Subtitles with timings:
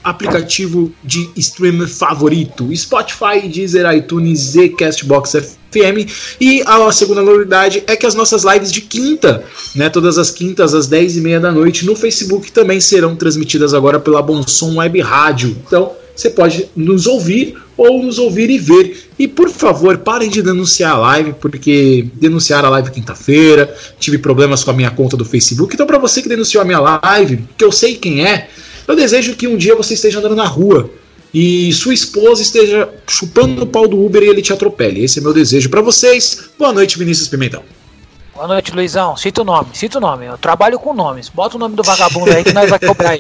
[0.09, 6.09] aplicativo de stream favorito: Spotify, Deezer, iTunes e Castbox FM.
[6.39, 9.43] E a segunda novidade é que as nossas lives de quinta,
[9.75, 13.73] né, todas as quintas às 10 e meia da noite no Facebook também serão transmitidas
[13.73, 15.57] agora pela Bonsom Web Rádio.
[15.67, 19.07] Então você pode nos ouvir ou nos ouvir e ver.
[19.19, 24.63] E por favor, parem de denunciar a live, porque denunciar a live quinta-feira, tive problemas
[24.63, 25.75] com a minha conta do Facebook.
[25.75, 28.49] Então, para você que denunciou a minha live, que eu sei quem é,
[28.87, 30.89] eu desejo que um dia você esteja andando na rua
[31.33, 35.03] e sua esposa esteja chupando o pau do Uber e ele te atropele.
[35.03, 36.49] Esse é meu desejo para vocês.
[36.57, 37.63] Boa noite, Vinícius Pimentão.
[38.33, 39.17] Boa noite, Luizão.
[39.17, 40.27] Cita o nome, cita o nome.
[40.27, 41.27] Eu trabalho com nomes.
[41.27, 43.19] Bota o nome do vagabundo aí que nós vai cobrar aí.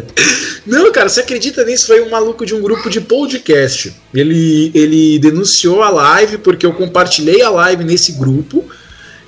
[0.66, 1.86] Não, cara, você acredita nisso?
[1.86, 3.94] Foi um maluco de um grupo de podcast.
[4.14, 8.64] Ele, ele denunciou a live porque eu compartilhei a live nesse grupo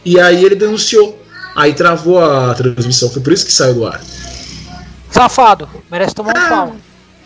[0.03, 1.23] e aí ele denunciou.
[1.55, 3.11] Aí travou a transmissão.
[3.11, 4.01] Foi por isso que saiu do ar.
[5.11, 6.77] Safado, merece tomar um pau.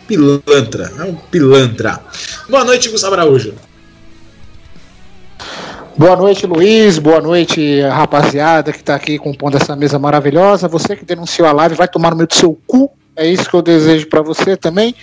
[0.07, 2.01] Pilantra, é um pilantra.
[2.49, 3.53] Boa noite, Gustavo Araújo.
[5.95, 6.97] Boa noite, Luiz.
[6.97, 10.67] Boa noite, rapaziada que está aqui compondo essa mesa maravilhosa.
[10.67, 12.91] Você que denunciou a live, vai tomar no meio do seu cu.
[13.15, 14.95] É isso que eu desejo para você também.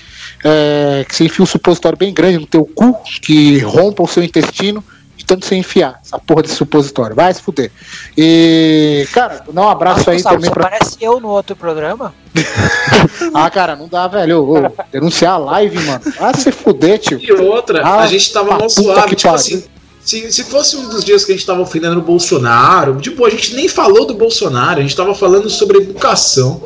[0.44, 4.22] É, que você enfie um supositório bem grande no teu cu, que rompa o seu
[4.22, 4.82] intestino
[5.30, 7.14] tanto você enfiar essa porra desse supositório.
[7.14, 7.70] Vai se fuder.
[8.18, 10.68] E, cara, dá um abraço Nossa, aí também pra.
[10.68, 12.12] Parece eu no outro programa.
[13.32, 14.42] ah, cara, não dá, velho.
[14.42, 16.00] Ô, ô, denunciar a live, mano.
[16.18, 17.20] Ah, se fuder, tio.
[17.20, 19.62] E outra, ah, a gente tava mal suave, tipo assim.
[20.02, 23.30] Se, se fosse um dos dias que a gente tava ofendendo o Bolsonaro, tipo, a
[23.30, 26.60] gente nem falou do Bolsonaro, a gente tava falando sobre educação,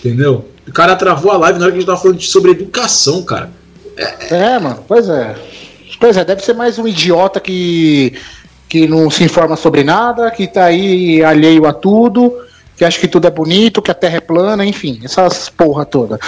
[0.00, 0.44] entendeu?
[0.68, 3.50] O cara travou a live na hora que a gente tava falando sobre educação, cara.
[3.96, 5.36] É, é mano, pois é.
[5.98, 8.14] Pois é, deve ser mais um idiota que,
[8.68, 12.32] que não se informa sobre nada, que tá aí alheio a tudo,
[12.76, 16.18] que acha que tudo é bonito, que a terra é plana, enfim, essas porra toda.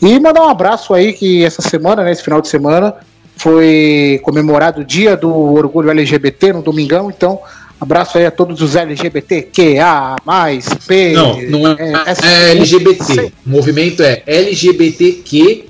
[0.00, 2.94] E mandar um abraço aí que essa semana, né, esse final de semana,
[3.36, 7.40] foi comemorado o dia do orgulho LGBT no domingão, então
[7.80, 11.12] abraço aí a todos os LGBTQA, mais P.
[11.12, 13.32] Não, não é, é, é LGBT.
[13.44, 15.66] O movimento é LGBTQIA.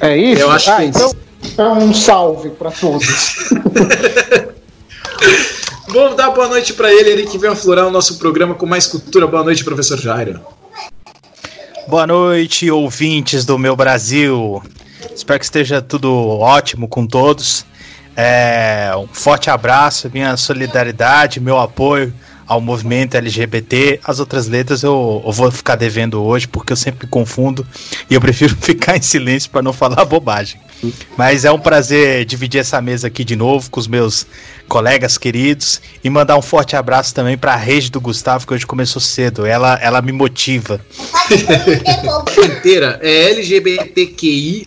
[0.00, 0.42] É isso?
[0.42, 3.48] Eu acho ah, que é então, então um salve para todos.
[5.88, 8.86] Vamos dar boa noite para ele, ele que veio aflorar o nosso programa com mais
[8.86, 9.26] cultura.
[9.26, 10.40] Boa noite, professor Jairo.
[11.86, 14.62] Boa noite, ouvintes do meu Brasil.
[15.14, 17.64] Espero que esteja tudo ótimo com todos.
[18.16, 22.12] É, um forte abraço, minha solidariedade, meu apoio
[22.46, 24.00] ao movimento LGBT.
[24.04, 27.66] As outras letras eu, eu, vou ficar devendo hoje porque eu sempre confundo
[28.08, 30.60] e eu prefiro ficar em silêncio para não falar bobagem.
[31.16, 34.26] Mas é um prazer dividir essa mesa aqui de novo com os meus
[34.68, 38.66] colegas queridos e mandar um forte abraço também para a rede do Gustavo que hoje
[38.66, 39.46] começou cedo.
[39.46, 40.80] Ela, ela me motiva.
[42.44, 44.66] inteira é LGBTQIAP+,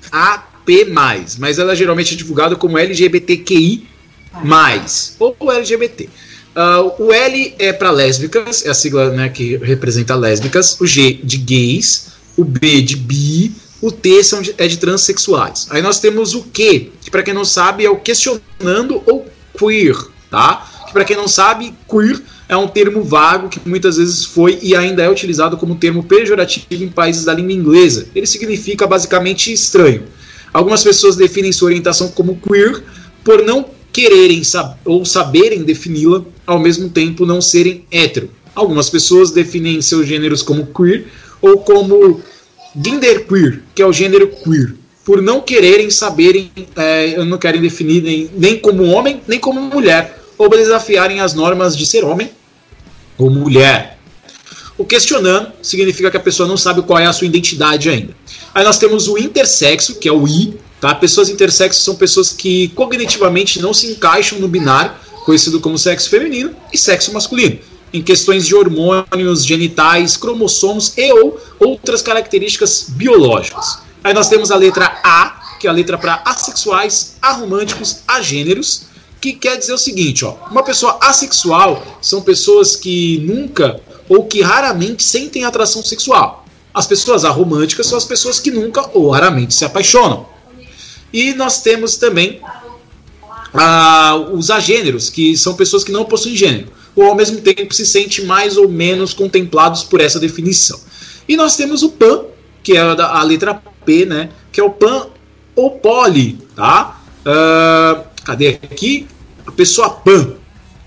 [1.37, 3.87] mas ela geralmente é divulgada como LGBTQI+,
[5.19, 6.09] ou LGBT.
[6.57, 10.81] Uh, o L é para lésbicas, é a sigla né, que representa lésbicas.
[10.81, 12.07] O G de gays.
[12.35, 13.51] O B de bi.
[13.79, 15.67] O T são de, é de transexuais.
[15.69, 19.95] Aí nós temos o Q, que para quem não sabe é o questionando ou queer,
[20.31, 20.67] tá?
[20.87, 22.19] Que para quem não sabe, queer
[22.49, 26.65] é um termo vago que muitas vezes foi e ainda é utilizado como termo pejorativo
[26.71, 28.07] em países da língua inglesa.
[28.15, 30.05] Ele significa basicamente estranho.
[30.51, 32.83] Algumas pessoas definem sua orientação como queer
[33.23, 38.29] por não quererem sab ou saberem defini-la, ao mesmo tempo não serem hétero.
[38.53, 41.07] Algumas pessoas definem seus gêneros como queer
[41.41, 42.21] ou como
[42.75, 44.75] genderqueer, que é o gênero queer,
[45.05, 50.21] por não quererem saberem, é, não querem definir nem, nem como homem nem como mulher,
[50.37, 52.29] ou desafiarem as normas de ser homem
[53.17, 53.97] ou mulher.
[54.77, 58.15] O questionando significa que a pessoa não sabe qual é a sua identidade ainda.
[58.53, 60.93] Aí nós temos o intersexo, que é o I, Tá?
[60.95, 64.91] Pessoas intersexo são pessoas que cognitivamente não se encaixam no binário,
[65.25, 67.59] conhecido como sexo feminino e sexo masculino.
[67.93, 73.79] em questões de hormônios, genitais, cromossomos e ou outras características biológicas.
[74.03, 78.83] Aí nós temos a letra A, que é a letra para assexuais, aromânticos, agêneros,
[79.19, 84.41] que quer dizer o seguinte, ó, uma pessoa assexual são pessoas que nunca ou que
[84.41, 86.45] raramente sentem atração sexual.
[86.73, 90.27] As pessoas aromânticas são as pessoas que nunca ou raramente se apaixonam.
[91.17, 92.39] E nós temos também
[93.51, 97.87] ah, os agêneros, que são pessoas que não possuem gênero, ou ao mesmo tempo se
[97.87, 100.79] sentem mais ou menos contemplados por essa definição.
[101.27, 102.25] E nós temos o PAN,
[102.61, 104.29] que é a, a letra P, né?
[104.51, 105.07] Que é o PAN
[105.55, 107.01] ou poli, tá?
[107.25, 109.07] Uh, cadê aqui?
[109.47, 110.35] A pessoa PAN.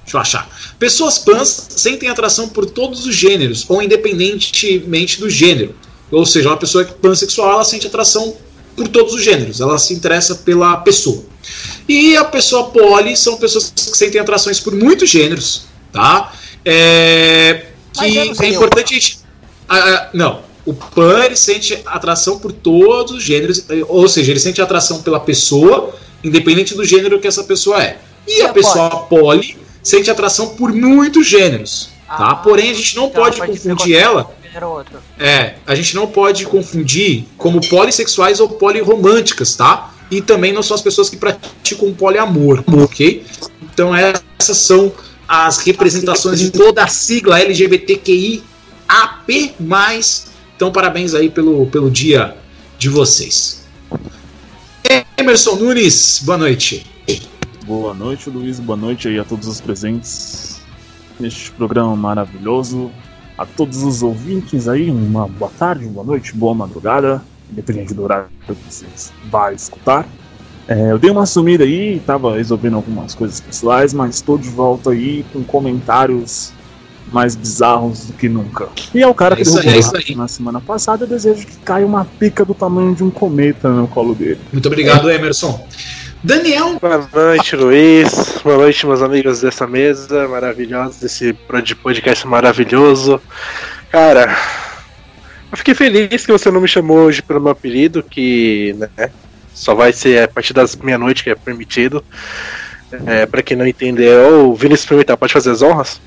[0.04, 0.76] Deixa eu achar.
[0.78, 5.74] Pessoas PANs sentem atração por todos os gêneros, ou independentemente do gênero.
[6.08, 8.36] Ou seja, uma pessoa pansexual ela sente atração
[8.80, 11.22] por todos os gêneros, ela se interessa pela pessoa.
[11.86, 16.32] E a pessoa poli são pessoas que sentem atrações por muitos gêneros, tá?
[16.64, 19.18] É, que é importante a gente.
[20.14, 25.02] não, o pan ele sente atração por todos os gêneros, ou seja, ele sente atração
[25.02, 25.94] pela pessoa,
[26.24, 27.98] independente do gênero que essa pessoa é.
[28.26, 32.14] E, e a pessoa poli sente atração por muitos gêneros, tá?
[32.14, 32.34] ah, tá?
[32.36, 34.34] Porém, a gente não então pode, pode confundir ela.
[35.18, 39.92] É, a gente não pode confundir como polissexuais ou polirromânticas, tá?
[40.10, 43.24] E também não são as pessoas que praticam poliamor, ok?
[43.62, 44.92] Então essas são
[45.28, 48.42] as representações de toda a sigla LGBTQI
[48.88, 49.54] AP+.
[50.56, 52.36] Então parabéns aí pelo, pelo dia
[52.76, 53.60] de vocês.
[55.16, 56.84] Emerson Nunes, boa noite.
[57.66, 58.58] Boa noite, Luiz.
[58.58, 60.60] Boa noite aí a todos os presentes
[61.20, 62.90] neste programa maravilhoso.
[63.40, 68.02] A todos os ouvintes aí, uma boa tarde, uma boa noite, boa madrugada, independente do
[68.02, 70.06] horário que vocês vão escutar.
[70.68, 74.90] É, eu dei uma sumida aí, tava resolvendo algumas coisas pessoais, mas estou de volta
[74.90, 76.52] aí com comentários
[77.10, 78.68] mais bizarros do que nunca.
[78.94, 81.86] E é o cara é que derrubou é na semana passada, eu desejo que caia
[81.86, 84.38] uma pica do tamanho de um cometa no colo dele.
[84.52, 85.66] Muito obrigado, Emerson.
[86.22, 86.78] Daniel.
[86.78, 88.38] Boa noite, Luiz.
[88.44, 91.32] Boa noite, meus amigos dessa mesa maravilhosa, desse
[91.82, 93.18] podcast maravilhoso.
[93.90, 94.36] Cara,
[95.50, 99.10] eu fiquei feliz que você não me chamou hoje pelo meu apelido, que né,
[99.54, 102.04] só vai ser a partir das meia-noite que é permitido.
[103.06, 106.00] É, para quem não entendeu, o Vinícius Pimentel pode fazer as honras?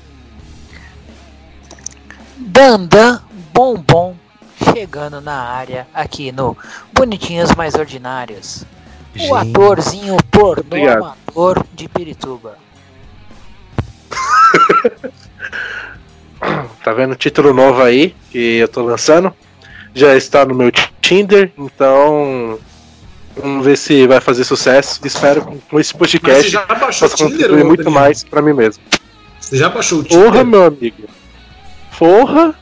[2.36, 3.20] Dandan
[3.52, 4.16] Bombom
[4.72, 6.56] chegando na área aqui no
[6.92, 8.64] Bonitinhos Mais Ordinários.
[9.14, 9.30] Gente.
[9.30, 12.58] O atorzinho pornô amador de Pirituba.
[16.82, 19.32] tá vendo o título novo aí que eu tô lançando?
[19.94, 22.58] Já está no meu Tinder, então
[23.36, 25.00] vamos ver se vai fazer sucesso.
[25.04, 28.82] Espero que com esse podcast já baixou possa contribuir Tinder, muito mais para mim mesmo.
[29.38, 30.24] Você já baixou o Tinder?
[30.24, 31.04] Porra, meu amigo.
[31.96, 32.54] Porra.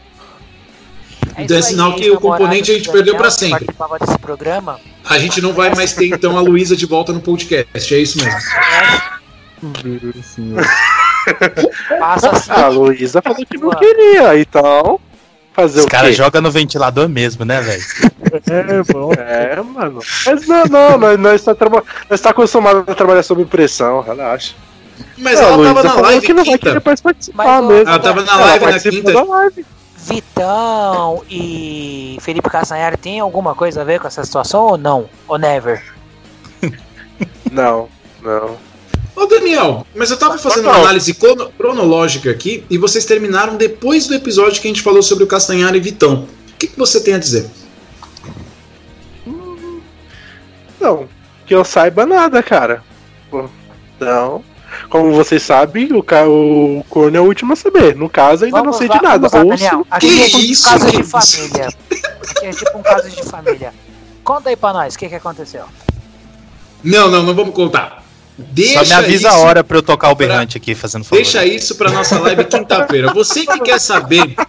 [1.37, 3.67] É então é sinal que o componente a gente perdeu para sempre.
[4.01, 4.79] Desse programa.
[5.05, 8.19] A gente não vai mais ter então a Luísa de volta no podcast, é isso
[8.19, 8.41] mesmo.
[11.99, 12.51] Passa assim.
[12.51, 15.01] A Luísa falou que não queria, então.
[15.53, 17.83] Fazer Os o cara joga no ventilador mesmo, né, velho?
[18.47, 19.13] É, bom.
[19.13, 20.01] É, mano.
[20.25, 21.85] Mas não, não, nós, nós está traba...
[22.09, 24.55] nós tá acostumado a trabalhar sob pressão, relaxa.
[25.19, 27.89] Mas ela Luísa tava na live que não vai participar Mas, mesmo.
[27.91, 29.13] Ela tava na live na quinta.
[29.13, 29.67] Da live.
[30.05, 35.09] Vitão e Felipe Castanhari tem alguma coisa a ver com essa situação ou não?
[35.29, 35.83] Ou never?
[37.51, 37.89] não,
[38.21, 38.57] não.
[39.15, 41.15] Ô Daniel, mas eu tava fazendo uma análise
[41.57, 45.79] cronológica aqui e vocês terminaram depois do episódio que a gente falou sobre o Castanhari
[45.79, 46.27] e Vitão.
[46.51, 47.49] O que, que você tem a dizer?
[50.81, 51.07] Não,
[51.47, 52.83] que eu saiba nada, cara.
[54.01, 54.43] Não.
[54.89, 57.97] Como vocês sabem, o, o corno é o último a saber.
[57.97, 59.29] No caso, ainda vamos não sei lá, de nada.
[59.33, 60.01] Lá, Daniel, se...
[60.01, 60.69] Que é tipo isso?
[60.69, 61.69] Um caso de família.
[62.31, 63.75] Aqui é tipo um caso de família.
[64.25, 65.65] Conta aí pra nós, o que, que aconteceu?
[66.83, 68.03] Não, não, não vamos contar.
[68.37, 71.17] Deixa Só me avisa a hora pra eu tocar o berrante aqui, fazendo favor.
[71.17, 73.13] Deixa isso pra nossa live quinta-feira.
[73.13, 74.35] Você que quer saber.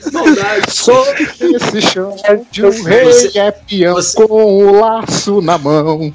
[0.00, 0.72] Saudade.
[0.72, 2.16] Sob esse chão
[2.50, 4.16] de um rei você, é peão você...
[4.16, 6.12] com o laço na mão.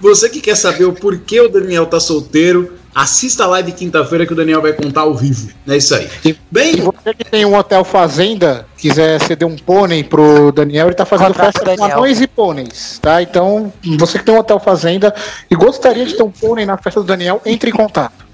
[0.00, 4.32] Você que quer saber o porquê o Daniel tá solteiro, assista a live quinta-feira que
[4.32, 5.50] o Daniel vai contar ao vivo.
[5.66, 6.08] É isso aí.
[6.24, 10.86] E, Bem, e você que tem um hotel fazenda, quiser ceder um pônei pro Daniel,
[10.86, 13.22] ele tá fazendo festa com anões e pôneis, tá?
[13.22, 15.14] Então, você que tem um hotel fazenda
[15.50, 18.24] e gostaria de ter um pônei na festa do Daniel, entre em contato.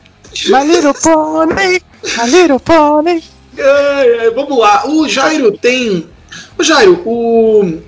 [0.48, 1.80] My little pony,
[2.16, 3.22] my little pony.
[3.60, 4.86] É, é, vamos lá.
[4.88, 6.06] O Jairo tem.
[6.58, 7.78] O Jairo, o.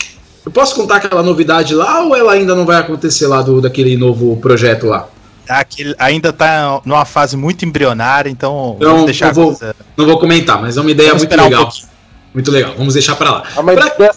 [0.44, 3.96] Eu posso contar aquela novidade lá ou ela ainda não vai acontecer lá do, daquele
[3.96, 5.08] novo projeto lá?
[5.48, 10.06] Aquele, ainda tá numa fase muito embrionária, então Não, vamos deixar não, vou, coisa- não
[10.06, 11.62] vou comentar, mas é uma ideia Vamos muito um legal.
[11.64, 11.88] pouquinho.
[12.34, 13.42] muito legal, vamos deixar pra lá.
[13.56, 14.10] Ah, mas Pra- é.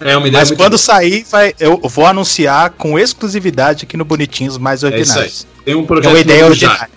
[0.00, 4.58] É uma ideia Mas quando sair, vai, eu vou anunciar com exclusividade aqui no Bonitinhos
[4.58, 5.00] Mais É isso aí.
[5.00, 5.46] Ordinários.
[5.64, 6.90] Tem um É projeto uma ideia ordinária.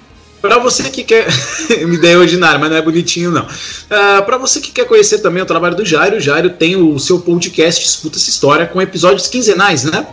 [0.43, 1.25] Pra você que quer.
[1.85, 3.47] uma ideia ordinária, mas não é bonitinho, não.
[3.89, 6.99] Ah, Pra você que quer conhecer também o trabalho do Jairo, o Jairo tem o
[6.99, 10.05] seu podcast Escuta essa História com episódios quinzenais, né?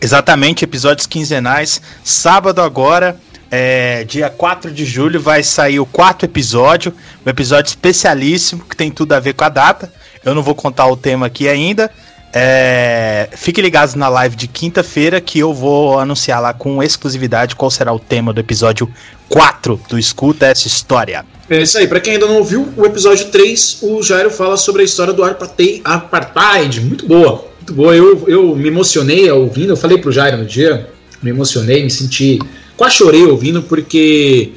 [0.00, 1.80] Exatamente, episódios quinzenais.
[2.02, 3.16] Sábado agora,
[3.48, 6.92] é, dia 4 de julho, vai sair o quarto episódio,
[7.24, 9.92] um episódio especialíssimo que tem tudo a ver com a data.
[10.24, 11.92] Eu não vou contar o tema aqui ainda.
[12.32, 17.70] É, fiquem ligados na live de quinta-feira que eu vou anunciar lá com exclusividade qual
[17.70, 18.88] será o tema do episódio
[19.28, 21.24] 4 do Escuta essa História.
[21.48, 24.82] É isso aí, pra quem ainda não ouviu, o episódio 3, o Jairo fala sobre
[24.82, 26.80] a história do apartheid.
[26.80, 27.96] Muito boa, muito boa.
[27.96, 30.88] Eu, eu me emocionei ouvindo, eu falei pro Jairo no dia,
[31.20, 32.38] me emocionei, me senti.
[32.76, 34.52] Quase chorei ouvindo, porque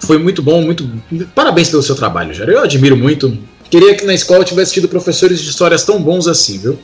[0.00, 0.88] foi muito bom, muito.
[1.34, 2.52] Parabéns pelo seu trabalho, Jairo.
[2.52, 3.36] Eu admiro muito.
[3.70, 6.78] Queria que na escola tivesse tido professores de histórias tão bons assim, viu?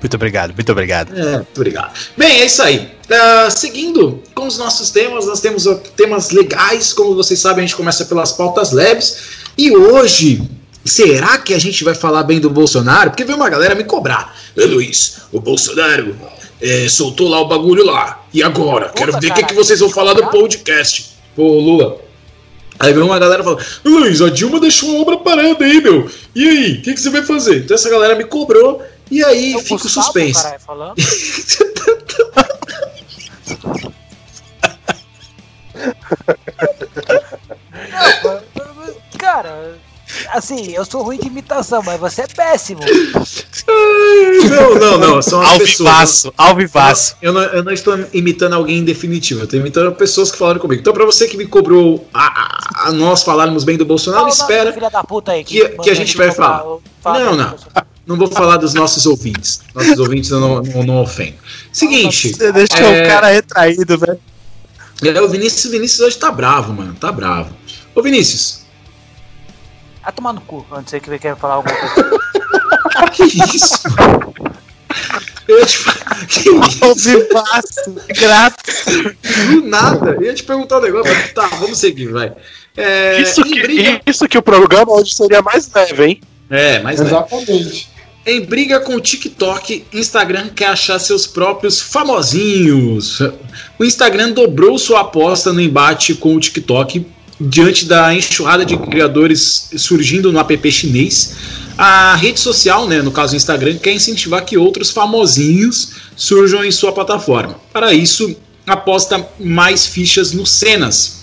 [0.00, 1.18] Muito obrigado, muito obrigado.
[1.18, 1.92] É, muito obrigado.
[2.16, 2.90] Bem, é isso aí.
[3.10, 5.64] Ah, seguindo com os nossos temas, nós temos
[5.96, 6.92] temas legais.
[6.92, 9.16] Como vocês sabem, a gente começa pelas pautas leves.
[9.56, 10.42] E hoje,
[10.84, 13.10] será que a gente vai falar bem do Bolsonaro?
[13.10, 14.36] Porque veio uma galera me cobrar.
[14.56, 16.16] Luiz, o Bolsonaro
[16.60, 18.24] é, soltou lá o bagulho lá.
[18.32, 18.90] E agora?
[18.90, 21.16] Quero ver o que, que caralho, vocês vão falar do podcast.
[21.34, 22.05] Pô, Lula.
[22.78, 26.10] Aí veio uma galera falando, Luiz, a Dilma deixou uma obra parada aí, meu.
[26.34, 27.58] E aí, o que, que você vai fazer?
[27.64, 28.82] Então essa galera me cobrou.
[29.10, 30.42] E aí É o fica o suspense.
[30.42, 30.94] caralho, falando.
[38.54, 39.74] Não, mas- cara,
[40.32, 42.80] assim, eu sou ruim de imitação, mas você é péssimo.
[44.50, 45.22] Não, não, não.
[45.22, 45.78] São as Ao pessoas.
[45.78, 47.16] vivaço, ao vivaço.
[47.20, 50.60] Eu não, eu não estou imitando alguém em definitivo, eu estou imitando pessoas que falaram
[50.60, 50.80] comigo.
[50.80, 54.34] Então, para você que me cobrou a, a- a nós falarmos bem do Bolsonaro, Fala
[54.34, 54.70] espera.
[54.70, 56.64] do filho da puta aí que- que mandou a gente vai falar.
[56.66, 57.54] o- fala Não, não.
[58.06, 59.60] Não vou falar dos nossos ouvintes.
[59.74, 61.34] Nossos ouvintes eu não, não, não ofendo.
[61.72, 63.02] Seguinte, Você deixou É.
[63.04, 64.20] o cara retraído, velho.
[65.02, 66.94] é, o Vinícius, o Vinícius hoje tá bravo, mano.
[66.94, 67.50] Tá bravo.
[67.94, 68.60] Ô, Vinícius,
[70.06, 72.10] Ah, tomar no cu, antes você que quer falar alguma coisa.
[73.12, 73.82] que isso?
[75.48, 75.78] Eu ia te,
[76.28, 78.20] que isso?
[78.20, 78.84] grátis.
[79.50, 80.12] Do nada.
[80.12, 82.32] Eu ia te perguntar um negócio, mas tá, vamos seguir, vai.
[82.76, 86.20] É, Isso, que, briga- isso que o programa hoje seria mais leve, hein?
[86.50, 87.10] É, mas leve.
[87.10, 87.88] Exatamente.
[88.24, 93.20] Em briga com o TikTok, Instagram quer achar seus próprios famosinhos.
[93.78, 97.06] O Instagram dobrou sua aposta no embate com o TikTok
[97.40, 101.34] diante da enxurrada de criadores surgindo no app chinês.
[101.76, 106.72] A rede social, né, no caso o Instagram, quer incentivar que outros famosinhos surjam em
[106.72, 107.60] sua plataforma.
[107.72, 108.34] Para isso,
[108.66, 111.16] aposta mais fichas no cenas.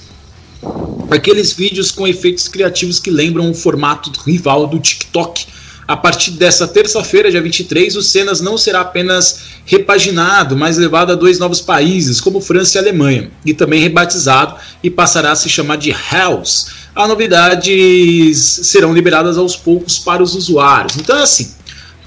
[1.09, 5.47] Aqueles vídeos com efeitos criativos que lembram o formato rival do TikTok.
[5.87, 11.15] A partir dessa terça-feira, dia 23, o Cenas não será apenas repaginado, mas levado a
[11.15, 15.77] dois novos países, como França e Alemanha, e também rebatizado e passará a se chamar
[15.77, 16.67] de Hells.
[16.95, 20.95] As novidades serão liberadas aos poucos para os usuários.
[20.97, 21.51] Então é assim,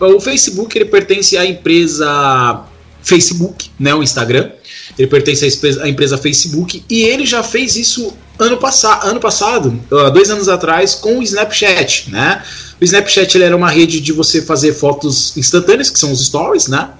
[0.00, 2.64] o Facebook ele pertence à empresa
[3.02, 4.50] Facebook, né, o Instagram.
[4.98, 5.44] Ele pertence
[5.80, 9.78] à empresa Facebook e ele já fez isso ano, passa ano passado,
[10.12, 12.42] dois anos atrás, com o Snapchat, né?
[12.80, 16.68] O Snapchat ele era uma rede de você fazer fotos instantâneas, que são os stories,
[16.68, 16.90] né?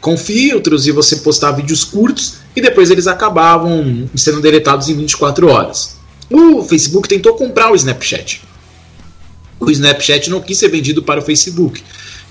[0.00, 5.48] Com filtros e você postar vídeos curtos e depois eles acabavam sendo deletados em 24
[5.48, 5.96] horas.
[6.30, 8.42] O Facebook tentou comprar o Snapchat.
[9.60, 11.82] O Snapchat não quis ser vendido para o Facebook.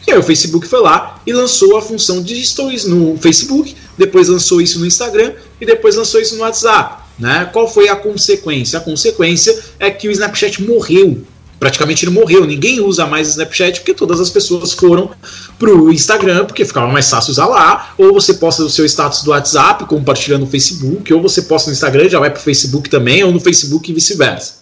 [0.08, 4.28] E aí o Facebook foi lá e lançou a função de stories no Facebook, depois
[4.28, 7.05] lançou isso no Instagram e depois lançou isso no WhatsApp.
[7.18, 7.50] Né?
[7.52, 8.80] Qual foi a consequência?
[8.80, 11.24] A consequência é que o Snapchat morreu.
[11.60, 12.46] Praticamente ele morreu.
[12.46, 15.12] Ninguém usa mais o Snapchat porque todas as pessoas foram
[15.58, 17.94] pro Instagram, porque ficava mais fácil usar lá.
[17.98, 21.74] Ou você posta o seu status do WhatsApp compartilhando no Facebook, ou você posta no
[21.74, 24.55] Instagram já vai pro Facebook também, ou no Facebook e vice-versa.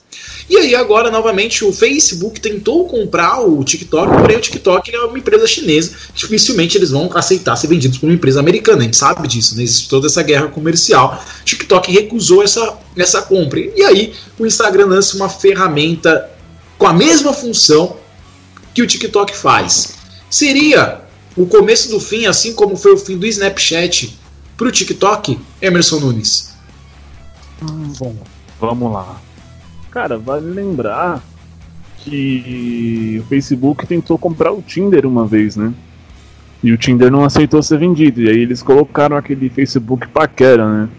[0.49, 5.17] E aí agora, novamente, o Facebook tentou comprar o TikTok, porém o TikTok é uma
[5.17, 9.27] empresa chinesa, dificilmente eles vão aceitar ser vendidos por uma empresa americana, a gente sabe
[9.27, 9.63] disso, né?
[9.63, 11.23] existe toda essa guerra comercial.
[11.41, 13.59] O TikTok recusou essa, essa compra.
[13.59, 16.29] E aí o Instagram lança uma ferramenta
[16.77, 17.97] com a mesma função
[18.73, 19.93] que o TikTok faz.
[20.29, 21.01] Seria
[21.35, 24.17] o começo do fim, assim como foi o fim do Snapchat
[24.57, 26.53] para o TikTok, Emerson Nunes?
[27.61, 28.15] Bom,
[28.59, 29.21] vamos lá.
[29.93, 31.21] Cara, vale lembrar
[31.97, 35.71] que o Facebook tentou comprar o Tinder uma vez, né?
[36.63, 38.23] E o Tinder não aceitou ser vendido.
[38.23, 40.89] E aí eles colocaram aquele Facebook paquera, né?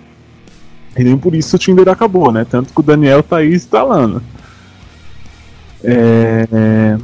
[0.97, 2.47] E nem por isso o Tinder acabou, né?
[2.49, 4.23] Tanto que o Daniel tá aí instalando.
[5.83, 6.97] É...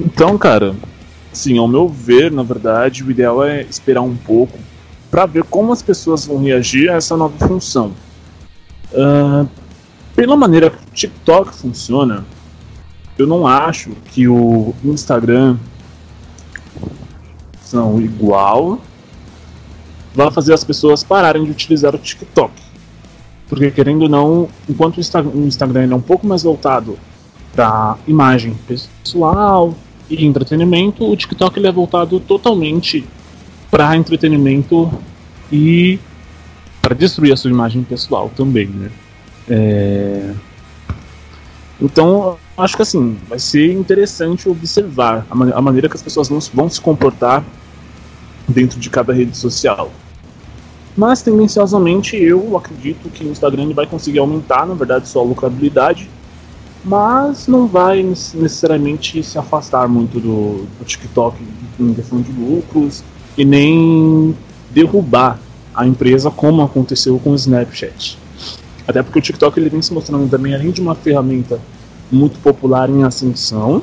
[0.00, 0.74] Então, cara,
[1.32, 4.58] assim, ao meu ver, na verdade, o ideal é esperar um pouco
[5.08, 7.92] para ver como as pessoas vão reagir a essa nova função.
[8.92, 9.48] Uh,
[10.14, 12.24] pela maneira que o TikTok funciona,
[13.18, 15.56] eu não acho que o Instagram
[17.62, 18.80] são igual
[20.14, 22.52] vai fazer as pessoas pararem de utilizar o TikTok.
[23.48, 26.98] Porque querendo ou não, enquanto o Instagram é um pouco mais voltado
[27.54, 29.74] para imagem pessoal
[30.08, 33.04] e entretenimento, o TikTok ele é voltado totalmente
[33.70, 34.90] para entretenimento
[35.50, 35.98] e
[36.80, 38.90] para destruir a sua imagem pessoal também, né?
[39.48, 40.34] É...
[41.80, 46.28] Então, acho que assim, vai ser interessante observar a, man a maneira que as pessoas
[46.28, 47.42] vão, vão se comportar
[48.46, 49.90] dentro de cada rede social.
[50.96, 56.08] Mas tendenciosamente eu acredito que o Instagram vai conseguir aumentar, na verdade, sua lucrabilidade,
[56.84, 61.36] mas não vai necessariamente se afastar muito do, do TikTok
[61.80, 63.02] em questão de lucros
[63.36, 64.36] e nem
[64.70, 65.38] derrubar
[65.74, 68.18] a empresa como aconteceu com o Snapchat.
[68.92, 71.58] Até porque o TikTok ele vem se mostrando também, além de uma ferramenta
[72.10, 73.82] muito popular em ascensão,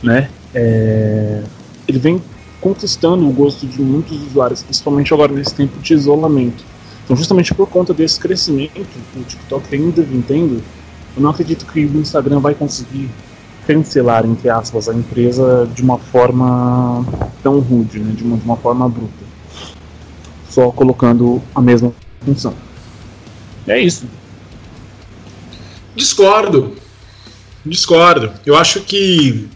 [0.00, 0.30] né?
[0.54, 1.42] É,
[1.88, 2.22] ele vem
[2.60, 6.64] conquistando o gosto de muitos usuários, principalmente agora nesse tempo de isolamento.
[7.04, 10.62] Então, justamente por conta desse crescimento que o TikTok ainda vem tendo,
[11.16, 13.10] eu não acredito que o Instagram vai conseguir
[13.66, 17.04] cancelar, entre aspas, a empresa de uma forma
[17.42, 18.14] tão rude, né?
[18.14, 19.24] de, uma, de uma forma bruta.
[20.48, 21.92] Só colocando a mesma
[22.24, 22.54] função.
[23.66, 24.04] É isso.
[25.96, 26.76] Discordo.
[27.64, 28.32] Discordo.
[28.44, 29.48] Eu acho que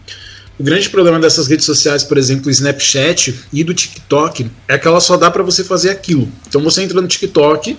[0.57, 4.87] o grande problema dessas redes sociais, por exemplo, o Snapchat e do TikTok, é que
[4.87, 6.29] ela só dá para você fazer aquilo.
[6.47, 7.77] Então você entra no TikTok,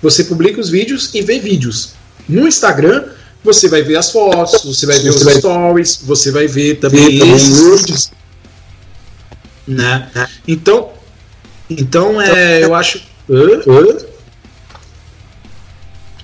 [0.00, 1.94] você publica os vídeos e vê vídeos.
[2.28, 3.04] No Instagram,
[3.42, 7.60] você vai ver as fotos, você vai ver os stories, você vai ver também esses
[7.60, 8.10] vídeos.
[9.66, 10.10] Né?
[10.46, 10.90] Então,
[11.68, 13.02] então é, eu acho.
[13.28, 14.11] Uh, uh.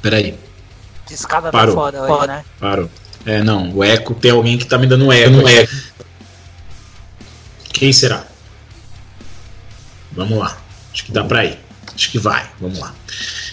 [0.09, 0.35] Peraí.
[1.11, 1.75] Escada tá Parou.
[1.75, 2.44] tá foda hoje, né?
[2.59, 2.90] Parou.
[3.27, 5.37] É, não, o eco tem alguém que tá me dando um eco.
[5.37, 5.73] Um eco.
[7.75, 8.25] Quem será?
[10.12, 10.57] Vamos lá.
[10.92, 11.59] Acho que dá pra ir.
[11.94, 12.49] Acho que vai.
[12.59, 12.94] Vamos lá.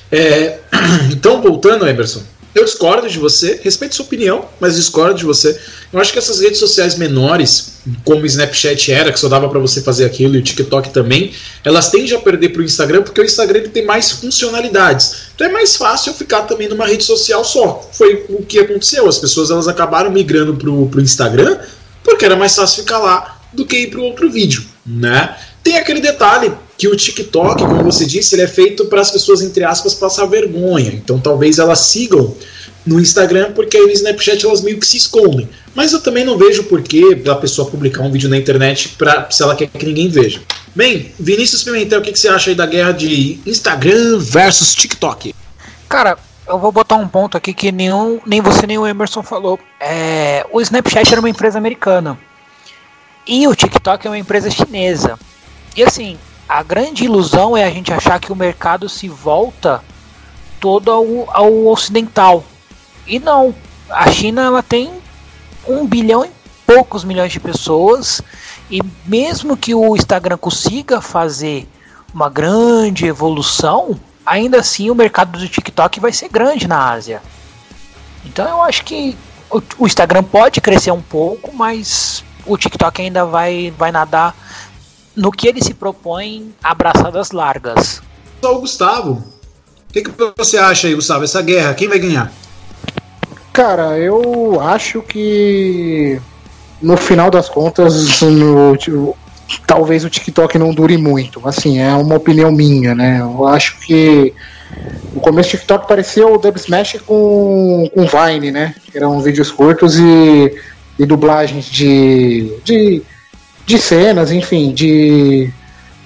[0.10, 0.60] É,
[1.12, 2.24] então, voltando, Emerson.
[2.56, 5.60] Eu discordo de você, respeito sua opinião, mas discordo de você.
[5.91, 7.74] Eu acho que essas redes sociais menores,
[8.06, 11.34] como o Snapchat era, que só dava para você fazer aquilo, e o TikTok também,
[11.65, 15.26] elas tendem a perder pro Instagram, porque o Instagram tem mais funcionalidades.
[15.36, 17.89] Então é mais fácil eu ficar também numa rede social só.
[17.91, 19.06] Foi o que aconteceu.
[19.06, 21.60] As pessoas elas acabaram migrando pro, pro Instagram,
[22.06, 25.36] porque era mais fácil ficar lá do que ir para outro vídeo, né?
[25.65, 29.41] Tem aquele detalhe que o TikTok, como você disse, ele é feito para as pessoas,
[29.41, 30.91] entre aspas, passar vergonha.
[30.91, 32.36] Então talvez elas sigam
[32.86, 35.49] no Instagram, porque aí no Snapchat elas meio que se escondem.
[35.73, 39.28] Mas eu também não vejo por que a pessoa publicar um vídeo na internet pra,
[39.32, 40.39] se ela quer que ninguém veja.
[40.75, 45.34] Bem, Vinícius Pimentel, o que, que você acha aí da guerra de Instagram versus TikTok?
[45.89, 46.15] Cara,
[46.47, 49.60] eu vou botar um ponto aqui que nenhum, nem você nem o Emerson falou.
[49.80, 52.19] É, o Snapchat era uma empresa americana.
[53.25, 55.17] E o TikTok é uma empresa chinesa.
[55.76, 59.84] E assim, a grande ilusão é a gente achar que o mercado se volta
[60.60, 62.44] todo ao, ao ocidental.
[63.06, 63.54] E não.
[63.90, 64.92] A China ela tem
[65.68, 66.32] um bilhão e
[66.66, 68.22] poucos milhões de pessoas.
[68.70, 71.68] E mesmo que o Instagram consiga fazer
[72.14, 77.22] uma grande evolução, ainda assim o mercado do TikTok vai ser grande na Ásia.
[78.26, 79.18] Então eu acho que
[79.78, 84.36] o Instagram pode crescer um pouco, mas o TikTok ainda vai, vai nadar
[85.15, 88.01] no que ele se propõe abraçadas largas.
[88.41, 89.23] Só o Gustavo.
[89.89, 91.23] O que, que você acha aí, Gustavo?
[91.23, 92.32] Essa guerra, quem vai ganhar?
[93.54, 96.19] Cara, eu acho que
[96.82, 99.17] no final das contas, no, tipo,
[99.65, 101.41] talvez o TikTok não dure muito.
[101.47, 103.19] Assim, é uma opinião minha, né?
[103.21, 104.34] Eu acho que
[105.13, 108.75] no começo do TikTok parecia o Dub Smash com, com Vine, né?
[108.93, 110.54] Eram vídeos curtos e
[110.97, 113.01] de dublagens de, de,
[113.65, 115.49] de cenas, enfim, de,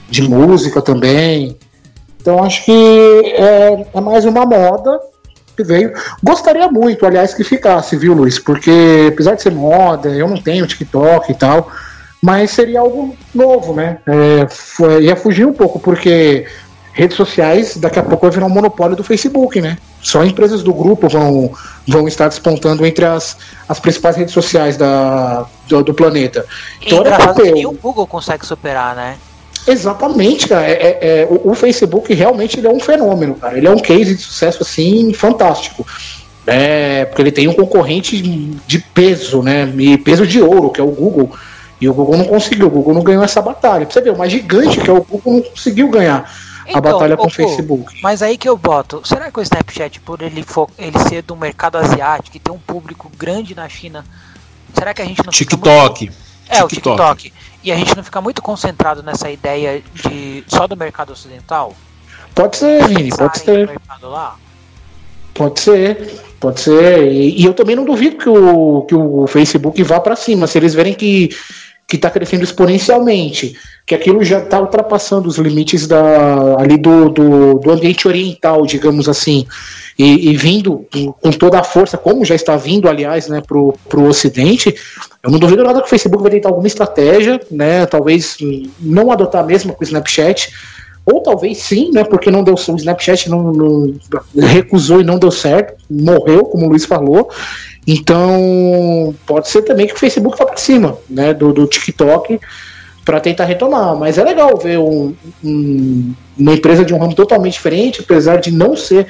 [0.10, 1.58] de música também.
[2.22, 5.00] Então acho que é, é mais uma moda
[5.56, 5.94] que veio.
[6.24, 8.40] Gostaria muito, aliás, que ficasse, viu, Luiz?
[8.40, 11.70] Porque apesar de ser moda, eu não tenho TikTok e tal,
[12.22, 14.00] mas seria algo novo, né?
[14.08, 16.46] É, ia fugir um pouco, porque
[17.00, 19.78] redes sociais daqui a pouco vai virar um monopólio do Facebook, né?
[20.02, 21.52] Só empresas do grupo vão,
[21.88, 26.46] vão estar despontando entre as, as principais redes sociais da, do, do planeta.
[26.82, 29.16] Então, que nem o Google consegue superar, né?
[29.66, 30.68] Exatamente, cara.
[30.68, 33.58] É, é, é, o, o, Facebook realmente é um fenômeno, cara.
[33.58, 35.88] Ele é um case de sucesso assim fantástico.
[36.46, 39.72] É, porque ele tem um concorrente de peso, né?
[39.78, 41.32] E peso de ouro, que é o Google.
[41.80, 43.86] E o Google não conseguiu, o Google não ganhou essa batalha.
[43.86, 46.30] Pra você ver, o mais gigante que é o Google não conseguiu ganhar
[46.70, 48.00] então, a batalha com o Facebook.
[48.02, 51.36] Mas aí que eu boto, será que o Snapchat, por ele, for, ele ser do
[51.36, 54.06] mercado asiático e ter um público grande na China,
[54.74, 56.06] será que a gente não TikTok.
[56.06, 56.18] Muito...
[56.48, 56.66] É, TikTok.
[56.66, 57.34] o TikTok.
[57.64, 61.76] E a gente não fica muito concentrado nessa ideia de só do mercado ocidental?
[62.34, 63.70] Pode ser, Vini, pode ser.
[65.34, 67.12] Pode ser, pode ser.
[67.12, 70.48] E, e, eu também não duvido que o, que o Facebook vá para cima.
[70.48, 71.30] Se eles verem que
[71.90, 73.58] que está crescendo exponencialmente,
[73.90, 79.10] que aquilo já está ultrapassando os limites da, ali do, do, do ambiente oriental, digamos
[79.10, 79.48] assim,
[79.98, 80.86] e, e, vindo
[81.20, 84.76] com toda a força, como já está vindo, aliás, né, para o Ocidente,
[85.24, 88.38] eu não duvido nada que o Facebook vai tentar alguma estratégia, né, talvez
[88.80, 90.54] não adotar a mesma com o Snapchat,
[91.04, 93.94] ou talvez sim, né, porque não deu o Snapchat não, não
[94.36, 97.28] recusou e não deu certo, morreu, como o Luiz falou,
[97.88, 102.40] então, pode ser também que o Facebook vá para cima, né, do, do TikTok
[103.10, 103.96] para tentar retomar.
[103.96, 108.52] Mas é legal ver um, um, uma empresa de um ramo totalmente diferente, apesar de
[108.52, 109.08] não ser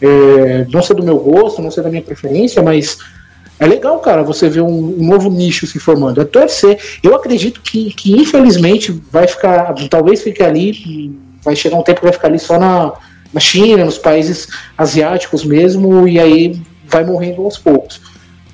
[0.00, 2.98] é, não ser do meu gosto, não ser da minha preferência, mas
[3.58, 6.20] é legal, cara, você ver um, um, novo nicho se formando.
[6.20, 6.78] É torcer.
[7.02, 12.06] Eu acredito que, que infelizmente vai ficar, talvez fique ali, vai chegar um tempo que
[12.06, 12.92] vai ficar ali só na,
[13.32, 14.46] na China, nos países
[14.78, 18.00] asiáticos mesmo, e aí vai morrendo aos poucos.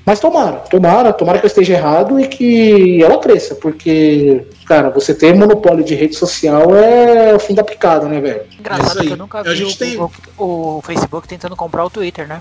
[0.09, 5.14] Mas tomara, tomara, tomara que eu esteja errado e que ela cresça, porque, cara, você
[5.14, 8.40] ter monopólio de rede social é o fim da picada, né, velho?
[8.59, 9.99] Engraçado é que eu nunca vi o, tem...
[9.99, 12.40] o, o, Facebook tentando comprar o Twitter, né?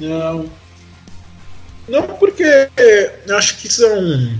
[0.00, 0.46] Não.
[1.88, 2.68] Não, porque
[3.24, 4.34] eu acho que são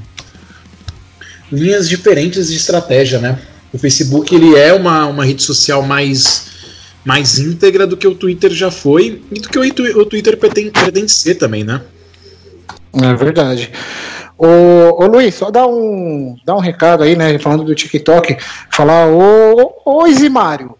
[1.52, 3.38] linhas diferentes de estratégia, né?
[3.72, 6.50] O Facebook ele é uma, uma rede social mais
[7.04, 10.70] mais íntegra do que o Twitter já foi e do que o, o Twitter pretende,
[10.70, 11.80] pretende ser também, né?
[12.94, 13.72] É verdade.
[14.36, 17.38] Ô, ô Luiz, só dá um, dá um recado aí, né?
[17.38, 18.36] Falando do TikTok,
[18.70, 20.76] falar, ô, ô, ô Isimário.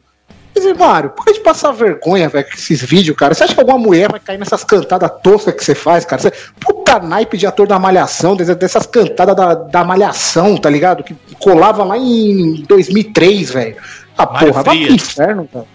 [0.54, 3.32] Isimário, pode passar vergonha, velho, com esses vídeos, cara.
[3.32, 6.20] Você acha que alguma mulher vai cair nessas cantadas toscas que você faz, cara?
[6.20, 6.30] Você,
[6.60, 11.02] puta naipe de ator da malhação, dessas cantadas da, da malhação, tá ligado?
[11.02, 13.76] Que colava lá em 2003, velho.
[14.16, 15.66] Ah, porra, vai pro inferno, velho.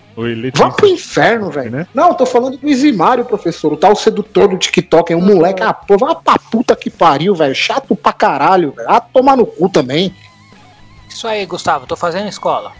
[0.55, 1.69] Vá pro inferno, velho.
[1.69, 1.87] Né?
[1.93, 3.71] Não, tô falando do Isimário, professor.
[3.71, 5.13] O tal sedutor do TikTok.
[5.13, 5.61] É um moleque.
[5.61, 7.53] Ah, pô, vai pra puta que pariu, velho.
[7.53, 8.89] Chato pra caralho, velho.
[8.89, 10.15] Ah, tomar no cu também.
[11.07, 11.85] Isso aí, Gustavo.
[11.85, 12.71] Tô fazendo escola.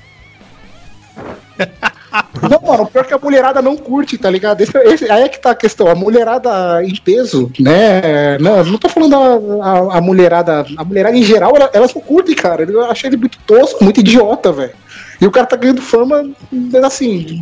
[2.50, 4.62] Não, mano, pior que a mulherada não curte, tá ligado?
[4.62, 5.88] Esse, esse, aí é que tá a questão.
[5.88, 8.38] A mulherada em peso, né?
[8.40, 10.66] Não, não tô falando a, a, a mulherada.
[10.78, 12.64] A mulherada em geral, ela, elas não curtem, cara.
[12.64, 14.74] Eu achei ele muito tosco, muito idiota, velho.
[15.20, 16.30] E o cara tá ganhando fama,
[16.86, 17.42] assim,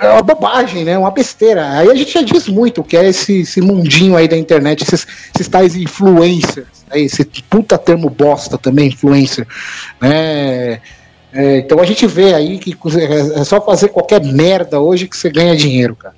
[0.00, 0.98] é uma bobagem, né?
[0.98, 1.70] Uma besteira.
[1.70, 4.82] Aí a gente já diz muito o que é esse, esse mundinho aí da internet,
[4.82, 7.00] esses, esses tais influencers, né?
[7.00, 9.46] esse puta termo bosta também, influencer.
[10.00, 10.80] Né?
[11.36, 12.74] É, então a gente vê aí que
[13.34, 16.14] é só fazer qualquer merda hoje que você ganha dinheiro, cara.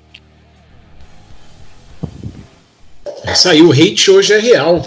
[3.25, 4.81] É isso aí, o hate hoje é real.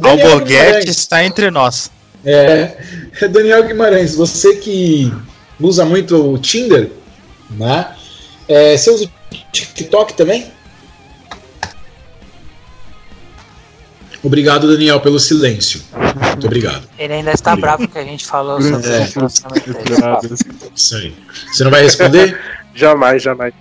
[0.00, 1.90] Alborguete está entre nós.
[2.24, 2.78] É,
[3.28, 5.12] Daniel Guimarães, você que
[5.60, 6.90] usa muito o Tinder,
[7.50, 7.88] né?
[8.48, 9.10] É, você usa o
[9.52, 10.46] TikTok também?
[14.24, 15.82] Obrigado, Daniel, pelo silêncio.
[15.92, 16.88] Muito obrigado.
[16.98, 17.78] Ele ainda está obrigado.
[17.78, 19.06] bravo que a gente falou sobre é.
[20.74, 21.14] Isso aí.
[21.52, 22.40] Você não vai responder?
[22.74, 23.52] jamais, jamais.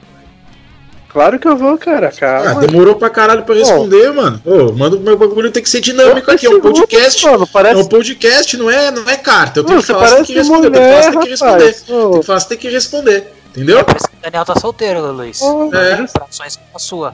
[1.10, 2.12] Claro que eu vou, cara.
[2.12, 2.52] Calma.
[2.52, 4.14] Ah, demorou pra caralho pra responder, oh.
[4.16, 4.42] mano.
[4.44, 6.48] Ô, manda o meu bagulho tem que ser dinâmico aqui.
[6.48, 7.24] É um podcast.
[7.26, 7.80] Mano, parece...
[7.80, 9.60] É um podcast, não é, não é carta.
[9.60, 10.70] Eu tenho que falar, você tem que responder.
[10.70, 11.74] Mulher, tem que responder.
[11.74, 13.34] Tem que falar, você tem que responder.
[13.52, 13.78] Entendeu?
[13.78, 15.40] É por isso que o Daniel tá solteiro, Luiz.
[15.42, 15.70] Oh.
[15.76, 16.08] É.
[16.08, 17.14] Frações com a sua.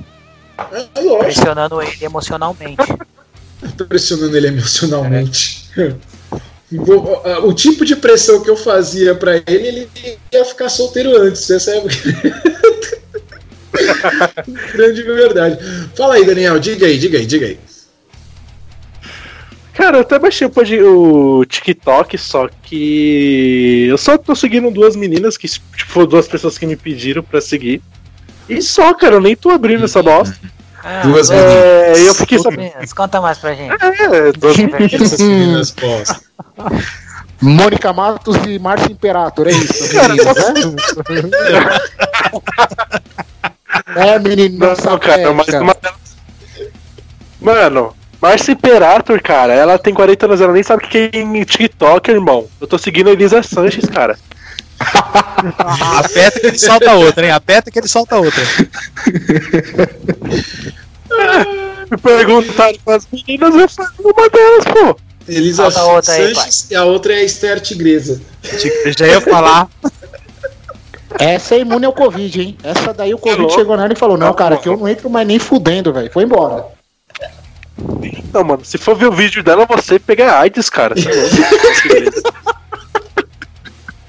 [0.72, 2.78] É, é Pressionando ele emocionalmente.
[3.78, 5.70] Tô pressionando ele emocionalmente.
[7.44, 9.90] o tipo de pressão que eu fazia para ele, ele
[10.32, 11.50] ia ficar solteiro antes.
[11.50, 11.84] Essa é
[14.74, 15.58] Grande verdade.
[15.96, 17.60] Fala aí, Daniel, diga aí, diga aí, diga aí.
[19.74, 25.48] Cara, eu até baixei o TikTok, só que eu só tô seguindo duas meninas, que
[25.48, 27.82] tipo, duas pessoas que me pediram pra seguir.
[28.50, 30.38] E só, cara, eu nem tô abrindo essa bosta.
[30.84, 32.08] Ah, duas é, meninas.
[32.08, 32.96] Eu fiquei sabendo.
[32.96, 33.74] Conta mais pra gente.
[33.74, 35.76] É, duas meninas.
[37.42, 39.96] Mônica Matos e Márcio Imperator, é isso.
[39.96, 40.54] Meninas, né?
[44.14, 45.76] é, menino, não, cara, é, mas uma
[47.40, 52.12] Mano, Márcia Imperator, cara, ela tem 40 anos, ela nem sabe o que é TikTok,
[52.12, 52.48] irmão.
[52.60, 54.18] Eu tô seguindo a Elisa Sanches, cara.
[56.00, 57.32] Aperta que ele solta outra, hein?
[57.32, 58.42] Aperta que ele solta outra.
[61.90, 65.00] Me perguntaram as meninas, eu falei uma delas, pô.
[65.28, 68.20] Elisa Solta outra aí, Sanches e a outra é a Esther Tigresa.
[68.84, 69.68] Eu já ia falar.
[71.20, 72.58] Essa é imune ao Covid, hein?
[72.64, 73.56] Essa daí o Covid louco.
[73.56, 76.12] chegou nela e falou: Não, cara, que eu não entro mais nem fudendo, velho.
[76.12, 76.66] Foi embora.
[78.34, 80.96] Não, mano, se for ver o vídeo dela, você pega AIDS, cara.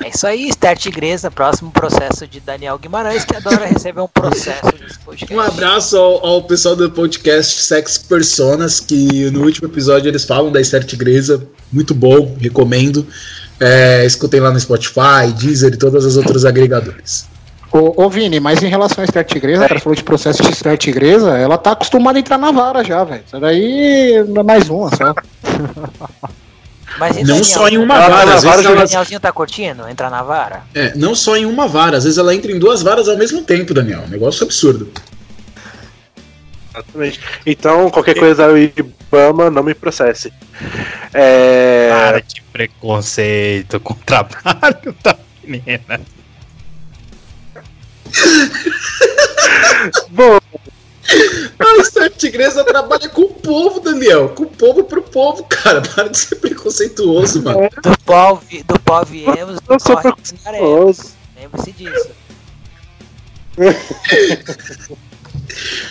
[0.02, 4.72] É isso aí, Esther Tigresa, próximo processo de Daniel Guimarães, que adora receber um processo
[4.78, 5.34] desse podcast.
[5.34, 10.50] Um abraço ao, ao pessoal do podcast Sex Personas, que no último episódio eles falam
[10.50, 11.46] da Esther Tigresa.
[11.70, 13.06] Muito bom, recomendo.
[13.60, 17.28] É, escutem lá no Spotify, Deezer e todos os outros agregadores.
[17.70, 20.50] Ô, ô Vini, mas em relação a Esther Tigresa, o cara falou de processo de
[20.50, 23.22] Esther Tigresa, ela tá acostumada a entrar na vara já, velho.
[23.24, 25.14] Isso daí é mais uma só.
[26.98, 27.44] Mas Não Daniel?
[27.44, 29.88] só em uma Ela tá vara, às vara vezes O ela, Danielzinho tá curtindo?
[29.88, 30.62] Entrar na vara?
[30.74, 33.42] é, não só em uma vara, às vezes ela entra em duas varas ao mesmo
[33.42, 34.02] tempo, Daniel.
[34.06, 34.90] Um negócio absurdo.
[36.72, 37.20] Exatamente.
[37.46, 40.32] Então, qualquer coisa o Ibama não me processe.
[41.12, 41.88] É.
[41.90, 46.00] Cara, que preconceito com o trabalho da menina.
[50.10, 50.39] Bom,
[51.58, 54.28] A Esther Tigresa trabalha com o povo, Daniel.
[54.30, 55.80] Com o povo pro povo, cara.
[55.82, 57.68] Para de ser preconceituoso, mano.
[57.82, 61.12] Do vi- do pó viemos, do corre preconceituoso.
[61.36, 62.10] Lembre-se disso.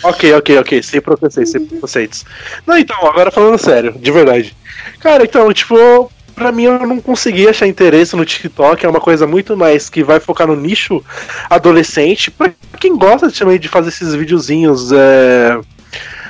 [0.02, 0.82] Ok, ok, ok.
[0.82, 2.24] Sem preconceitos, sem preconceitos.
[2.66, 4.56] Não, então, agora falando sério, de verdade.
[5.00, 8.86] Cara, então, tipo, pra mim eu não consegui achar interesse no TikTok.
[8.86, 11.04] É uma coisa muito mais que vai focar no nicho
[11.50, 12.30] adolescente.
[12.30, 12.50] Pra
[12.80, 15.60] quem gosta também de fazer esses videozinhos é,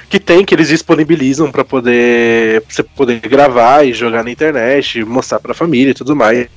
[0.09, 5.05] que tem, que eles disponibilizam pra poder pra você poder gravar e jogar na internet,
[5.05, 6.49] mostrar pra família e tudo mais.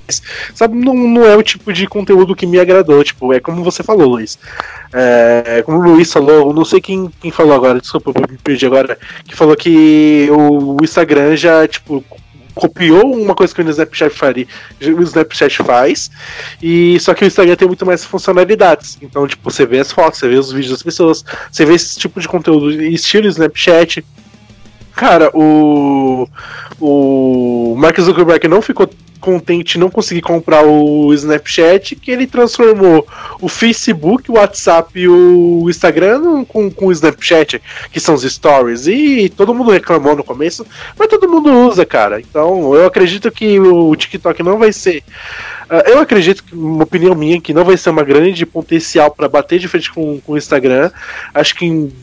[0.55, 3.03] Sabe, não, não é o tipo de conteúdo que me agradou.
[3.03, 4.39] Tipo, é como você falou, Luiz.
[4.91, 8.65] É, como o Luiz falou, não sei quem, quem falou agora, desculpa, eu me perdi
[8.65, 12.03] agora, que falou que o Instagram já, tipo,
[12.53, 14.47] copiou uma coisa que o Snapchat faria,
[14.81, 16.11] o Snapchat faz,
[16.61, 18.97] e só que o Instagram tem muito mais funcionalidades.
[19.01, 21.97] Então, tipo, você vê as fotos, você vê os vídeos das pessoas, você vê esse
[21.97, 24.03] tipo de conteúdo estilo Snapchat.
[24.95, 26.27] Cara, o
[26.85, 28.89] o Mark Zuckerberg não ficou
[29.21, 33.07] contente não conseguir comprar o Snapchat, que ele transformou
[33.39, 38.85] o Facebook, o WhatsApp e o Instagram com, com o Snapchat, que são os stories.
[38.85, 40.65] E todo mundo reclamou no começo,
[40.99, 42.19] mas todo mundo usa, cara.
[42.19, 45.01] Então eu acredito que o TikTok não vai ser.
[45.69, 49.29] ah, eu acredito, que, uma opinião minha, que não vai ser uma grande potencial para
[49.29, 50.91] bater de frente com, com o Instagram.
[51.33, 51.93] Acho que em-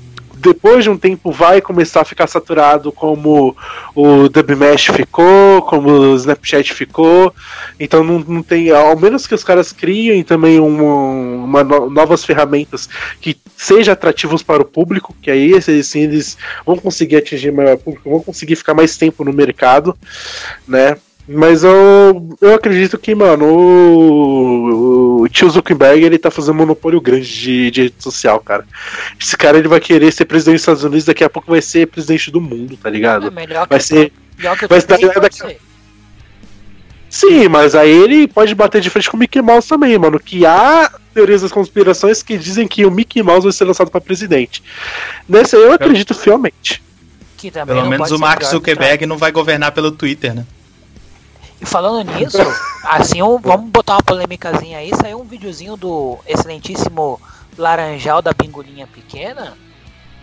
[0.41, 3.55] depois de um tempo vai começar a ficar saturado como
[3.95, 7.33] o Dubmesh ficou, como o Snapchat ficou.
[7.79, 8.71] Então não, não tem.
[8.71, 12.89] Ao menos que os caras criem também um- uma no- novas ferramentas
[13.21, 17.77] que sejam atrativos para o público, que aí esses sim eles vão conseguir atingir maior
[17.77, 19.97] público, vão conseguir ficar mais tempo no mercado,
[20.67, 20.97] né?
[21.33, 27.01] Mas eu, eu acredito que, mano, o, o tio Zuckerberg ele tá fazendo um monopólio
[27.01, 28.65] grande de, de rede social, cara.
[29.21, 31.87] Esse cara ele vai querer ser presidente dos Estados Unidos, daqui a pouco vai ser
[31.87, 33.27] presidente do mundo, tá ligado?
[33.27, 35.59] É melhor que Vai o ser- melhor que o vai pode daqui- ser.
[37.09, 40.21] Sim, mas aí ele pode bater de frente com o Mickey Mouse também, mano.
[40.21, 44.01] Que há teorias das conspirações que dizem que o Mickey Mouse vai ser lançado pra
[44.01, 44.63] presidente.
[45.29, 46.81] Nessa eu acredito fielmente.
[47.67, 50.45] Pelo menos o ser Mark o Zuckerberg não vai governar pelo Twitter, né?
[51.61, 52.39] E falando nisso,
[52.85, 54.91] assim, um- vamos botar uma polêmicazinha aí.
[55.01, 57.21] Saiu um videozinho do excelentíssimo
[57.59, 59.57] Laranjal da Pingulinha Pequena.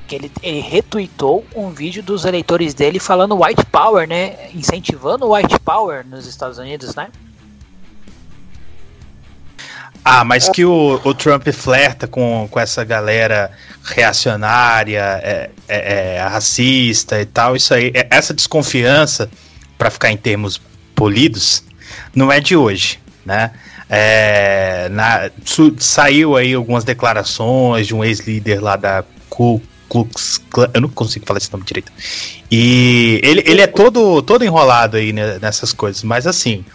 [0.08, 4.50] Que ele, ele retweetou um vídeo dos eleitores dele falando white power, né?
[4.54, 7.10] Incentivando o white power nos Estados Unidos, né?
[10.04, 13.52] Ah, mas que o, o Trump flerta com, com essa galera
[13.84, 19.30] reacionária, é, é, é, racista e tal, isso aí, é- essa desconfiança,
[19.78, 20.62] para ficar em termos
[20.98, 21.64] polidos,
[22.14, 23.52] não é de hoje, né?
[23.90, 30.70] É, na- su- saiu aí algumas declarações de um ex-líder lá da Ku Klux Klan,
[30.74, 31.90] eu não consigo falar esse nome direito.
[32.52, 36.66] E ele, ele é todo, todo enrolado aí né, nessas coisas, mas assim,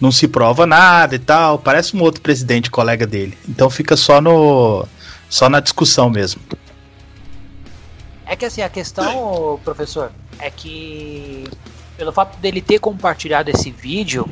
[0.00, 1.60] não se prova nada e tal.
[1.60, 3.38] Parece um outro presidente colega dele.
[3.48, 4.84] Então fica só no
[5.28, 6.40] só na discussão mesmo.
[8.24, 10.10] É que assim, a questão, professor,
[10.40, 11.44] é que
[11.96, 14.28] pelo fato dele ter compartilhado esse vídeo,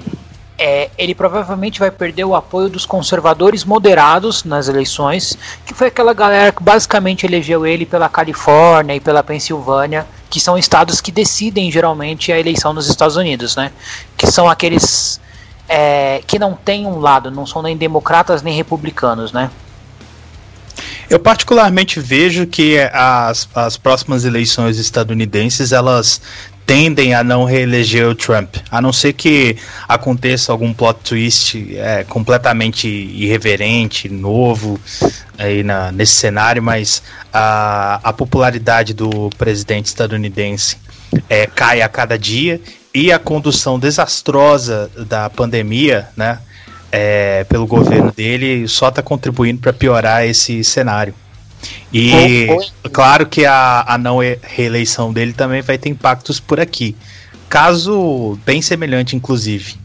[0.57, 6.13] é, ele provavelmente vai perder o apoio dos conservadores moderados nas eleições, que foi aquela
[6.13, 11.71] galera que basicamente elegeu ele pela Califórnia e pela Pensilvânia, que são estados que decidem
[11.71, 13.73] geralmente a eleição nos Estados Unidos, né?
[14.17, 15.21] Que são aqueles
[15.69, 19.51] é, que não têm um lado, não são nem democratas nem republicanos, né?
[21.09, 26.21] Eu particularmente vejo que as, as próximas eleições estadunidenses elas
[26.67, 32.05] tendem a não reeleger o Trump, a não ser que aconteça algum plot twist é,
[32.05, 34.81] completamente irreverente, novo
[35.39, 40.79] aí na, nesse cenário, mas a, a popularidade do presidente estadunidense
[41.29, 42.61] é, cai a cada dia
[42.95, 46.39] e a condução desastrosa da pandemia, né,
[46.91, 51.15] é, pelo governo dele, só está contribuindo para piorar esse cenário.
[51.93, 52.47] E
[52.93, 56.97] claro que a, a não reeleição dele também vai ter impactos por aqui.
[57.49, 59.77] Caso bem semelhante, inclusive.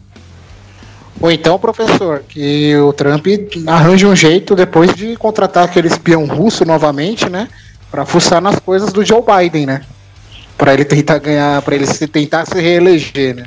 [1.22, 3.26] Ou então, professor, que o Trump
[3.68, 7.50] arranje um jeito depois de contratar aquele espião russo novamente, né?
[7.92, 9.82] Para fuçar nas coisas do Joe Biden, né?
[10.58, 13.46] Para ele tentar ganhar, para ele se tentar se reeleger, né?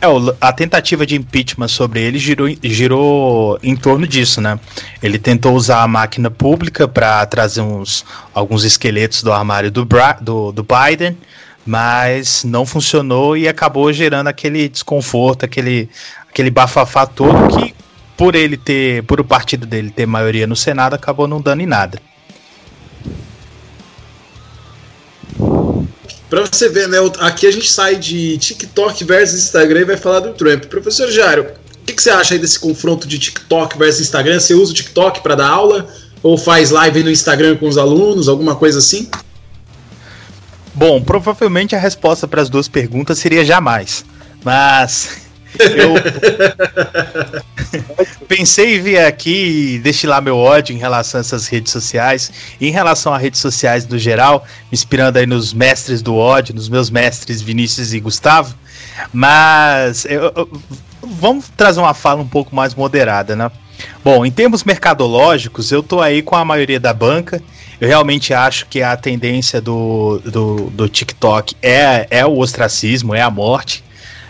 [0.00, 0.06] É,
[0.40, 4.60] a tentativa de impeachment sobre ele girou, girou em torno disso, né?
[5.02, 8.04] Ele tentou usar a máquina pública para trazer uns,
[8.34, 11.16] alguns esqueletos do armário do, Bra, do, do Biden,
[11.64, 15.88] mas não funcionou e acabou gerando aquele desconforto, aquele,
[16.28, 17.74] aquele bafafá todo que,
[18.16, 21.66] por ele ter, por o partido dele ter maioria no Senado, acabou não dando em
[21.66, 21.98] nada.
[26.28, 26.98] Pra você ver, né?
[27.20, 30.64] Aqui a gente sai de TikTok versus Instagram e vai falar do Trump.
[30.64, 34.40] Professor Jário, o que, que, você acha aí desse confronto de TikTok versus Instagram?
[34.40, 35.88] Você usa o TikTok para dar aula?
[36.22, 38.28] Ou faz live no Instagram com os alunos?
[38.28, 39.08] Alguma coisa assim?
[40.74, 44.04] Bom, provavelmente a resposta para as duas perguntas seria jamais.
[44.44, 45.25] Mas
[45.58, 45.94] eu
[48.28, 52.30] pensei em vir aqui e destilar meu ódio em relação a essas redes sociais.
[52.60, 56.68] Em relação a redes sociais do geral, me inspirando aí nos mestres do ódio, nos
[56.68, 58.54] meus mestres Vinícius e Gustavo.
[59.12, 60.50] Mas eu, eu,
[61.02, 63.50] vamos trazer uma fala um pouco mais moderada, né?
[64.02, 67.42] Bom, em termos mercadológicos, eu tô aí com a maioria da banca.
[67.78, 73.20] Eu realmente acho que a tendência do, do, do TikTok é, é o ostracismo, é
[73.20, 73.84] a morte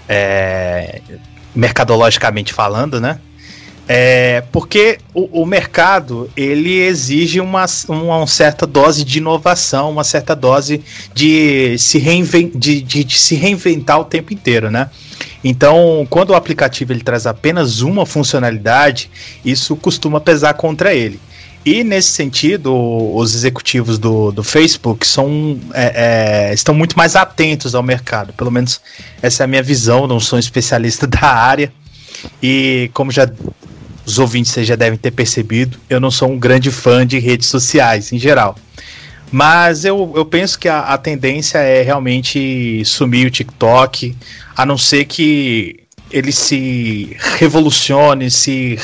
[0.08, 1.00] é,
[1.54, 3.18] mercadologicamente falando, né?
[3.88, 10.34] É, porque o, o, mercado ele exige uma, uma, certa dose de inovação, uma certa
[10.34, 10.82] dose
[11.14, 14.90] de se, reinven de, de, de, se reinventar o tempo inteiro, né?
[15.44, 19.08] Então, quando o aplicativo ele traz apenas uma funcionalidade,
[19.44, 21.20] isso costuma pesar contra ele.
[21.66, 22.72] E nesse sentido,
[23.12, 28.32] os executivos do, do Facebook são, é, é, estão muito mais atentos ao mercado.
[28.34, 28.80] Pelo menos
[29.20, 31.72] essa é a minha visão, não sou um especialista da área.
[32.40, 33.28] E como já
[34.06, 38.12] os ouvintes já devem ter percebido, eu não sou um grande fã de redes sociais
[38.12, 38.54] em geral.
[39.32, 44.16] Mas eu, eu penso que a, a tendência é realmente sumir o TikTok,
[44.56, 45.80] a não ser que
[46.12, 48.78] ele se revolucione, se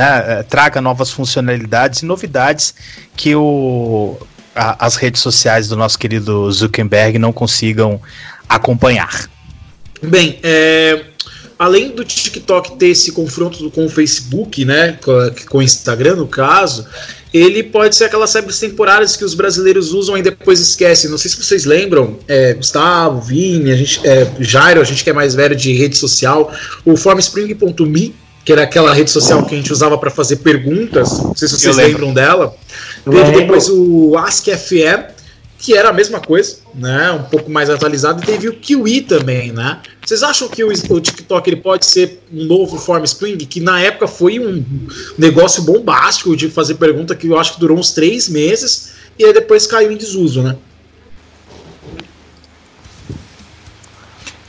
[0.00, 2.74] né, eh, traga novas funcionalidades e novidades
[3.14, 4.16] que o,
[4.54, 8.00] a, as redes sociais do nosso querido Zuckerberg não consigam
[8.48, 9.28] acompanhar.
[10.02, 11.04] Bem, é,
[11.58, 14.98] além do TikTok ter esse confronto com o Facebook, né,
[15.50, 16.86] com, o Instagram no caso,
[17.32, 21.10] ele pode ser aquelas séries temporárias que os brasileiros usam e depois esquecem.
[21.10, 25.10] Não sei se vocês lembram, é, Gustavo, Vini, a gente, é, Jairo, a gente que
[25.10, 26.50] é mais velho de rede social,
[26.86, 28.14] o formspring.me
[28.44, 31.10] que era aquela rede social que a gente usava para fazer perguntas.
[31.18, 32.54] Não sei se vocês lembram dela.
[33.04, 35.12] Teve depois o AskFM,
[35.58, 37.12] que era a mesma coisa, né?
[37.12, 38.22] Um pouco mais atualizado.
[38.22, 39.80] E teve o Kiwi também, né?
[40.04, 43.36] Vocês acham que o, o TikTok ele pode ser um novo Form Spring?
[43.36, 44.64] Que na época foi um
[45.18, 49.34] negócio bombástico de fazer pergunta que eu acho que durou uns três meses e aí
[49.34, 50.56] depois caiu em desuso, né?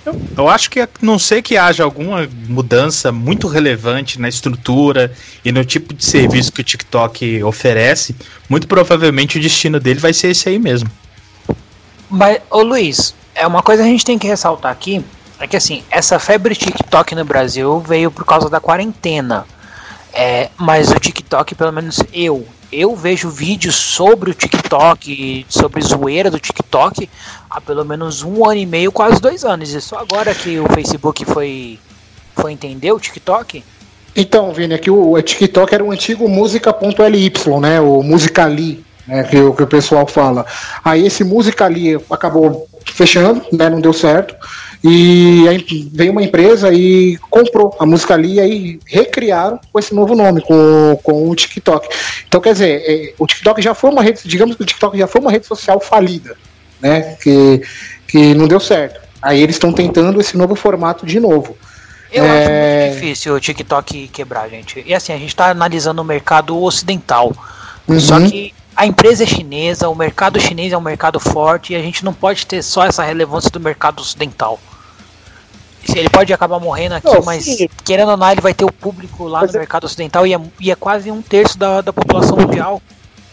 [0.05, 5.13] Eu, eu, acho que não sei que haja alguma mudança muito relevante na estrutura
[5.45, 8.15] e no tipo de serviço que o TikTok oferece,
[8.49, 10.89] muito provavelmente o destino dele vai ser esse aí mesmo.
[12.09, 15.03] Mas, ô Luiz, é uma coisa que a gente tem que ressaltar aqui,
[15.39, 19.45] é que assim, essa febre TikTok no Brasil veio por causa da quarentena.
[20.13, 26.29] É, mas o TikTok, pelo menos eu, eu vejo vídeos sobre o TikTok, sobre zoeira
[26.29, 27.09] do TikTok,
[27.51, 29.73] há pelo menos um ano e meio, quase dois anos.
[29.73, 31.77] E só agora que o Facebook foi,
[32.33, 33.63] foi entender o TikTok?
[34.15, 37.81] Então, Vini, aqui o, o TikTok era o antigo música.ly, né?
[37.81, 38.83] O Musicali.
[39.07, 40.45] né, que, que o pessoal fala.
[40.83, 44.35] Aí esse música ali acabou fechando, né, não deu certo.
[44.83, 49.93] E aí veio uma empresa e comprou a música ali e aí recriaram com esse
[49.93, 51.87] novo nome, com, com o TikTok.
[52.27, 55.05] Então, quer dizer, é, o TikTok já foi uma rede, digamos que o TikTok já
[55.05, 56.35] foi uma rede social falida,
[56.81, 57.15] né?
[57.21, 57.61] Que,
[58.07, 58.99] que não deu certo.
[59.21, 61.55] Aí eles estão tentando esse novo formato de novo.
[62.11, 62.29] Eu É.
[62.29, 62.49] acho
[62.89, 64.83] muito difícil o TikTok quebrar, gente.
[64.85, 67.31] E assim, a gente tá analisando o mercado ocidental.
[67.99, 68.29] Só Uhum.
[68.29, 72.03] que a empresa é chinesa, o mercado chinês é um mercado forte e a gente
[72.03, 74.59] não pode ter só essa relevância do mercado ocidental.
[75.85, 77.67] Se Ele pode acabar morrendo aqui, Não, mas sim.
[77.83, 80.33] querendo ou não, ele vai ter o público lá Mas no é- mercado ocidental e
[80.33, 82.81] é, e é quase um terço da, da população mundial.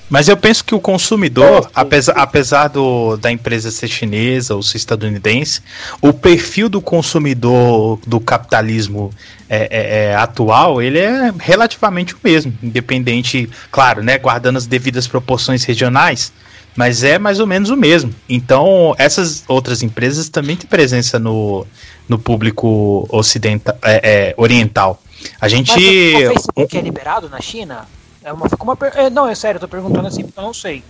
[0.08, 4.78] Mas eu penso que o consumidor, apesar, apesar do, da empresa ser chinesa ou ser
[4.78, 5.60] estadunidense,
[6.00, 9.10] o perfil do consumidor do capitalismo
[9.48, 15.06] é, é, é, atual, ele é relativamente o mesmo, independente, claro, né, guardando as devidas
[15.06, 16.32] proporções regionais,
[16.74, 18.14] mas é mais ou menos o mesmo.
[18.28, 21.66] Então, essas outras empresas também têm presença no,
[22.08, 25.02] no público ocidental, é, é, oriental.
[25.40, 25.72] A gente.
[25.72, 27.86] Mas o, o Facebook é liberado na China?
[28.28, 30.42] É uma, ficou uma per- é, não, é sério, eu tô perguntando assim porque eu
[30.44, 30.82] não sei.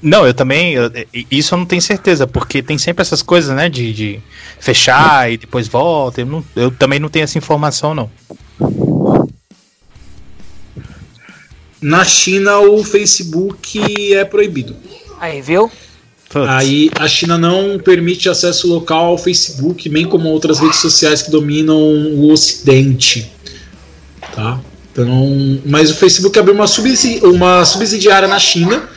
[0.00, 0.72] Não, eu também.
[0.74, 0.90] eu-
[1.30, 3.68] isso eu não tenho certeza, porque tem sempre essas coisas, né?
[3.68, 4.20] De, de
[4.58, 6.20] fechar e depois volta.
[6.22, 8.10] Eu, não- eu também não tenho essa informação, não.
[11.80, 14.74] Na China, o Facebook é proibido.
[15.20, 15.70] Aí, viu?
[16.30, 16.48] Putz.
[16.48, 21.30] Aí a China não permite acesso local ao Facebook, bem como outras redes sociais que
[21.30, 23.30] dominam o Ocidente.
[24.34, 24.58] Tá?
[24.96, 28.88] Então, mas o Facebook abriu uma, subsidi uma subsidiária na China,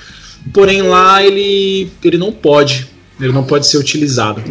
[0.54, 2.88] porém lá ele, ele não pode.
[3.20, 4.42] Ele não pode ser utilizado.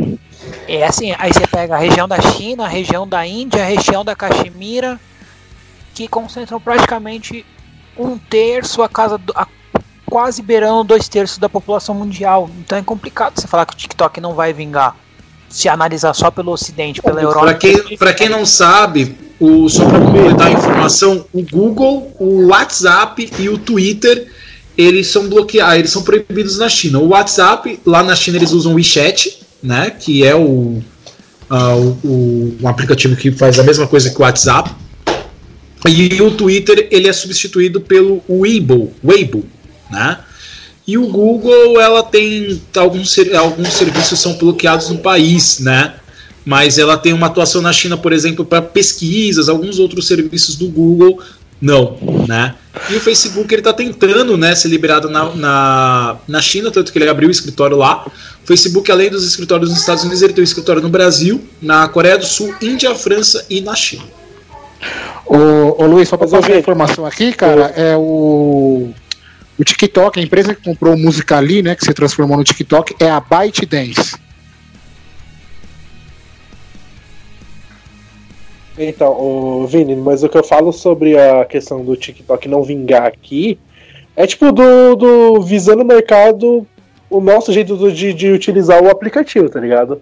[0.68, 4.04] É assim, aí você pega a região da China, a região da Índia, a região
[4.04, 5.00] da Caxemira,
[5.94, 7.46] que concentram praticamente
[7.96, 9.46] um terço, a casa do, a,
[10.04, 12.50] quase beirando dois terços da população mundial.
[12.58, 14.94] Então é complicado você falar que o TikTok não vai vingar.
[15.48, 17.46] Se analisar só pelo Ocidente, pela Europa.
[17.46, 22.48] Para quem, pra quem não sabe, o, só para completar a informação, o Google, o
[22.48, 24.26] WhatsApp e o Twitter
[24.76, 26.98] eles são bloqueados, eles são proibidos na China.
[27.00, 30.80] O WhatsApp, lá na China eles usam o WeChat, né, que é o,
[31.50, 34.70] ah, o, o- um aplicativo que faz a mesma coisa que o WhatsApp.
[35.88, 39.44] E o Twitter ele é substituído pelo Weibo, Weibo,
[39.90, 40.18] né?
[40.88, 45.94] E o Google ela tem alguns alguns serviços são bloqueados no país, né?
[46.46, 50.66] Mas ela tem uma atuação na China, por exemplo, para pesquisas, alguns outros serviços do
[50.66, 51.20] Google
[51.60, 52.54] não, né?
[52.88, 56.98] E o Facebook ele está tentando, né, ser liberado na, na, na China, tanto que
[56.98, 58.06] ele abriu o escritório lá.
[58.42, 61.88] O Facebook, além dos escritórios nos Estados Unidos, ele tem um escritório no Brasil, na
[61.88, 64.04] Coreia do Sul, Índia, França e na China.
[65.26, 66.60] Ô, ô Luiz, só pra Mas, ô, passar a Vini.
[66.60, 68.90] informação aqui, cara, é o.
[69.58, 73.10] O TikTok, a empresa que comprou o Musicali, né, que se transformou no TikTok, é
[73.10, 74.16] a ByteDance.
[78.78, 83.06] Então, o Vini, mas o que eu falo sobre a questão do TikTok não vingar
[83.06, 83.58] aqui
[84.14, 86.64] é tipo do, do visando o mercado,
[87.10, 90.00] o nosso jeito de, de utilizar o aplicativo, tá ligado?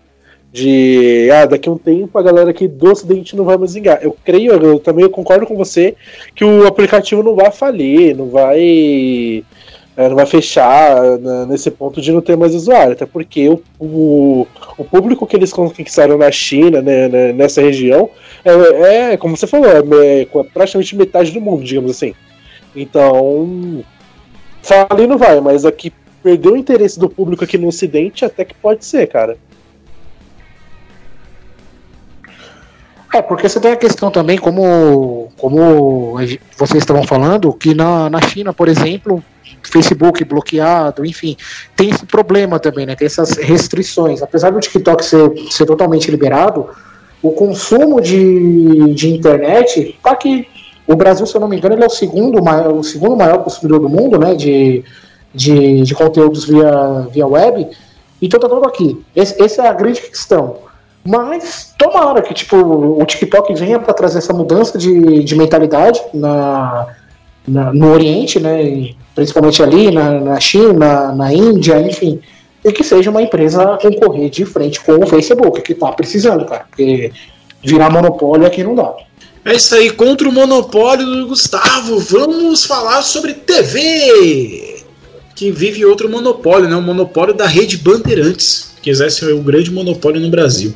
[0.52, 3.98] De ah, daqui a um tempo a galera aqui do Ocidente não vai mais vingar.
[4.02, 5.94] Eu creio, eu também concordo com você
[6.34, 9.44] que o aplicativo não vai falir, não vai.
[9.96, 13.62] é, não vai fechar né, nesse ponto de não ter mais usuário, até porque o,
[13.78, 14.46] o,
[14.78, 18.08] o público que eles conquistaram na China, né, né, nessa região,
[18.44, 22.14] é, é, como você falou, é, me- praticamente metade do mundo, digamos assim.
[22.74, 23.82] Então,
[24.62, 25.92] falir não vai, mas aqui
[26.22, 29.36] perdeu o interesse do público aqui no Ocidente, até que pode ser, cara.
[33.12, 36.16] É, porque você tem a questão também, como, como
[36.56, 39.22] vocês estavam falando, que na, na China, por exemplo,
[39.62, 41.36] Facebook bloqueado, enfim,
[41.74, 42.94] tem esse problema também, né?
[42.94, 44.22] Tem essas restrições.
[44.22, 46.68] Apesar do TikTok ser, ser totalmente liberado,
[47.22, 50.48] o consumo de, de internet tá aqui.
[50.86, 53.42] O Brasil, se eu não me engano, ele é o segundo maior, o segundo maior
[53.42, 54.34] consumidor do mundo, né?
[54.34, 54.84] De,
[55.34, 57.68] de, de conteúdos via, via web.
[58.20, 59.00] Então tá tudo aqui.
[59.14, 60.65] Esse, essa é a grande questão.
[61.06, 66.88] Mas tomara que tipo, o TikTok venha para trazer essa mudança de, de mentalidade na,
[67.46, 68.62] na- no Oriente, né?
[68.62, 72.20] e principalmente ali na, na China, na Índia, enfim.
[72.64, 76.44] E que seja uma empresa a concorrer de frente com o Facebook, que tá precisando,
[76.44, 76.66] cara.
[76.68, 77.12] Porque
[77.62, 78.92] virar monopólio aqui não dá.
[79.44, 84.82] É isso aí, contra o monopólio do Gustavo, vamos falar sobre TV,
[85.36, 86.74] que vive outro monopólio, né?
[86.74, 90.72] O monopólio da rede Bandeirantes, que exerce o grande monopólio no Brasil.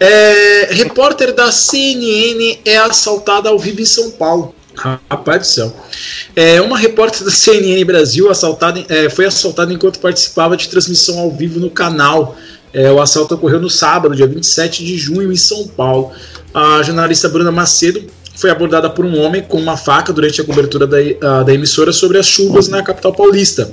[0.00, 4.54] É, repórter da CNN é assaltada ao vivo em São Paulo.
[4.74, 5.76] Rapaz do céu.
[6.34, 11.30] É, uma repórter da CNN Brasil assaltada, é, foi assaltada enquanto participava de transmissão ao
[11.30, 12.38] vivo no canal.
[12.72, 16.12] É, o assalto ocorreu no sábado, dia 27 de junho, em São Paulo.
[16.54, 18.02] A jornalista Bruna Macedo
[18.34, 21.92] foi abordada por um homem com uma faca durante a cobertura da, a, da emissora
[21.92, 23.70] sobre as chuvas na capital paulista.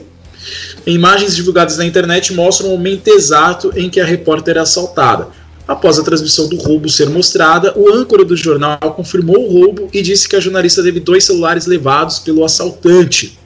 [0.86, 5.28] Imagens divulgadas na internet mostram o momento exato em que a repórter é assaltada.
[5.68, 10.02] Após a transmissão do roubo ser mostrada, o âncora do jornal confirmou o roubo e
[10.02, 13.40] disse que a jornalista teve dois celulares levados pelo assaltante.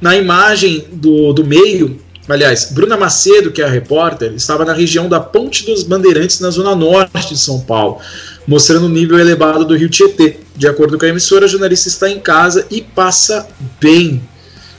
[0.00, 5.08] Na imagem do, do meio, aliás, Bruna Macedo, que é a repórter, estava na região
[5.08, 7.98] da Ponte dos Bandeirantes, na zona norte de São Paulo,
[8.46, 10.40] mostrando o nível elevado do rio Tietê.
[10.54, 13.48] De acordo com a emissora, a jornalista está em casa e passa
[13.80, 14.22] bem.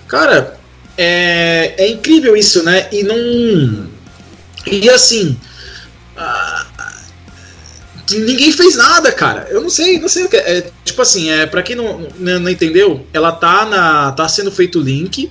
[0.07, 0.56] Cara,
[0.97, 2.87] é, é incrível isso, né?
[2.91, 3.87] E não.
[4.65, 5.37] E assim.
[8.09, 9.47] Ninguém fez nada, cara.
[9.49, 10.37] Eu não sei, não sei o que.
[10.37, 14.11] É, tipo assim, é, pra quem não, não, não, entendeu, ela tá na.
[14.13, 15.29] tá sendo feito o link.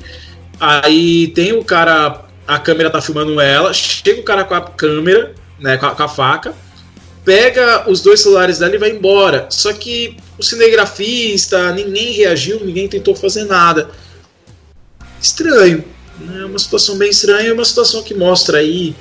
[0.60, 2.22] Aí tem o cara.
[2.46, 3.72] A câmera tá filmando ela.
[3.74, 5.76] Chega o cara com a câmera, né?
[5.76, 6.54] Com a, com a faca.
[7.24, 9.48] Pega os dois celulares dela e vai embora.
[9.50, 13.90] Só que o cinegrafista, ninguém reagiu, ninguém tentou fazer nada
[15.26, 15.84] estranho.
[16.40, 18.94] É uma situação bem estranha, é uma situação que mostra aí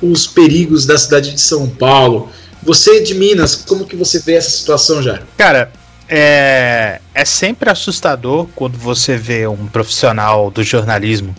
[0.00, 2.30] os perigos da cidade de São Paulo.
[2.62, 5.20] Você de Minas, como que você vê essa situação já?
[5.36, 5.72] Cara,
[6.08, 11.34] é, é sempre assustador quando você vê um profissional do jornalismo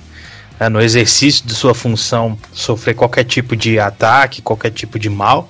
[0.59, 5.49] é, no exercício de sua função sofrer qualquer tipo de ataque, qualquer tipo de mal.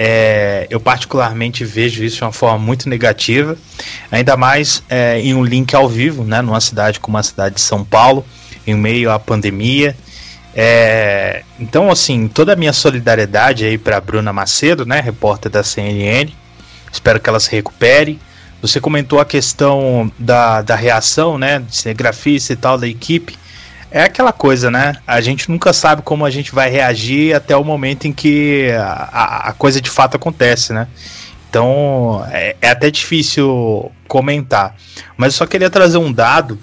[0.00, 3.56] É, eu particularmente vejo isso de uma forma muito negativa,
[4.12, 7.60] ainda mais é, em um link ao vivo, né, numa cidade como a cidade de
[7.60, 8.24] São Paulo,
[8.64, 9.96] em meio à pandemia.
[10.54, 16.32] É, então, assim, toda a minha solidariedade aí para Bruna Macedo, né, repórter da CNN.
[16.92, 18.20] Espero que ela se recupere.
[18.62, 23.36] Você comentou a questão da, da reação, né, de cinegrafista e tal da equipe
[23.90, 24.96] é aquela coisa, né?
[25.06, 29.48] A gente nunca sabe como a gente vai reagir até o momento em que a,
[29.48, 30.86] a coisa de fato acontece, né?
[31.48, 34.74] Então é, é, até difícil comentar.
[35.16, 36.58] Mas eu só queria trazer um dado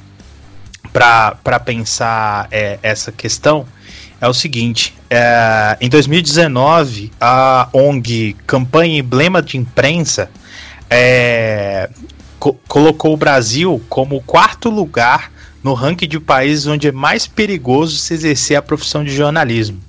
[0.93, 3.65] para pensar é, essa questão.
[4.21, 10.30] É o seguinte: é, em 2019, a ONG Campanha Emblema de Imprensa
[10.89, 11.89] é,
[12.39, 15.32] co colocou o Brasil como quarto lugar
[15.66, 19.80] no ranking de países onde é mais perigoso se exercer a profissão de jornalismo.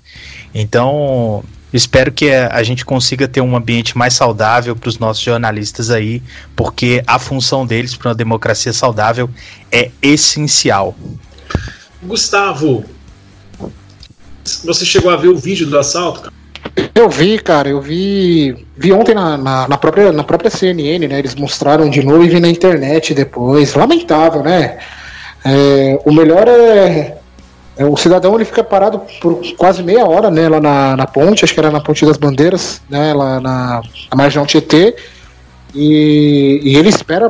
[0.54, 5.90] Então, espero que a gente consiga ter um ambiente mais saudável para os nossos jornalistas
[5.90, 6.22] aí,
[6.56, 9.28] porque a função deles para uma democracia saudável
[9.70, 10.96] é essencial.
[12.02, 12.82] Gustavo,
[14.64, 16.32] você chegou a ver o vídeo do assalto, cara?
[16.94, 18.66] Eu vi, cara, eu vi.
[18.78, 21.18] Vi ontem na, na, na, própria, na própria CNN, né?
[21.18, 23.74] Eles mostraram de novo e vi na internet depois.
[23.74, 24.78] Lamentável, né?
[25.46, 27.18] É, o melhor é,
[27.76, 31.44] é, O cidadão ele fica parado por quase meia hora né, lá na, na ponte,
[31.44, 34.96] acho que era na Ponte das Bandeiras, né, lá na, na marginal Tietê.
[35.76, 37.28] E, e, ele espera,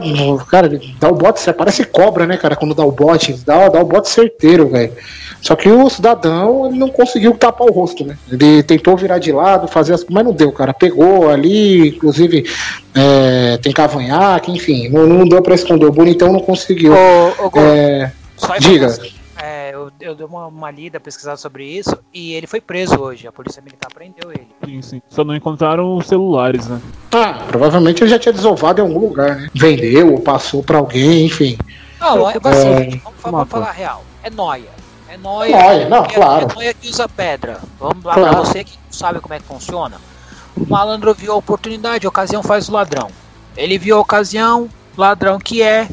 [0.49, 3.81] cara, ele dá o bote, parece cobra, né, cara, quando dá o bote, dá, dá
[3.81, 4.93] o bote certeiro, velho.
[5.41, 8.17] Só que o cidadão ele não conseguiu tapar o rosto, né?
[8.31, 10.05] Ele tentou virar de lado, fazer as.
[10.09, 10.73] Mas não deu, cara.
[10.73, 12.45] Pegou ali, inclusive
[12.95, 15.87] é, tem cavanhaque, enfim, não, não deu pra esconder.
[15.87, 16.93] O bonitão não conseguiu.
[16.93, 18.11] Ô, ô, é,
[18.59, 18.97] diga.
[19.87, 23.27] Eu, eu dei uma, uma lida, pesquisada sobre isso, e ele foi preso hoje.
[23.27, 24.49] A polícia militar prendeu ele.
[24.65, 25.03] Sim, sim.
[25.09, 26.81] Só não encontraram os celulares, né?
[27.13, 29.51] Ah, provavelmente ele já tinha desovado em algum lugar, né?
[29.55, 31.57] Vendeu ou passou pra alguém, enfim.
[32.01, 34.05] Não, é assim, é, vamos, vamos falar real.
[34.23, 34.69] É noia.
[35.09, 35.57] É nóia.
[35.57, 36.49] Nóia, não, é, claro.
[36.51, 37.61] É nóia que usa pedra.
[37.79, 38.31] Vamos lá claro.
[38.31, 39.97] pra você que não sabe como é que funciona.
[40.57, 43.09] O malandro viu a oportunidade, a ocasião faz o ladrão.
[43.57, 45.89] Ele viu a ocasião, ladrão que é,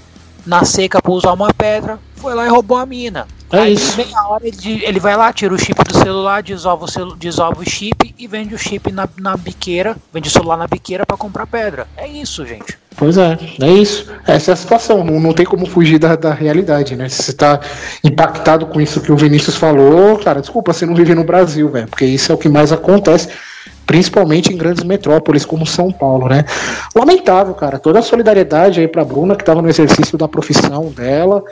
[0.46, 3.28] na seca pra usar uma pedra, foi lá e roubou a mina.
[3.52, 3.96] É Aí isso.
[3.96, 7.16] vem a hora, ele, ele vai lá, tira o chip do celular, desova o, celu,
[7.16, 11.06] desova o chip e vende o chip na, na biqueira, vende o celular na biqueira
[11.06, 11.88] para comprar pedra.
[11.96, 12.76] É isso, gente.
[12.96, 14.12] Pois é, é isso.
[14.26, 15.04] Essa é a situação.
[15.04, 17.08] Não, não tem como fugir da, da realidade, né?
[17.10, 17.60] Se você tá
[18.04, 21.88] impactado com isso que o Vinícius falou, cara, desculpa, você não vive no Brasil, velho,
[21.88, 23.30] porque isso é o que mais acontece
[23.86, 26.46] principalmente em grandes metrópoles como São Paulo, né?
[26.96, 27.80] Lamentável, cara.
[27.80, 31.44] Toda a solidariedade aí para Bruna que estava no exercício da profissão dela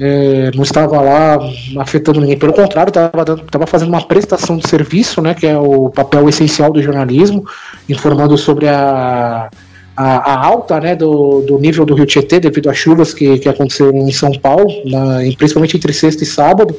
[0.00, 1.38] é, não estava lá
[1.78, 6.28] afetando ninguém, pelo contrário, estava fazendo uma prestação de serviço, né, que é o papel
[6.28, 7.44] essencial do jornalismo,
[7.88, 9.50] informando sobre a,
[9.96, 13.48] a, a alta né, do, do, nível do Rio Tietê devido às chuvas que, que
[13.48, 16.76] aconteceram em São Paulo, na, principalmente entre sexta e sábado.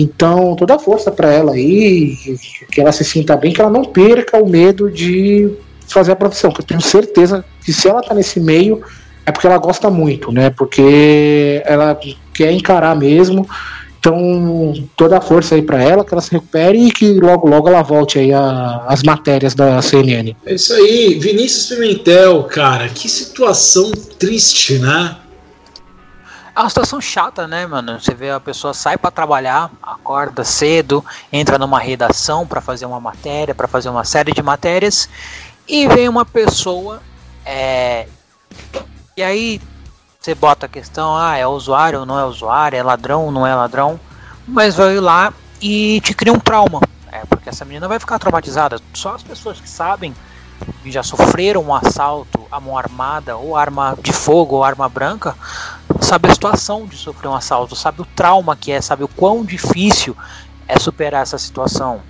[0.00, 2.16] Então, toda a força para ela aí,
[2.72, 5.50] que ela se sinta bem, que ela não perca o medo de
[5.86, 8.80] fazer a profissão, que eu tenho certeza que se ela está nesse meio,
[9.26, 10.48] é porque ela gosta muito, né?
[10.48, 11.98] Porque ela
[12.32, 13.46] quer encarar mesmo.
[13.98, 17.68] Então, toda a força aí para ela, que ela se recupere e que logo, logo
[17.68, 20.34] ela volte aí às matérias da CNN.
[20.46, 25.16] É isso aí, Vinícius Pimentel, cara, que situação triste, né?
[26.60, 27.98] Uma situação chata, né, mano?
[27.98, 31.02] Você vê a pessoa sai para trabalhar, acorda cedo,
[31.32, 35.08] entra numa redação para fazer uma matéria, para fazer uma série de matérias,
[35.66, 37.00] e vem uma pessoa,
[37.46, 38.06] é...
[39.16, 39.58] e aí
[40.20, 43.46] você bota a questão, ah, é usuário ou não é usuário, é ladrão ou não
[43.46, 43.98] é ladrão,
[44.46, 45.32] mas vai lá
[45.62, 46.82] e te cria um trauma.
[47.10, 48.78] É, porque essa menina vai ficar traumatizada.
[48.92, 50.14] Só as pessoas que sabem
[50.82, 55.36] que já sofreram um assalto a mão armada, ou arma de fogo, ou arma branca,
[56.00, 59.44] sabe a situação de sofrer um assalto, sabe o trauma que é, sabe o quão
[59.44, 60.16] difícil
[60.66, 62.00] é superar essa situação.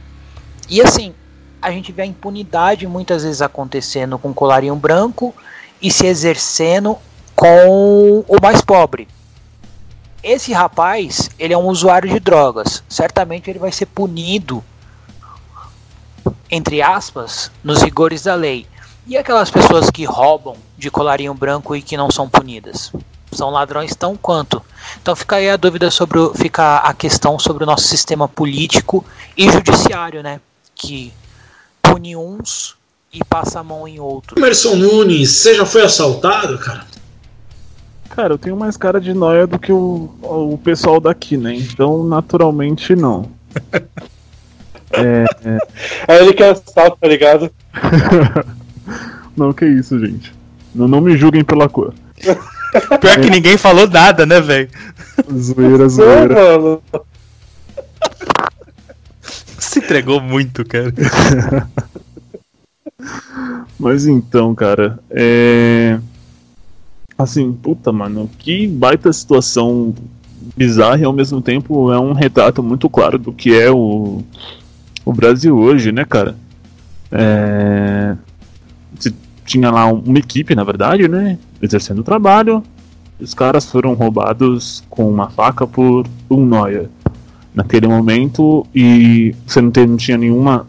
[0.68, 1.14] E assim,
[1.60, 5.34] a gente vê a impunidade muitas vezes acontecendo com colarinho branco
[5.82, 6.96] e se exercendo
[7.34, 9.08] com o mais pobre.
[10.22, 12.82] Esse rapaz, ele é um usuário de drogas.
[12.88, 14.62] Certamente ele vai ser punido,
[16.50, 18.66] entre aspas, nos rigores da lei.
[19.06, 22.92] E aquelas pessoas que roubam de colarinho branco e que não são punidas?
[23.32, 24.62] São ladrões tão quanto.
[25.00, 29.04] Então fica aí a dúvida sobre o, fica a questão sobre o nosso sistema político
[29.36, 30.40] e judiciário, né?
[30.74, 31.12] Que
[31.82, 32.76] pune uns
[33.12, 34.36] e passa a mão em outros.
[34.36, 36.86] Emerson Nunes, você já foi assaltado, cara?
[38.10, 41.54] Cara, eu tenho mais cara de noia do que o, o pessoal daqui, né?
[41.54, 43.30] Então, naturalmente, não.
[44.92, 45.58] é, é...
[46.08, 47.50] Aí ele quer assalto, tá ligado?
[49.36, 50.32] não, que isso, gente.
[50.74, 51.94] Não, não me julguem pela cor.
[53.00, 54.68] Pior que ninguém falou nada, né, velho?
[55.32, 56.78] Zoeira, zoeira.
[59.58, 60.92] Se entregou muito, cara.
[63.78, 65.98] Mas então, cara, é
[67.16, 69.94] assim, puta, mano, que baita situação
[70.56, 74.22] bizarra e ao mesmo tempo é um retrato muito claro do que é o,
[75.04, 76.36] o Brasil hoje, né, cara?
[77.10, 78.16] É,
[79.44, 82.62] tinha lá uma equipe, na verdade, né, exercendo o trabalho,
[83.18, 86.88] os caras foram roubados com uma faca por um noia
[87.52, 90.66] naquele momento e você não, não tinha nenhuma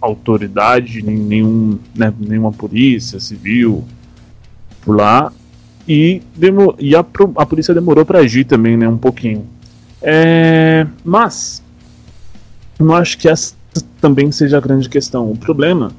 [0.00, 3.84] autoridade, nem, nenhum, né, nenhuma polícia civil
[4.82, 5.32] por lá
[5.88, 8.88] e, demo, e a, a polícia demorou para agir também, né?
[8.88, 9.46] Um pouquinho.
[10.02, 11.62] É, mas,
[12.78, 13.54] não acho que essa
[14.00, 15.30] também seja a grande questão.
[15.30, 15.92] O problema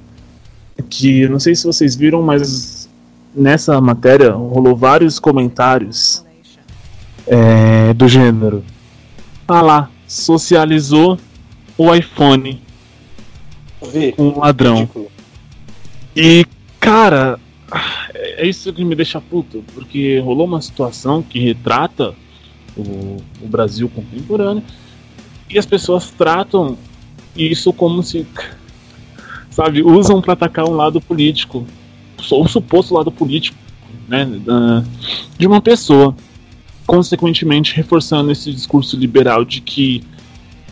[0.78, 2.89] é que, não sei se vocês viram, mas
[3.36, 6.23] nessa matéria rolou vários comentários
[7.28, 8.63] é, do gênero.
[9.47, 11.17] Ah lá, socializou
[11.78, 12.61] o iPhone
[14.15, 14.78] com um ladrão.
[14.78, 15.11] Ridículo.
[16.15, 16.45] E,
[16.80, 17.39] cara,
[18.17, 22.13] é isso que me deixa puto, porque rolou uma situação que retrata
[22.76, 24.63] o, o Brasil contemporâneo
[25.49, 26.78] e as pessoas tratam
[27.36, 28.25] isso como se,
[29.49, 31.65] sabe, usam para atacar um lado político,
[32.31, 33.57] ou suposto lado político,
[34.07, 34.27] né,
[35.38, 36.15] de uma pessoa,
[36.86, 40.03] consequentemente reforçando esse discurso liberal de que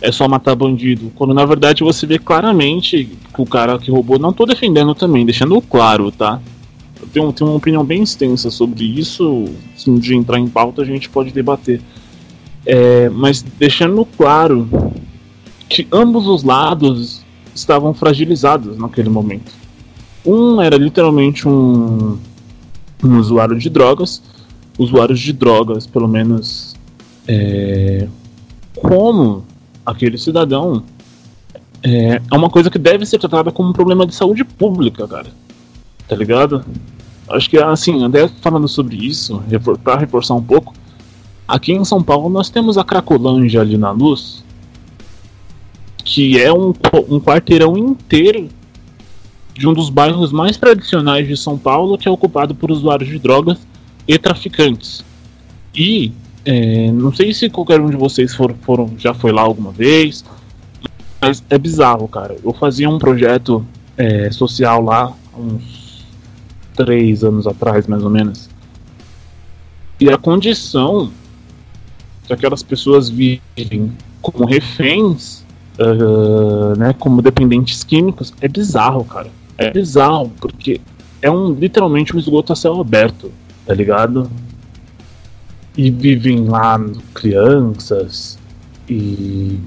[0.02, 4.20] é só matar bandido, quando na verdade você vê claramente que o cara que roubou,
[4.20, 6.42] não tô defendendo também, deixando claro, tá?
[7.12, 9.46] tenho, tenho uma opinião bem extensa sobre isso.
[9.76, 11.82] Se um dia entrar em pauta, a gente pode debater.
[12.66, 14.68] É, mas deixando claro
[15.74, 17.24] que ambos os lados
[17.56, 19.52] estavam fragilizados naquele momento.
[20.24, 22.20] Um era literalmente um,
[23.04, 24.22] um usuário de drogas,
[24.78, 26.76] usuários de drogas, pelo menos
[27.28, 28.08] é,
[28.76, 29.44] como
[29.84, 30.84] aquele cidadão,
[31.82, 35.32] é, é uma coisa que deve ser tratada como um problema de saúde pública, cara.
[36.08, 36.64] Tá ligado?
[37.28, 39.42] Acho que assim, até falando sobre isso,
[39.84, 40.72] para reforçar um pouco,
[41.48, 44.44] aqui em São Paulo nós temos a Cracolândia ali na luz,
[46.14, 46.72] que é um,
[47.10, 48.48] um quarteirão inteiro
[49.56, 53.18] de um dos bairros mais tradicionais de São Paulo, que é ocupado por usuários de
[53.18, 53.58] drogas
[54.08, 55.04] e traficantes.
[55.74, 56.14] E
[56.46, 60.24] é, não sei se qualquer um de vocês for, foram, já foi lá alguma vez,
[61.20, 62.36] mas é bizarro, cara.
[62.44, 63.66] Eu fazia um projeto
[63.98, 66.06] é, social lá, uns
[66.76, 68.52] três anos atrás, mais ou menos.
[70.00, 71.10] E a condição
[72.28, 73.92] que aquelas pessoas vivem
[74.22, 75.43] como reféns,
[75.80, 79.30] uh, né, como dependentes químicos, é bizarro, cara.
[79.58, 80.82] É bizarro, porque
[81.22, 83.32] é um literalmente um esgoto a céu aberto,
[83.66, 84.30] tá ligado?
[85.78, 86.80] E vivem lá
[87.14, 88.38] crianças
[88.90, 89.60] e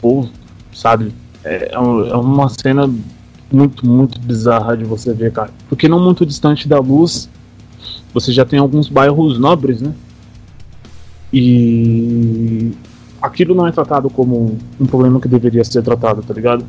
[0.00, 0.30] povo,
[0.72, 1.12] sabe?
[1.44, 2.88] É, é uma cena
[3.50, 5.50] muito, muito bizarra de você ver, cara.
[5.68, 7.28] Porque não muito distante da luz
[8.12, 9.92] você já tem alguns bairros nobres, né?
[11.32, 12.57] E
[13.20, 16.64] aquilo não é tratado como um problema que deveria ser tratado, tá ligado?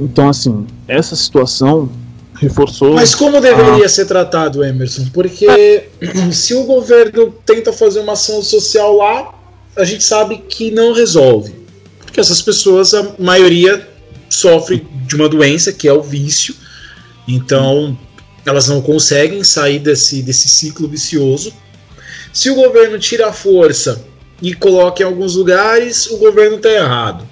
[0.00, 1.90] Então, assim, essa situação
[2.34, 2.94] reforçou.
[2.94, 5.06] Mas como deveria ser tratado, Emerson?
[5.12, 5.88] Porque
[6.32, 9.34] se o governo tenta fazer uma ação social lá,
[9.76, 11.54] a gente sabe que não resolve.
[12.00, 13.88] Porque essas pessoas, a maioria
[14.28, 16.54] sofre de uma doença que é o vício.
[17.26, 17.96] Então,
[18.44, 21.52] elas não conseguem sair desse, desse ciclo vicioso.
[22.32, 24.04] Se o governo tira a força
[24.40, 27.28] e coloca em alguns lugares, o governo está errado.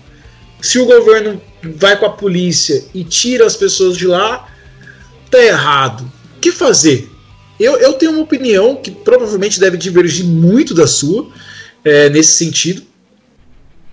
[0.60, 4.48] Se o governo vai com a polícia e tira as pessoas de lá,
[5.30, 6.10] tá errado.
[6.36, 7.08] O que fazer?
[7.58, 11.30] Eu, eu tenho uma opinião que provavelmente deve divergir muito da sua
[11.84, 12.82] é, nesse sentido.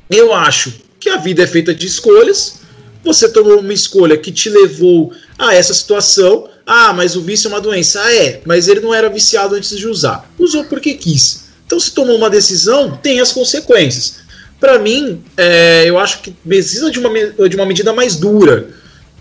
[0.09, 2.61] Eu acho que a vida é feita de escolhas.
[3.03, 6.49] Você tomou uma escolha que te levou a essa situação.
[6.69, 8.01] Ah, mas o vício é uma doença.
[8.03, 10.29] Ah, é, mas ele não era viciado antes de usar.
[10.37, 11.45] Usou porque quis.
[11.65, 14.15] Então, se tomou uma decisão, tem as consequências.
[14.59, 17.09] Para mim, é, eu acho que precisa de uma,
[17.47, 18.69] de uma medida mais dura.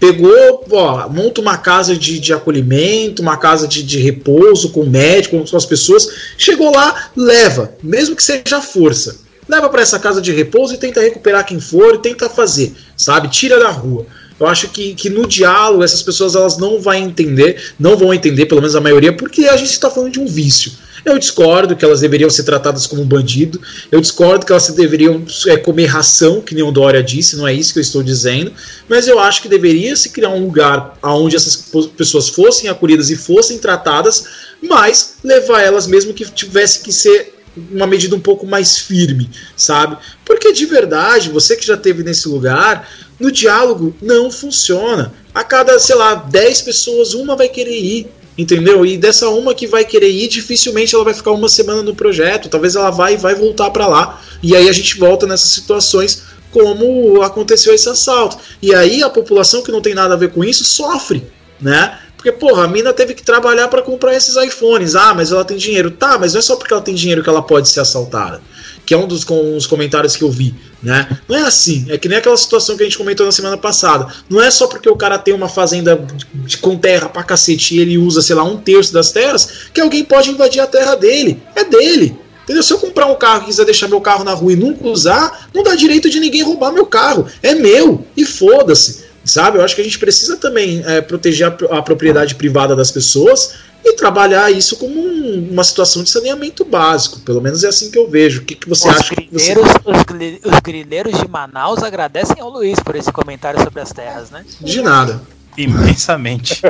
[0.01, 5.43] Pegou, ó, monta uma casa de, de acolhimento, uma casa de, de repouso com médico,
[5.49, 6.09] com as pessoas.
[6.37, 9.19] Chegou lá, leva, mesmo que seja força.
[9.49, 13.29] Leva para essa casa de repouso e tenta recuperar quem for e tenta fazer, sabe?
[13.29, 14.05] Tira da rua.
[14.39, 18.47] Eu acho que, que no diálogo essas pessoas elas não vão entender, não vão entender,
[18.47, 20.73] pelo menos a maioria, porque a gente está falando de um vício.
[21.07, 23.61] Eu discordo que elas deveriam ser tratadas como um bandido.
[23.93, 27.55] Eu discordo que elas deveriam é, comer ração, que nem o Dória disse, não é
[27.55, 28.53] isso que eu estou dizendo.
[28.89, 31.57] Mas eu acho que deveria se criar um lugar onde essas
[31.97, 34.27] pessoas fossem acolhidas e fossem tratadas,
[34.61, 37.36] mas levar elas mesmo que tivesse que ser
[37.71, 39.97] uma medida um pouco mais firme, sabe?
[40.25, 42.89] Porque de verdade, você que já teve nesse lugar,
[43.19, 45.13] no diálogo não funciona.
[45.35, 48.07] A cada, sei lá, 10 pessoas, uma vai querer ir.
[48.39, 48.85] Entendeu?
[48.85, 52.51] E dessa uma que vai querer ir, dificilmente ela vai ficar uma semana no projeto.
[52.51, 54.23] Talvez ela vai e vai voltar para lá.
[54.43, 58.37] E aí a gente volta nessas situações como aconteceu esse assalto.
[58.61, 61.27] E aí a população que não tem nada a ver com isso sofre,
[61.61, 61.99] né?
[62.17, 64.95] Porque, porra, a mina teve que trabalhar para comprar esses iPhones.
[64.95, 65.91] Ah, mas ela tem dinheiro.
[65.91, 68.41] Tá, mas não é só porque ela tem dinheiro que ela pode ser assaltada
[68.87, 71.19] que é um dos com os comentários que eu vi, né?
[71.29, 74.07] Não é assim, é que nem aquela situação que a gente comentou na semana passada.
[74.31, 76.01] Não é só porque o cara tem uma fazenda
[76.33, 79.81] de, com terra pra cacete e ele usa, sei lá, um terço das terras, que
[79.81, 81.43] alguém pode invadir a terra dele.
[81.57, 82.17] É dele.
[82.45, 82.63] Entendeu?
[82.63, 85.49] Se eu comprar um carro e quiser deixar meu carro na rua e nunca usar,
[85.53, 87.27] não dá direito de ninguém roubar meu carro.
[87.43, 88.07] É meu.
[88.17, 89.06] E foda-se.
[89.27, 89.59] Sabe?
[89.59, 93.55] Eu acho que a gente precisa também é, proteger a, a propriedade privada das pessoas
[93.85, 97.21] e trabalhar isso como um, uma situação de saneamento básico.
[97.21, 98.43] Pelo menos é assim que eu vejo.
[98.43, 99.15] O que, que você os acha?
[99.15, 100.41] Grilheiros, você...
[100.45, 104.45] os, grileiros de Manaus agradecem ao Luiz por esse comentário sobre as terras, né?
[104.61, 105.21] De nada.
[105.57, 106.63] Imensamente.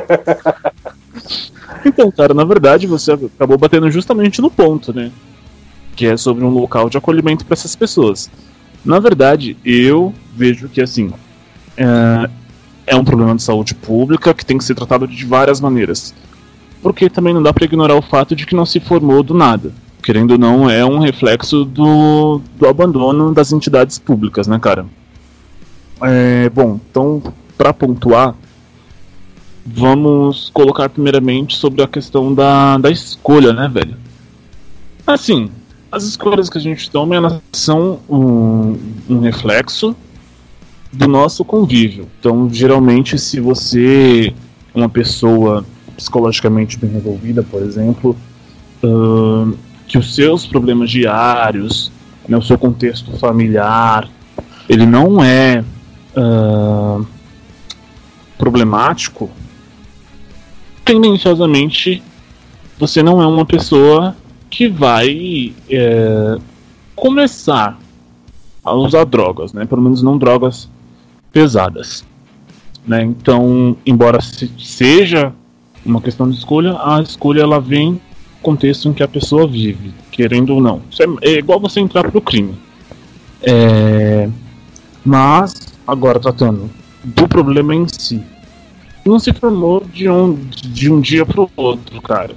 [1.85, 5.13] então, cara, na verdade você acabou batendo justamente no ponto, né?
[5.95, 8.31] Que é sobre um local de acolhimento para essas pessoas.
[8.85, 11.13] Na verdade, eu vejo que assim
[11.77, 12.31] é,
[12.87, 16.15] é um problema de saúde pública que tem que ser tratado de várias maneiras
[16.87, 19.73] porque também não dá para ignorar o fato de que não se formou do nada.
[20.01, 24.87] Querendo ou não, é um reflexo do, do abandono das entidades públicas, né, cara?
[26.01, 27.21] É, bom, então,
[27.59, 28.37] para pontuar,
[29.65, 33.97] vamos colocar primeiramente sobre a questão da, da escolha, né, velho?
[35.05, 35.51] Assim,
[35.91, 38.79] as escolhas que a gente toma elas são um,
[39.09, 39.97] um reflexo
[40.93, 42.09] do nosso convívio.
[42.19, 44.33] Então, geralmente, se você
[44.75, 45.65] é uma pessoa
[45.97, 48.17] psicologicamente bem resolvida, por exemplo,
[48.83, 49.57] uh,
[49.87, 51.91] que os seus problemas diários,
[52.29, 54.09] né, o seu contexto familiar,
[54.69, 55.65] ele não é
[56.17, 57.07] uh,
[58.37, 59.31] problemático,
[60.85, 62.03] tendenciosamente
[62.79, 64.15] você não é uma pessoa
[64.51, 66.39] que vai é,
[66.95, 67.79] começar
[68.63, 69.65] a usar drogas, né?
[69.65, 70.69] Pelo menos não drogas
[71.33, 72.05] pesadas.
[72.87, 73.03] Né?
[73.03, 75.33] Então, embora seja
[75.85, 78.01] uma questão de escolha, a escolha ela vem no
[78.43, 80.83] contexto em que a pessoa vive, querendo ou não.
[80.91, 82.55] Isso é, é igual você entrar pro crime.
[83.43, 84.29] É,
[85.05, 85.55] mas,
[85.87, 86.71] agora tratando
[87.05, 88.23] do problema em si,
[89.05, 92.35] não se formou de um, de um dia pro outro, cara.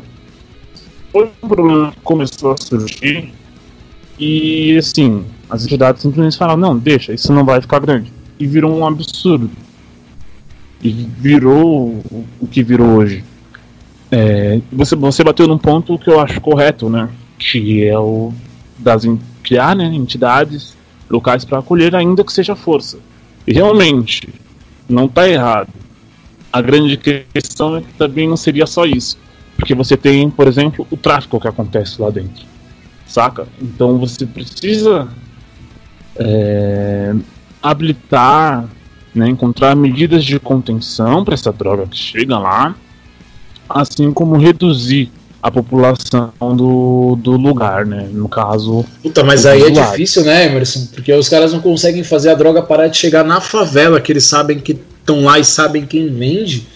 [1.12, 3.34] Foi um problema que começou a surgir
[4.20, 8.14] e, assim, as entidades simplesmente falaram: não, deixa, isso não vai ficar grande.
[8.40, 9.52] E virou um absurdo.
[10.82, 12.02] E virou
[12.40, 13.24] o que virou hoje.
[14.12, 17.10] É, você, você bateu num ponto que eu acho correto, né?
[17.38, 18.34] Que é o
[18.78, 19.04] das
[19.44, 20.76] criar né, entidades
[21.10, 22.98] locais para acolher, ainda que seja força.
[23.46, 24.30] E realmente,
[24.88, 25.74] não está errado.
[26.52, 29.18] A grande questão é que também não seria só isso.
[29.56, 32.46] Porque você tem, por exemplo, o tráfico que acontece lá dentro.
[33.06, 33.48] Saca?
[33.62, 35.10] Então você precisa
[36.16, 37.14] é,
[37.62, 38.68] habilitar,
[39.14, 42.76] né, encontrar medidas de contenção para essa droga que chega lá,
[43.70, 48.10] assim como reduzir a população do, do lugar, né?
[48.12, 48.86] No caso.
[49.01, 50.88] Puta, mas aí é difícil, né, Emerson?
[50.93, 54.26] Porque os caras não conseguem fazer a droga parar de chegar na favela, que eles
[54.26, 56.68] sabem que estão lá e sabem quem vende.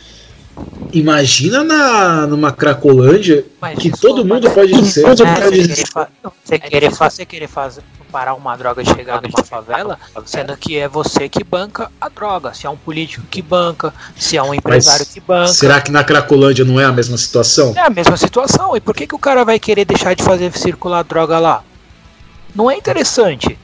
[0.92, 5.06] Imagina na, numa Cracolândia Mas que todo mundo mas- pode ser.
[5.06, 6.10] É, você querer, fa-
[6.44, 10.78] você querer, fa- você querer fazer, parar uma droga de chegar numa favela, sendo que
[10.78, 12.54] é você que banca a droga.
[12.54, 15.48] Se é um político que banca, se é um empresário que banca.
[15.48, 17.74] Será que na Cracolândia não é a mesma situação?
[17.76, 18.78] É a mesma situação.
[18.78, 21.64] E por que, que o cara vai querer deixar de fazer circular droga lá?
[22.54, 23.58] Não é interessante.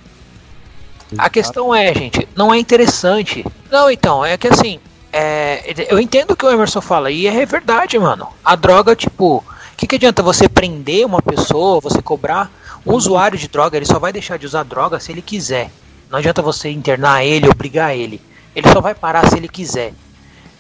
[1.15, 3.45] A questão é, gente, não é interessante.
[3.71, 4.79] Não, então, é que assim,
[5.11, 8.27] é, eu entendo o que o Emerson fala, e é verdade, mano.
[8.43, 9.43] A droga, tipo, o
[9.77, 12.51] que, que adianta você prender uma pessoa, você cobrar
[12.85, 15.71] um usuário de droga, ele só vai deixar de usar droga se ele quiser.
[16.09, 18.21] Não adianta você internar ele, obrigar ele.
[18.55, 19.93] Ele só vai parar se ele quiser.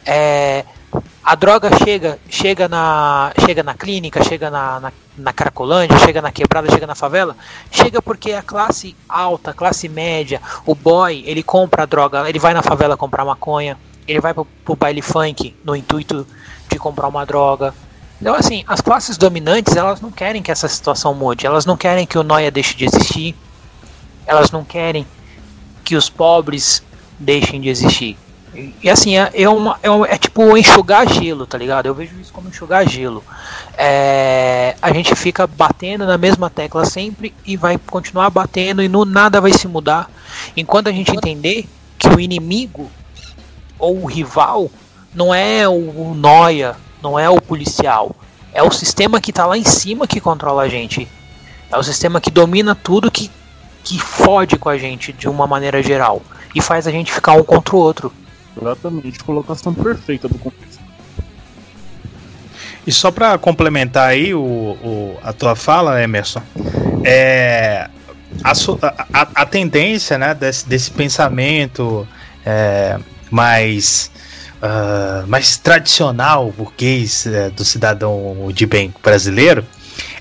[0.05, 0.63] É,
[1.23, 5.33] a droga chega, chega na, chega na clínica, chega na, na, na
[6.05, 7.35] chega na quebrada, chega na favela,
[7.71, 12.39] chega porque a classe alta, a classe média, o boy, ele compra a droga, ele
[12.39, 13.77] vai na favela comprar maconha,
[14.11, 16.25] ele vai pro, pro baile funk no intuito
[16.69, 17.73] de comprar uma droga.
[18.21, 22.05] Então assim, as classes dominantes, elas não querem que essa situação mude, elas não querem
[22.05, 23.35] que o Noia deixe de existir,
[24.25, 25.05] elas não querem
[25.83, 26.83] que os pobres
[27.17, 28.17] deixem de existir.
[28.53, 31.85] E, e assim, é, é, uma, é, um- é tipo enxugar gelo, tá ligado?
[31.85, 33.23] Eu vejo isso como enxugar gelo.
[33.77, 39.05] É, a gente fica batendo na mesma tecla sempre e vai continuar batendo e no
[39.05, 40.09] nada vai se mudar.
[40.57, 42.89] Enquanto a gente entender que o inimigo
[43.79, 44.69] ou o rival
[45.15, 48.15] não é o, noia, não é o policial,
[48.53, 51.07] é o sistema que tá lá em cima que controla a gente.
[51.71, 53.29] É o sistema que domina tudo que,
[53.83, 56.21] que fode com a gente de uma maneira geral
[56.53, 58.11] e faz a gente ficar um contra o outro.
[58.59, 60.79] Exatamente, colocação perfeita do contexto.
[62.87, 66.41] E só para complementar aí o, o- a tua fala, Emerson,
[67.03, 67.87] é,
[68.43, 72.07] a- a- a tendência né, desse, desse pensamento
[72.45, 72.97] é,
[73.29, 74.11] mais,
[74.61, 79.65] ah, mais tradicional, burguês, é, do cidadão de bem brasileiro,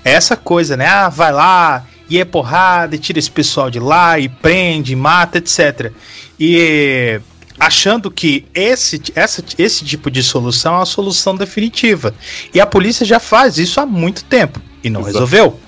[0.03, 0.87] é essa coisa, né?
[0.87, 5.37] Ah, vai lá e é porrada, e tira esse pessoal de lá, e prende, mata,
[5.37, 5.91] etc.
[6.39, 7.21] E
[7.59, 12.13] achando que esse, essa, esse tipo de solução é a solução definitiva.
[12.53, 15.13] E a polícia já faz isso há muito tempo e não Exato.
[15.13, 15.59] resolveu.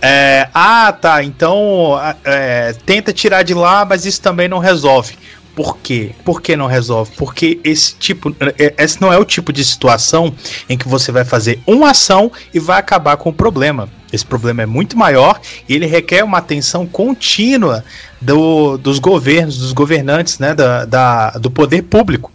[0.00, 1.22] É, ah, tá.
[1.22, 5.16] Então ah, é, tenta tirar de lá, mas isso também não resolve.
[5.54, 6.12] Por quê?
[6.24, 7.12] Por que não resolve?
[7.16, 10.32] Porque esse tipo, é- esse não é o tipo de situação
[10.68, 13.88] em que você vai fazer uma ação e vai acabar com o problema.
[14.10, 17.84] Esse problema é muito maior e ele requer uma atenção contínua
[18.20, 22.30] do- dos governos, dos governantes, né, da, da- do poder público.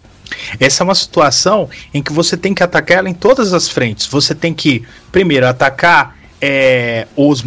[0.60, 4.06] Essa é uma situação em que você tem que atacar ela em todas as frentes.
[4.06, 7.44] Você tem que, primeiro, atacar é, os,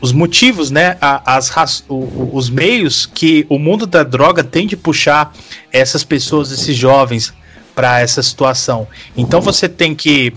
[0.00, 5.32] os motivos, né, as, o- os meios que o mundo da droga tem de puxar
[5.72, 7.32] essas pessoas, esses jovens,
[7.74, 8.86] para essa situação.
[9.16, 10.32] Então você tem que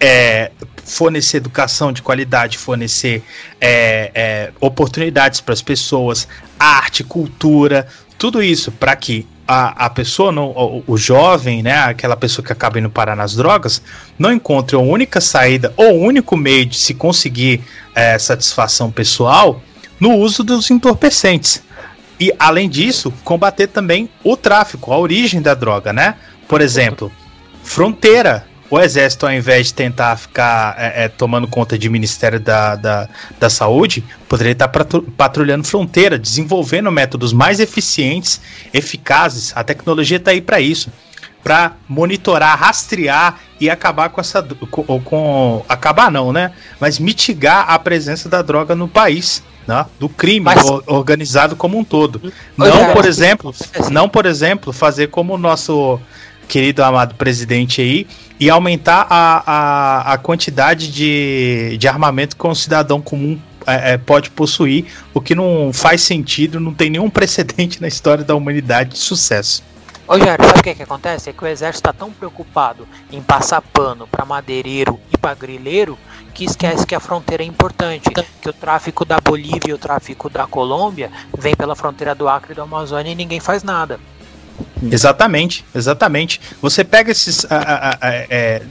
[0.00, 0.50] é,
[0.84, 3.22] fornecer educação de qualidade, fornecer
[3.60, 6.26] é, é, oportunidades para as pessoas,
[6.58, 7.86] arte, cultura,
[8.18, 12.52] tudo isso para que a, a pessoa, não, o, o jovem, né, aquela pessoa que
[12.52, 13.82] acaba indo parar nas drogas,
[14.18, 17.60] não encontre a única saída ou o único meio de se conseguir
[17.94, 19.60] é, satisfação pessoal
[19.98, 21.62] no uso dos entorpecentes.
[22.18, 26.16] E além disso, combater também o tráfico, a origem da droga, né?
[26.46, 27.10] Por exemplo,
[27.62, 28.46] fronteira.
[28.72, 33.06] O exército, ao invés de tentar ficar é, é, tomando conta de Ministério da, da,
[33.38, 38.40] da Saúde, poderia estar patru- patrulhando fronteira, desenvolvendo métodos mais eficientes,
[38.72, 39.52] eficazes.
[39.54, 40.90] A tecnologia está aí para isso
[41.44, 46.52] para monitorar, rastrear e acabar com essa com, com acabar não, né?
[46.80, 49.84] Mas mitigar a presença da droga no país, né?
[50.00, 52.32] Do crime Mas- organizado como um todo.
[52.56, 53.54] Não, por exemplo,
[53.90, 56.00] não, por exemplo, fazer como o nosso
[56.52, 58.06] querido amado presidente aí
[58.38, 63.96] e aumentar a, a, a quantidade de, de armamento que um cidadão comum é, é,
[63.96, 64.84] pode possuir,
[65.14, 69.64] o que não faz sentido, não tem nenhum precedente na história da humanidade de sucesso.
[70.06, 71.30] Ô Jair, sabe o que, que acontece?
[71.30, 75.96] É que o exército está tão preocupado em passar pano para madeireiro e para grileiro
[76.34, 78.10] que esquece que a fronteira é importante,
[78.42, 82.52] que o tráfico da Bolívia e o tráfico da Colômbia vem pela fronteira do Acre
[82.52, 83.98] e do Amazônia e ninguém faz nada.
[84.90, 86.40] Exatamente, exatamente.
[86.60, 87.44] Você pega esses.
[87.50, 88.62] a- a- a- é,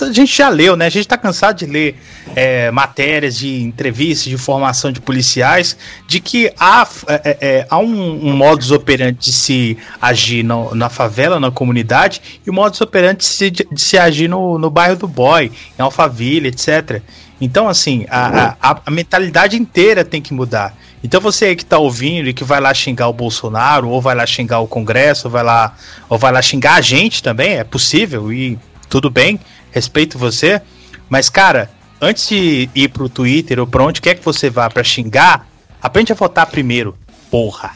[0.00, 0.86] a gente já leu, né?
[0.86, 1.96] A gente tá cansado de ler
[2.34, 5.76] é, matérias de entrevistas, de formação de policiais,
[6.08, 10.74] de que há, é, é, é, há um, um modus operandi de se agir no,
[10.74, 14.58] na favela, na comunidade, e o um modus operandi de se, de se agir no,
[14.58, 17.00] no bairro do boy, em Alphaville, etc.
[17.40, 20.74] Então, assim, a, a, a mentalidade inteira tem que mudar.
[21.04, 24.24] Então você que tá ouvindo e que vai lá xingar o Bolsonaro, ou vai lá
[24.24, 25.76] xingar o Congresso, ou vai lá,
[26.08, 29.38] ou vai lá xingar a gente também, é possível e tudo bem,
[29.70, 30.62] respeito você.
[31.06, 34.82] Mas, cara, antes de ir pro Twitter ou pra onde quer que você vá para
[34.82, 35.46] xingar,
[35.82, 36.96] aprende a votar primeiro,
[37.30, 37.72] porra.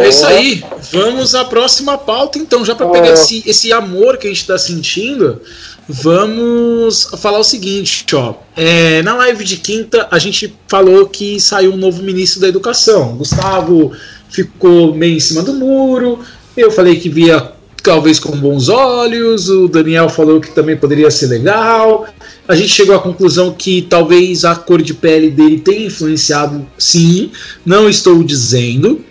[0.00, 0.64] É isso aí.
[0.92, 4.56] Vamos à próxima pauta, então, já para pegar esse, esse amor que a gente está
[4.56, 5.40] sentindo.
[5.88, 8.34] Vamos falar o seguinte, ó.
[8.56, 13.16] É, na live de quinta, a gente falou que saiu um novo ministro da Educação.
[13.16, 13.92] Gustavo
[14.28, 16.18] ficou meio em cima do muro.
[16.56, 19.48] Eu falei que via talvez com bons olhos.
[19.48, 22.06] O Daniel falou que também poderia ser legal.
[22.48, 27.30] A gente chegou à conclusão que talvez a cor de pele dele tenha influenciado, sim.
[27.64, 29.04] Não estou dizendo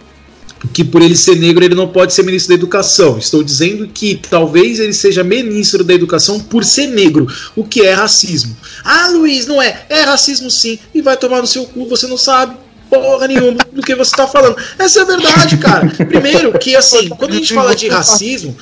[0.73, 3.17] que por ele ser negro ele não pode ser ministro da educação.
[3.17, 7.93] Estou dizendo que talvez ele seja ministro da educação por ser negro, o que é
[7.93, 8.55] racismo.
[8.83, 9.85] Ah, Luiz, não é.
[9.89, 10.79] É racismo sim.
[10.93, 12.55] E vai tomar no seu cu, você não sabe
[12.89, 14.55] porra nenhuma do que você está falando.
[14.77, 15.87] Essa é a verdade, cara.
[15.87, 18.55] Primeiro, que assim, quando a gente fala de racismo,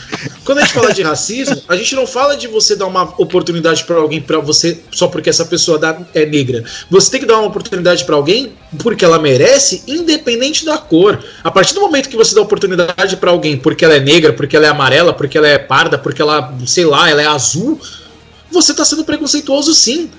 [0.45, 3.83] quando a gente fala de racismo, a gente não fala de você dar uma oportunidade
[3.85, 5.79] para alguém para você só porque essa pessoa
[6.13, 6.63] é negra.
[6.89, 11.23] Você tem que dar uma oportunidade para alguém porque ela merece, independente da cor.
[11.43, 14.55] A partir do momento que você dá oportunidade para alguém porque ela é negra, porque
[14.55, 17.79] ela é amarela, porque ela é parda, porque ela, sei lá, ela é azul,
[18.51, 20.09] você está sendo preconceituoso sim.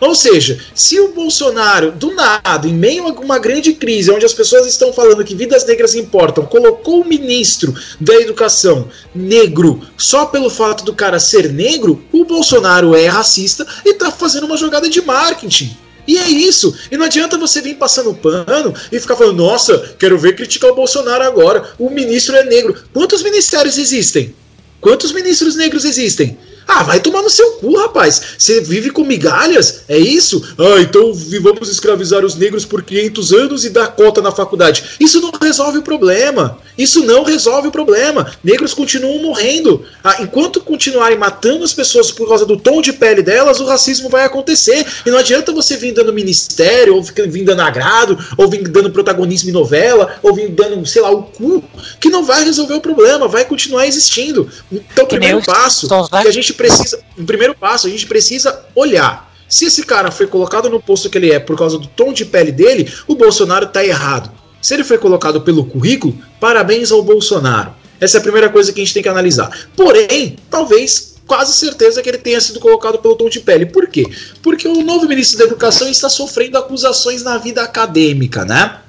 [0.00, 4.34] Ou seja, se o Bolsonaro, do nada, em meio a uma grande crise, onde as
[4.34, 10.50] pessoas estão falando que vidas negras importam, colocou o ministro da educação negro só pelo
[10.50, 15.00] fato do cara ser negro, o Bolsonaro é racista e está fazendo uma jogada de
[15.00, 15.76] marketing.
[16.06, 16.74] E é isso.
[16.90, 20.74] E não adianta você vir passando pano e ficar falando, nossa, quero ver criticar o
[20.74, 21.70] Bolsonaro agora.
[21.78, 22.76] O ministro é negro.
[22.92, 24.34] Quantos ministérios existem?
[24.80, 26.38] Quantos ministros negros existem?
[26.66, 28.20] Ah, vai tomar no seu cu, rapaz.
[28.36, 29.82] Você vive com migalhas?
[29.88, 30.42] É isso?
[30.58, 34.84] Ah, então vamos escravizar os negros por 500 anos e dar cota na faculdade.
[34.98, 36.58] Isso não resolve o problema.
[36.76, 38.30] Isso não resolve o problema.
[38.42, 39.84] Negros continuam morrendo.
[40.02, 44.08] Ah, enquanto continuarem matando as pessoas por causa do tom de pele delas, o racismo
[44.08, 44.84] vai acontecer.
[45.06, 49.50] E não adianta você vir dando ministério, ou vir dando agrado, ou vir dando protagonismo
[49.50, 51.62] em novela, ou vir dando, sei lá, o cu,
[52.00, 54.50] que não vai resolver o problema, vai continuar existindo.
[54.70, 59.32] Então, o primeiro passo que a gente precisa, o primeiro passo, a gente precisa olhar.
[59.48, 62.24] Se esse cara foi colocado no posto que ele é por causa do tom de
[62.24, 64.30] pele dele, o Bolsonaro está errado.
[64.60, 67.72] Se ele foi colocado pelo currículo, parabéns ao Bolsonaro.
[68.00, 69.68] Essa é a primeira coisa que a gente tem que analisar.
[69.76, 73.66] Porém, talvez quase certeza que ele tenha sido colocado pelo tom de pele.
[73.66, 74.04] Por quê?
[74.42, 78.80] Porque o novo ministro da Educação está sofrendo acusações na vida acadêmica, né?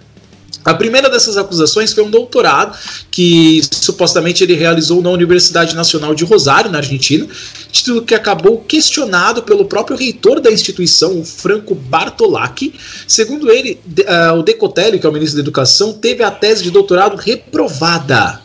[0.67, 2.77] A primeira dessas acusações foi um doutorado
[3.09, 7.25] que supostamente ele realizou na Universidade Nacional de Rosário, na Argentina,
[7.71, 12.73] título que acabou questionado pelo próprio reitor da instituição, o Franco Bartolacci.
[13.07, 16.69] Segundo ele, uh, o Decotelli, que é o ministro da Educação, teve a tese de
[16.69, 18.41] doutorado reprovada.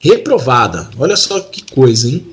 [0.00, 0.90] Reprovada.
[0.98, 2.26] Olha só que coisa, hein?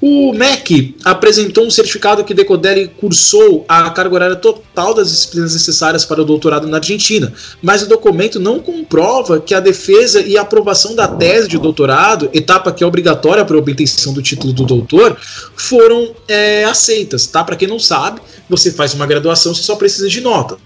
[0.00, 6.06] O MEC apresentou um certificado que Decodelli cursou a carga horária total das disciplinas necessárias
[6.06, 10.42] para o doutorado na Argentina, mas o documento não comprova que a defesa e a
[10.42, 14.64] aprovação da tese de doutorado, etapa que é obrigatória para a obtenção do título do
[14.64, 15.18] doutor,
[15.54, 17.26] foram é, aceitas.
[17.26, 17.44] Tá?
[17.44, 20.56] Para quem não sabe, você faz uma graduação, você só precisa de nota.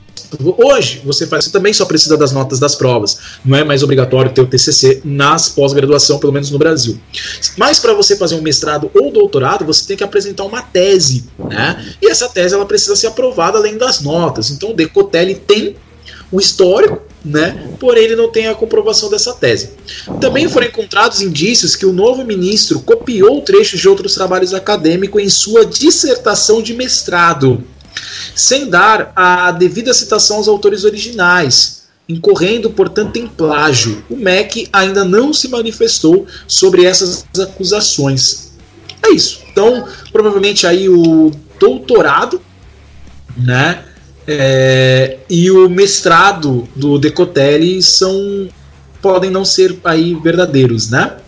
[0.41, 3.19] Hoje, você, faz, você também só precisa das notas das provas.
[3.45, 6.99] Não é mais obrigatório ter o TCC nas pós-graduação, pelo menos no Brasil.
[7.57, 11.85] Mas para você fazer um mestrado ou doutorado, você tem que apresentar uma tese, né?
[12.01, 14.51] E essa tese ela precisa ser aprovada além das notas.
[14.51, 15.77] Então o Decotelli tem
[16.31, 17.69] o histórico, né?
[17.79, 19.71] Porém, ele não tem a comprovação dessa tese.
[20.21, 25.29] Também foram encontrados indícios que o novo ministro copiou trechos de outros trabalhos acadêmicos em
[25.29, 27.65] sua dissertação de mestrado
[28.35, 34.05] sem dar a devida citação aos autores originais, incorrendo, portanto, em plágio.
[34.09, 38.53] O MEC ainda não se manifestou sobre essas acusações.
[39.03, 39.41] É isso.
[39.51, 42.41] Então, provavelmente aí o doutorado,
[43.37, 43.85] né,
[44.27, 48.49] é, e o mestrado do Decotelli são
[49.03, 51.19] podem não ser aí verdadeiros, né?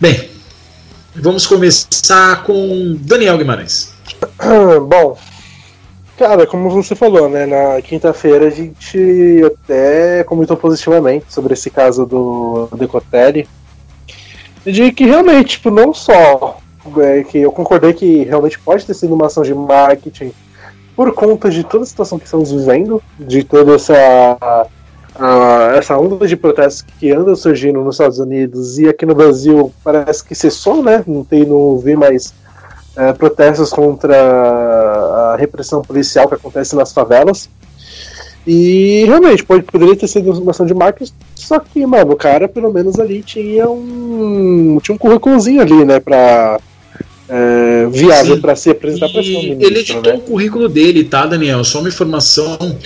[0.00, 0.30] Bem,
[1.14, 3.92] vamos começar com Daniel Guimarães.
[4.86, 5.16] Bom,
[6.16, 7.46] cara, como você falou, né?
[7.46, 13.48] Na quinta-feira a gente até comentou positivamente sobre esse caso do Decotelli.
[14.64, 16.58] De que realmente, tipo, não só
[16.98, 20.32] é, que eu concordei que realmente pode ter sido uma ação de marketing
[20.96, 24.68] por conta de toda a situação que estamos vivendo, de toda essa
[25.76, 30.22] essa onda de protestos que anda surgindo nos Estados Unidos e aqui no Brasil parece
[30.22, 31.02] que cessou, né?
[31.06, 32.32] Não tem, não vi mais
[32.98, 37.48] é, protestos contra a repressão policial que acontece nas favelas.
[38.44, 42.48] E realmente, pode, poderia ter sido uma ação de marketing, só que, mano, o cara
[42.48, 44.78] pelo menos ali tinha um.
[44.82, 46.58] tinha um currículozinho ali, né, pra.
[47.28, 50.14] É, viável para se apresentar para Ele editou né?
[50.14, 51.62] o currículo dele, tá, Daniel?
[51.62, 52.78] Só uma informação.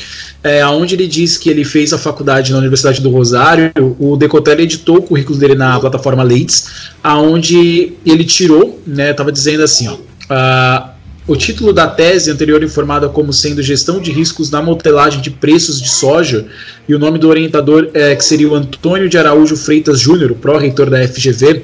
[0.43, 3.71] É, onde ele diz que ele fez a faculdade na Universidade do Rosário,
[4.01, 9.63] o Decotelli editou o currículo dele na plataforma Leeds, aonde ele tirou, né, tava dizendo
[9.63, 10.92] assim, ó, uh,
[11.33, 15.81] o título da tese anterior informada como sendo Gestão de Riscos na Modelagem de Preços
[15.81, 16.47] de Soja
[16.87, 20.91] e o nome do orientador é, que seria o Antônio de Araújo Freitas Júnior, pró-reitor
[20.91, 21.63] da FGV.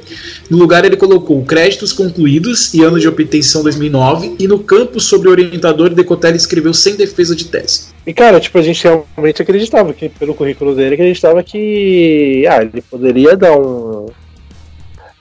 [0.48, 5.28] No lugar ele colocou créditos concluídos e ano de obtenção 2009 e no campo sobre
[5.28, 7.88] o orientador Decotelli escreveu sem defesa de tese.
[8.06, 12.80] E cara, tipo, a gente realmente acreditava que pelo currículo dele acreditava que ah, ele
[12.80, 14.06] poderia dar um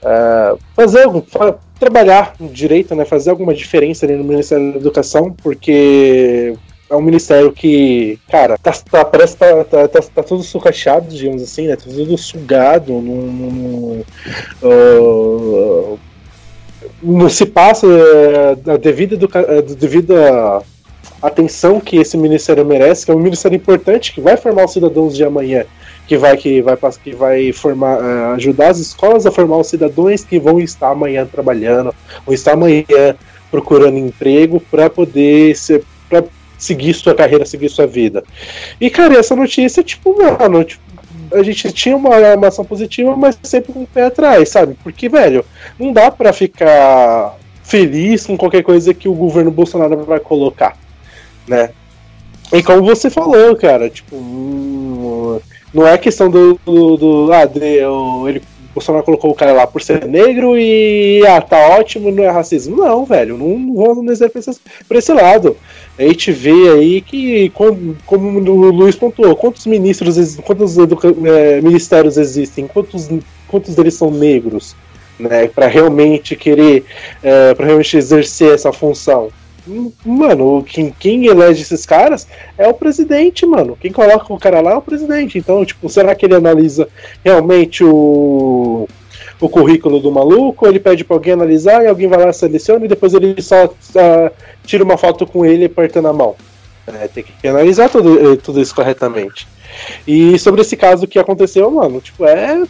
[0.08, 1.22] uh, fazer algum
[1.80, 6.56] trabalhar direito, né, fazer alguma diferença ali no Ministério da Educação, porque
[6.90, 11.14] é um ministério que, cara, tá, tá parece que tá, tá, tá, tá, tudo sucateado,
[11.14, 11.76] digamos assim, né?
[11.76, 14.06] Tá tudo sugado, não,
[14.64, 16.00] uh,
[17.04, 20.64] não se passa uh, a devida, uh, devida
[21.22, 25.16] atenção que esse ministério merece, que é um ministério importante que vai formar os cidadãos
[25.16, 25.66] de amanhã
[26.08, 30.24] que vai que vai que vai formar uh, ajudar as escolas a formar os cidadãos
[30.24, 31.94] que vão estar amanhã trabalhando,
[32.26, 32.86] vão estar amanhã
[33.52, 36.24] procurando emprego para poder ser para
[36.58, 38.24] seguir sua carreira, seguir sua vida.
[38.80, 40.82] E cara, essa notícia tipo, mano, tipo,
[41.34, 44.78] a gente tinha uma, uma ação positiva, mas sempre com o pé atrás, sabe?
[44.82, 45.44] Porque, velho,
[45.78, 50.78] não dá para ficar feliz com qualquer coisa que o governo Bolsonaro vai colocar,
[51.46, 51.72] né?
[52.54, 55.40] E como você falou, cara, tipo, hum,
[55.74, 56.60] não é questão do.
[56.66, 60.58] do, do ah, de, o, ele, o Bolsonaro colocou o cara lá por ser negro
[60.58, 61.26] e.
[61.28, 62.78] Ah, tá ótimo, não é racismo.
[62.78, 65.58] Não, velho, não, não vamos pra esse, pra esse lado.
[65.98, 72.18] A gente vê aí que, como, como o Luiz pontuou, quantos ministros, quantos é, ministérios
[72.18, 73.10] existem, quantos,
[73.48, 74.76] quantos deles são negros,
[75.20, 76.86] né, para realmente querer,
[77.24, 79.30] é, para realmente exercer essa função.
[80.06, 83.78] Mano, quem, quem elege esses caras é o presidente, mano.
[83.80, 85.38] Quem coloca o cara lá é o presidente.
[85.38, 86.88] Então, tipo, será que ele analisa
[87.24, 88.88] realmente o,
[89.40, 90.66] o currículo do maluco?
[90.66, 93.66] Ou ele pede pra alguém analisar e alguém vai lá, seleciona e depois ele só
[93.66, 94.32] uh,
[94.64, 96.36] tira uma foto com ele apertando a mão?
[96.88, 99.46] É, tem que analisar tudo, eh, tudo isso corretamente.
[100.08, 102.64] E sobre esse caso que aconteceu, mano, tipo, é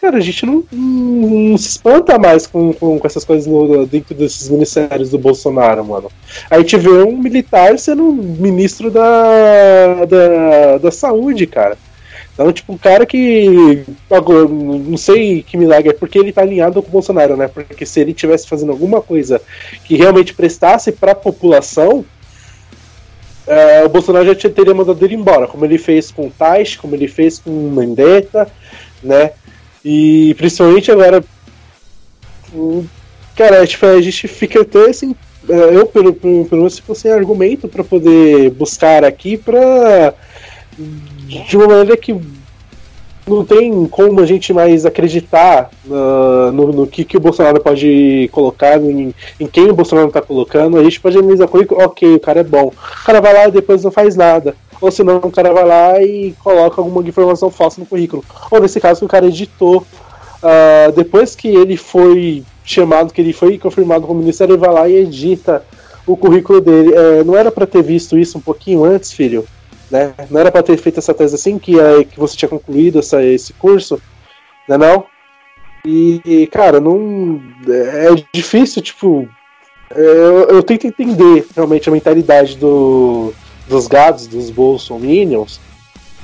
[0.00, 4.14] Cara, a gente não, não, se espanta mais com, com, com essas coisas no, dentro
[4.14, 6.10] desses ministérios do Bolsonaro, mano.
[6.50, 11.76] A gente vê um militar sendo ministro da, da, da saúde, cara.
[12.32, 13.84] Então, tipo, um cara que.
[14.88, 17.48] Não sei que milagre é porque ele tá alinhado com o Bolsonaro, né?
[17.48, 19.42] Porque se ele tivesse fazendo alguma coisa
[19.84, 22.02] que realmente prestasse pra população,
[23.46, 26.94] é, o Bolsonaro já teria mandado ele embora, como ele fez com o Tais, como
[26.94, 28.50] ele fez com o Mendetta,
[29.02, 29.32] né?
[29.84, 31.24] E principalmente agora.
[33.36, 35.14] Cara, tipo, a gente fica até assim.
[35.48, 40.14] É, eu, pelo, pelo, pelo menos, ficou sem argumento para poder buscar aqui pra.
[41.48, 42.14] De uma maneira que
[43.26, 48.28] não tem como a gente mais acreditar uh, no, no, que, que o Bolsonaro pode
[48.32, 50.76] colocar, em, em quem o Bolsonaro está colocando.
[50.76, 52.68] A gente pode analisar com ele, ok, o cara é bom.
[52.68, 56.02] O cara vai lá e depois não faz nada ou senão o cara vai lá
[56.02, 58.24] e coloca alguma informação falsa no currículo.
[58.50, 59.84] Ou nesse caso que o cara editou,
[60.42, 64.88] uh, depois que ele foi chamado, que ele foi confirmado como ministério, ele vai lá
[64.88, 65.64] e edita
[66.06, 66.94] o currículo dele.
[66.94, 69.46] É, não era para ter visto isso um pouquinho antes, filho?
[69.90, 70.14] Né?
[70.30, 73.22] Não era para ter feito essa tese assim que, é, que você tinha concluído essa,
[73.24, 74.00] esse curso,
[74.68, 75.04] né não?
[75.84, 79.28] E, cara, não é difícil, tipo,
[79.90, 83.32] é, eu, eu tento entender realmente a mentalidade do,
[83.70, 85.60] dos gados, dos bolsominions,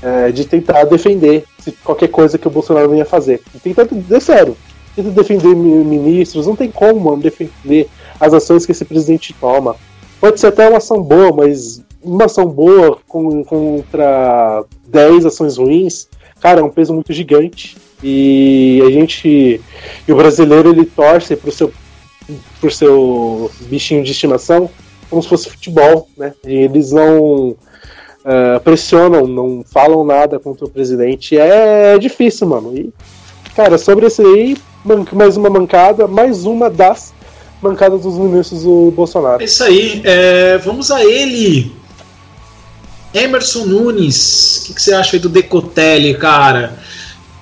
[0.02, 1.44] é, de tentar defender
[1.84, 3.40] qualquer coisa que o Bolsonaro venha fazer.
[3.62, 4.56] Tentando, é sério,
[4.94, 9.76] tenta defender ministros, não tem como, mano, defender as ações que esse presidente toma.
[10.20, 16.08] Pode ser até uma ação boa, mas uma ação boa contra 10 ações ruins,
[16.40, 17.76] cara, é um peso muito gigante.
[18.02, 19.60] E a gente.
[20.06, 21.72] E o brasileiro ele torce pro seu,
[22.60, 24.68] pro seu bichinho de estimação
[25.08, 26.32] como se fosse futebol, né?
[26.46, 31.38] E eles não uh, pressionam, não falam nada contra o presidente.
[31.38, 32.76] É difícil, mano.
[32.76, 32.92] E,
[33.54, 34.56] cara, sobre esse aí,
[35.12, 37.14] mais uma mancada, mais uma das
[37.60, 39.42] bancada dos ministros do Bolsonaro.
[39.42, 40.00] É isso aí.
[40.04, 41.72] É, vamos a ele.
[43.14, 44.58] Emerson Nunes.
[44.58, 46.78] O que, que você acha aí do Decotelli, cara?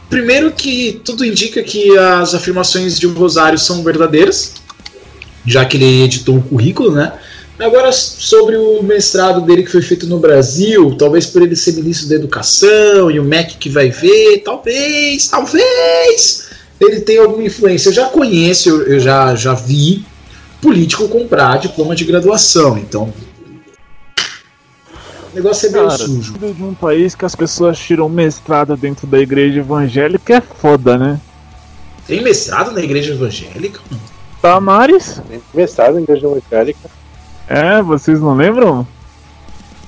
[0.08, 4.54] Primeiro que tudo indica que as afirmações de Rosário são verdadeiras,
[5.44, 7.12] já que ele editou um currículo, né?
[7.58, 12.08] Agora, sobre o mestrado dele que foi feito no Brasil, talvez por ele ser ministro
[12.08, 16.48] da Educação e o MEC que vai ver, talvez, talvez
[16.80, 17.90] ele tenha alguma influência.
[17.90, 20.04] Eu já conheço, eu, eu já, já vi
[20.60, 23.12] político comprar diploma de graduação, então.
[25.32, 26.32] O negócio é meio Cara, sujo.
[26.32, 31.20] de um país que as pessoas tiram mestrado dentro da igreja evangélica é foda, né?
[32.06, 33.80] Tem mestrado na igreja evangélica?
[34.42, 35.20] Tamares?
[35.52, 36.90] Mestrado em igreja evangélica.
[37.48, 38.86] É, vocês não lembram?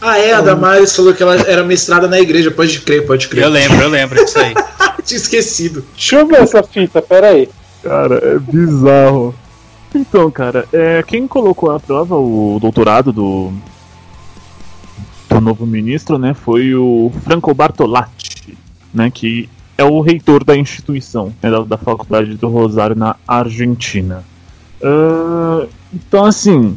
[0.00, 2.50] Ah, é, a Damares falou que ela era mestrada na igreja.
[2.50, 3.44] Pode crer, pode crer.
[3.44, 4.54] Eu lembro, eu lembro disso aí.
[5.04, 5.84] Tinha esquecido.
[5.94, 7.48] Deixa eu ver essa fita, pera aí.
[7.82, 9.34] Cara, é bizarro.
[9.94, 13.52] Então, cara, é, quem colocou à prova o doutorado do,
[15.28, 18.58] do novo ministro, né, foi o Franco Bartolatti,
[18.92, 24.24] né, que é o reitor da instituição, né, da, da Faculdade do Rosário na Argentina.
[24.82, 26.76] Ah, então, assim,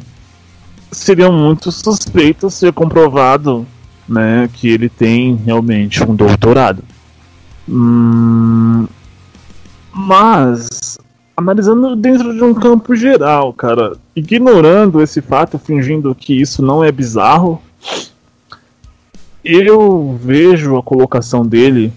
[0.92, 3.66] seria muito suspeito ser comprovado,
[4.08, 6.84] né, que ele tem realmente um doutorado.
[7.68, 8.88] Hum,
[9.94, 10.98] mas
[11.38, 16.92] analisando dentro de um campo geral, cara, ignorando esse fato, fingindo que isso não é
[16.92, 17.62] bizarro,
[19.44, 21.94] eu vejo a colocação dele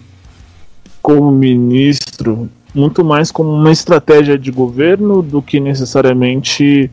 [1.01, 6.89] como ministro muito mais como uma estratégia de governo do que necessariamente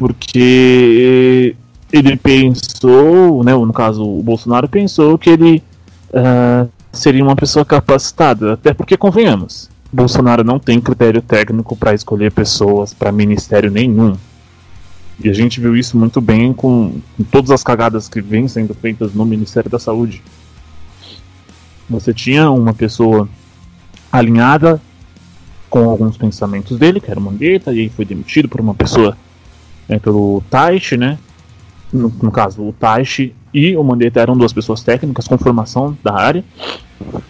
[0.00, 1.54] porque
[1.92, 5.62] ele pensou, né, no caso o Bolsonaro pensou que ele
[6.14, 12.32] ah, seria uma pessoa capacitada, até porque convenhamos, Bolsonaro não tem critério técnico para escolher
[12.32, 14.16] pessoas para ministério nenhum.
[15.22, 18.72] E a gente viu isso muito bem com, com todas as cagadas que vêm sendo
[18.72, 20.22] feitas no Ministério da Saúde.
[21.90, 23.28] Você tinha uma pessoa
[24.10, 24.80] alinhada
[25.68, 29.14] com alguns pensamentos dele, que era o Mandetta, e aí foi demitido por uma pessoa,
[29.90, 31.18] né, pelo Taishi, né?
[31.92, 36.14] No, no caso, o Taishi e o Mandetta eram duas pessoas técnicas com formação da
[36.14, 36.44] área.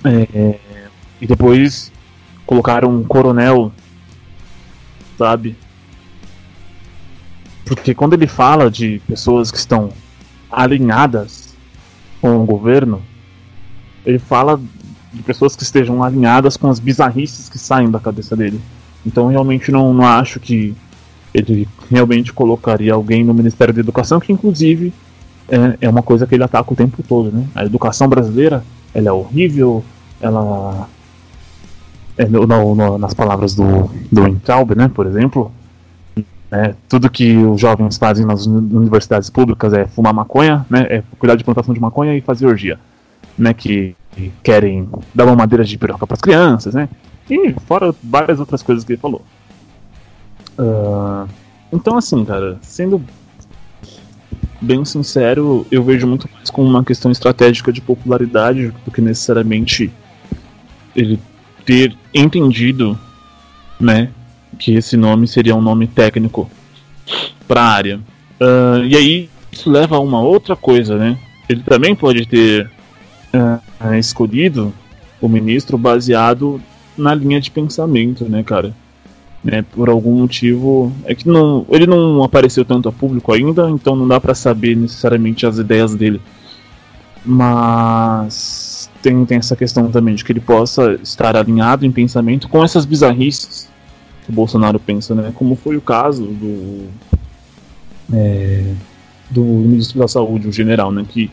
[0.04, 0.58] É,
[1.18, 1.90] e depois
[2.44, 3.72] colocaram um coronel,
[5.16, 5.56] sabe?
[7.64, 9.90] Porque quando ele fala de pessoas que estão
[10.52, 11.56] alinhadas
[12.20, 13.00] com o governo,
[14.04, 14.60] ele fala
[15.14, 18.60] de pessoas que estejam alinhadas com as bizarrices que saem da cabeça dele.
[19.06, 20.74] Então realmente não, não acho que
[21.34, 24.92] ele realmente colocaria alguém no Ministério da Educação, que inclusive
[25.48, 27.44] é, é uma coisa que ele ataca o tempo todo, né?
[27.54, 28.62] A educação brasileira,
[28.94, 29.84] ela é horrível,
[30.20, 30.88] ela
[32.18, 35.50] é, no- no- nas palavras do, do Weintraub, né, por exemplo,
[36.50, 41.02] né, tudo que os jovens fazem nas uni- universidades públicas é fumar maconha, né, é
[41.18, 42.78] cuidar de plantação de maconha e fazer orgia,
[43.38, 46.88] né, que que querem dar uma madeira de piroca para as crianças, né,
[47.30, 49.22] e fora várias outras coisas que ele falou.
[50.60, 51.26] Ah,
[51.72, 53.02] então, assim, cara, sendo
[54.60, 59.90] bem sincero, eu vejo muito mais como uma questão estratégica de popularidade do que necessariamente
[60.94, 61.18] ele
[61.64, 62.98] ter entendido,
[63.78, 64.10] né,
[64.58, 66.50] que esse nome seria um nome técnico
[67.48, 68.00] para a área.
[68.38, 71.18] Ah, e aí isso leva a uma outra coisa, né?
[71.48, 72.70] Ele também pode ter
[73.32, 74.72] ah, escolhido
[75.20, 76.60] o ministro baseado
[76.96, 78.74] na linha de pensamento, né, cara?
[79.42, 83.96] Né, por algum motivo é que não, ele não apareceu tanto a público ainda, então
[83.96, 86.20] não dá para saber necessariamente as ideias dele.
[87.24, 92.62] Mas tem, tem essa questão também de que ele possa estar alinhado em pensamento com
[92.62, 93.68] essas bizarrices
[94.24, 95.32] que o Bolsonaro pensa, né?
[95.34, 96.88] Como foi o caso do
[98.12, 98.74] é,
[99.30, 101.04] do ministro da Saúde, o general, né?
[101.08, 101.30] Que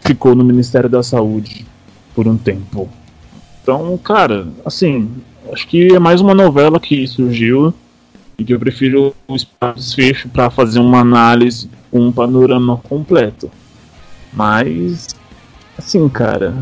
[0.00, 1.66] ficou no Ministério da Saúde
[2.14, 2.88] por um tempo.
[3.62, 5.10] Então, cara, assim,
[5.52, 7.74] acho que é mais uma novela que surgiu
[8.38, 9.36] e que eu prefiro o
[9.74, 13.50] desfecho para fazer uma análise com um panorama completo.
[14.32, 15.08] Mas,
[15.76, 16.54] assim, cara,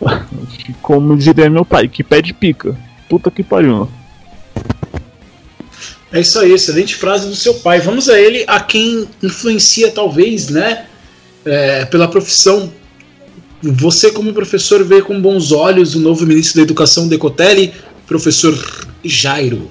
[0.82, 2.76] como diria meu pai, que pede pica.
[3.08, 3.88] Puta que pariu.
[6.12, 7.80] É isso aí, excelente frase do seu pai.
[7.80, 10.86] Vamos a ele, a quem influencia, talvez, né?
[11.44, 12.72] é, pela profissão.
[13.62, 17.72] Você, como professor, vê com bons olhos o novo ministro da Educação, Decotelli,
[18.06, 18.54] professor
[19.04, 19.70] Jairo.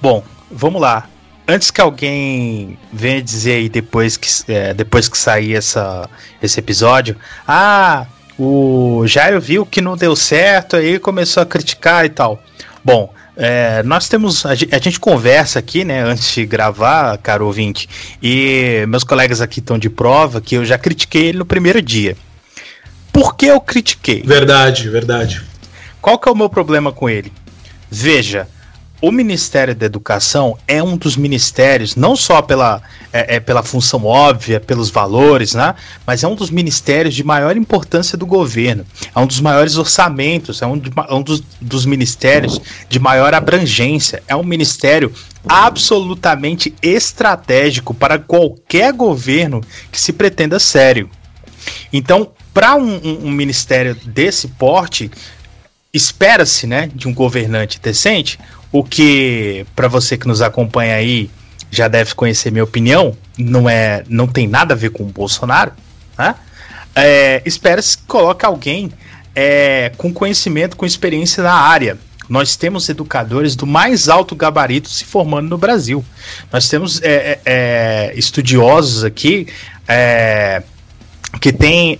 [0.00, 1.08] Bom, vamos lá.
[1.46, 6.08] Antes que alguém venha dizer aí depois que, é, depois que sair essa,
[6.40, 8.06] esse episódio, ah,
[8.38, 12.42] o Jairo viu que não deu certo, aí começou a criticar e tal.
[12.84, 14.46] Bom, é, nós temos.
[14.46, 17.88] A gente, a gente, conversa aqui, né, antes de gravar, caro ouvinte,
[18.22, 22.16] e meus colegas aqui estão de prova que eu já critiquei ele no primeiro dia.
[23.12, 24.22] Por que eu critiquei?
[24.22, 25.49] Verdade, verdade.
[26.00, 27.32] Qual que é o meu problema com ele?
[27.90, 28.48] Veja,
[29.02, 32.82] o Ministério da Educação é um dos ministérios, não só pela,
[33.12, 35.74] é, é, pela função óbvia, pelos valores, né?
[36.06, 38.84] Mas é um dos ministérios de maior importância do governo.
[39.14, 43.32] É um dos maiores orçamentos, é um, de, é um dos, dos ministérios de maior
[43.32, 44.22] abrangência.
[44.28, 45.12] É um ministério
[45.48, 51.08] absolutamente estratégico para qualquer governo que se pretenda sério.
[51.90, 55.10] Então, para um, um, um ministério desse porte,
[55.92, 58.38] espera-se, né, de um governante decente,
[58.72, 61.30] o que, para você que nos acompanha aí,
[61.70, 65.72] já deve conhecer minha opinião, não é, não tem nada a ver com o Bolsonaro,
[66.18, 66.34] né?
[66.94, 68.90] É, Espera-se que coloque alguém
[69.34, 71.96] é, com conhecimento, com experiência na área.
[72.28, 76.04] Nós temos educadores do mais alto gabarito se formando no Brasil.
[76.52, 79.46] Nós temos é, é, é estudiosos aqui
[79.86, 80.62] é,
[81.40, 81.98] que têm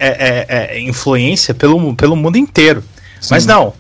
[0.82, 2.82] influência pelo, pelo mundo inteiro.
[3.20, 3.28] Sim.
[3.30, 3.74] Mas não,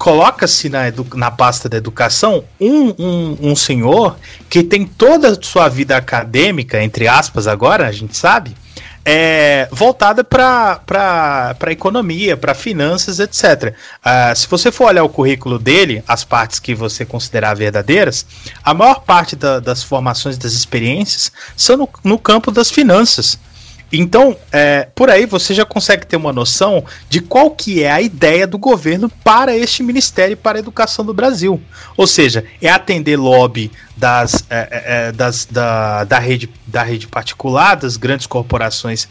[0.00, 4.16] coloca-se na, na pasta da educação um, um, um senhor
[4.48, 8.56] que tem toda a sua vida acadêmica, entre aspas, agora, a gente sabe,
[9.04, 13.74] é, voltada para economia, para finanças, etc.
[13.74, 18.24] Uh, ah, se você for olhar o currículo dele, as partes que você considerar verdadeiras,
[18.64, 23.38] a maior parte da, das formações, das experiências, são no, no campo das finanças.
[23.92, 28.00] Então, é, por aí você já consegue ter uma noção de qual que é a
[28.00, 31.60] ideia do governo para este Ministério para a Educação do Brasil.
[31.96, 37.08] Ou seja, é atender lobby das, é, é, é das, da, da, rede, da rede
[37.08, 39.08] particular, das grandes corporações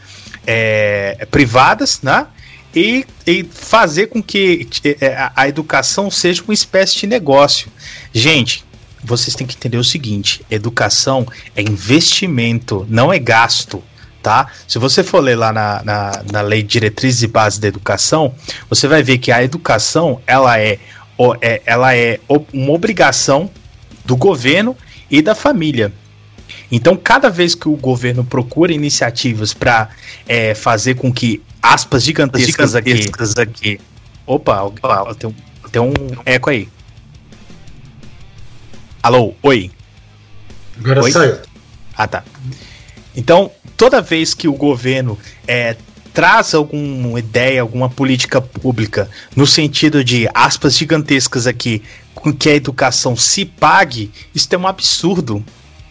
[0.47, 2.27] é, privadas, né?
[2.73, 4.69] E, e, fazer com que
[5.01, 7.67] é, a, a educação seja uma espécie de negócio.
[8.13, 8.63] Gente,
[9.03, 11.25] vocês têm que entender o seguinte: educação
[11.55, 13.83] é investimento, não é gasto
[14.21, 14.47] tá?
[14.67, 18.33] Se você for ler lá na, na, na Lei de Diretrizes e Bases da Educação,
[18.69, 20.79] você vai ver que a educação ela é,
[21.41, 22.19] é, ela é
[22.53, 23.49] uma obrigação
[24.05, 24.75] do governo
[25.09, 25.91] e da família.
[26.71, 29.89] Então, cada vez que o governo procura iniciativas para
[30.27, 33.81] é, fazer com que aspas gigantescas, gigantescas aqui, aqui.
[34.25, 35.33] Opa, opa tem, um,
[35.69, 35.93] tem um
[36.25, 36.69] eco aí.
[39.01, 39.71] Alô, oi.
[40.77, 41.11] Agora oi?
[41.11, 41.37] saiu.
[41.97, 42.23] Ah, tá.
[43.15, 45.77] Então, toda vez que o governo é,
[46.13, 51.81] traz alguma ideia, alguma política pública no sentido de aspas gigantescas aqui,
[52.13, 55.41] com que a educação se pague, isso é um absurdo.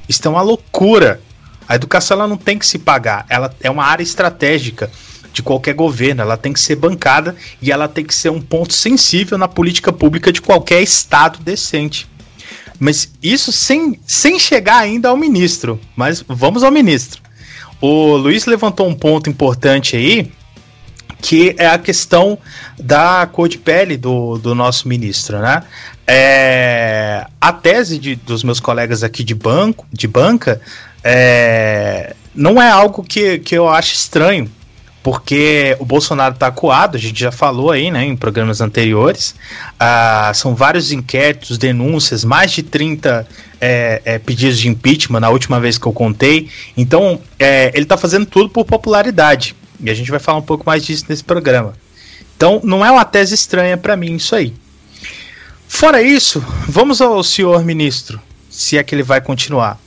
[0.06, 1.18] Isso é uma loucura.
[1.66, 4.90] A educação ela não tem que se pagar, ela é uma área estratégica
[5.32, 8.74] de qualquer governo, ela tem que ser bancada e ela tem que ser um ponto
[8.74, 12.06] sensível na política pública de qualquer estado decente.
[12.78, 15.80] Mas isso sem, sem chegar ainda ao ministro.
[15.96, 17.27] Mas vamos ao ministro.
[17.80, 20.32] O Luiz levantou um ponto importante aí,
[21.20, 22.38] que é a questão
[22.78, 25.62] da cor de pele do, do nosso ministro, né?
[26.06, 30.60] É, a tese de, dos meus colegas aqui de banco, de banca,
[31.04, 34.50] é, não é algo que, que eu acho estranho,
[35.08, 39.34] porque o Bolsonaro está acuado, a gente já falou aí, né, em programas anteriores.
[39.80, 43.26] Ah, são vários inquéritos, denúncias, mais de 30
[43.58, 46.50] é, é, pedidos de impeachment na última vez que eu contei.
[46.76, 49.56] Então, é, ele está fazendo tudo por popularidade.
[49.80, 51.72] E a gente vai falar um pouco mais disso nesse programa.
[52.36, 54.52] Então, não é uma tese estranha para mim isso aí.
[55.66, 58.20] Fora isso, vamos ao senhor ministro,
[58.50, 59.80] se é que ele vai continuar.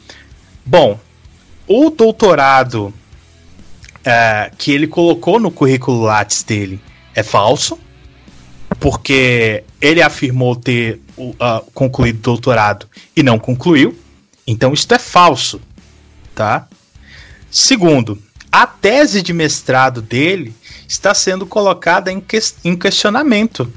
[0.65, 0.99] Bom,
[1.67, 2.91] o doutorado
[4.05, 6.79] é, que ele colocou no currículo Lattes dele
[7.13, 7.77] é falso,
[8.79, 11.35] porque ele afirmou ter uh,
[11.73, 13.97] concluído doutorado e não concluiu.
[14.47, 15.61] Então isso é falso,
[16.33, 16.67] tá?
[17.49, 18.21] Segundo,
[18.51, 20.53] a tese de mestrado dele
[20.87, 23.71] está sendo colocada em, que em questionamento.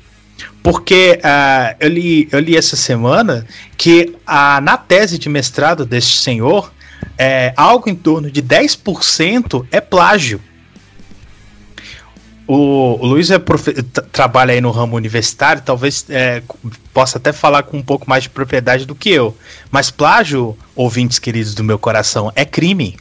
[0.62, 3.46] Porque uh, eu, li, eu li essa semana
[3.76, 6.72] que uh, na tese de mestrado desse senhor,
[7.18, 10.40] é, algo em torno de 10% é plágio.
[12.46, 13.40] O, Luiz é
[14.12, 16.42] trabalha aí no ramo universitário, talvez é,
[16.92, 19.34] possa até falar com um pouco mais de propriedade do que eu.
[19.70, 22.98] Mas plágio, ouvintes queridos do meu coração, é crime.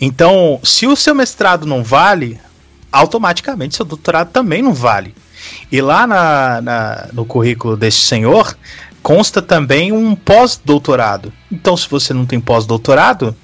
[0.00, 2.40] Então, se o seu mestrado não vale,
[2.90, 5.14] automaticamente seu doutorado também não vale.
[5.70, 8.56] E lá na, na no currículo desse senhor
[9.02, 11.32] consta também um pós-doutorado.
[11.50, 13.36] Então, se você não tem pós-doutorado,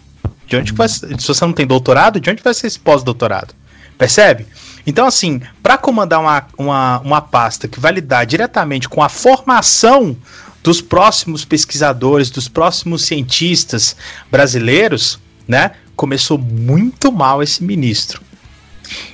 [0.46, 3.54] de onde vai, se você não tem doutorado, de onde vai ser esse pós-doutorado?
[3.98, 4.46] Percebe?
[4.86, 10.16] Então, assim, para comandar uma, uma, uma pasta que vai lidar diretamente com a formação
[10.62, 13.96] dos próximos pesquisadores, dos próximos cientistas
[14.30, 15.72] brasileiros, né?
[15.94, 18.20] Começou muito mal esse ministro.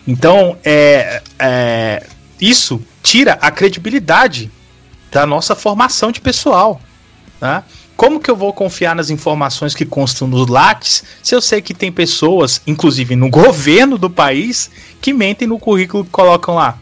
[0.06, 2.06] Então, é, é,
[2.40, 4.50] isso tira a credibilidade
[5.12, 6.80] da nossa formação de pessoal.
[7.40, 7.62] Né?
[7.96, 11.74] Como que eu vou confiar nas informações que constam nos lattes se eu sei que
[11.74, 14.70] tem pessoas, inclusive no governo do país,
[15.00, 16.78] que mentem no currículo que colocam lá?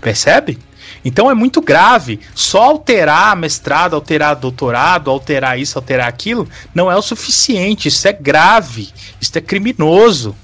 [0.00, 0.58] Percebe?
[1.04, 2.20] Então é muito grave.
[2.34, 7.88] Só alterar mestrado, alterar doutorado, alterar isso, alterar aquilo, não é o suficiente.
[7.88, 8.88] Isso é grave.
[9.20, 10.34] Isso é criminoso.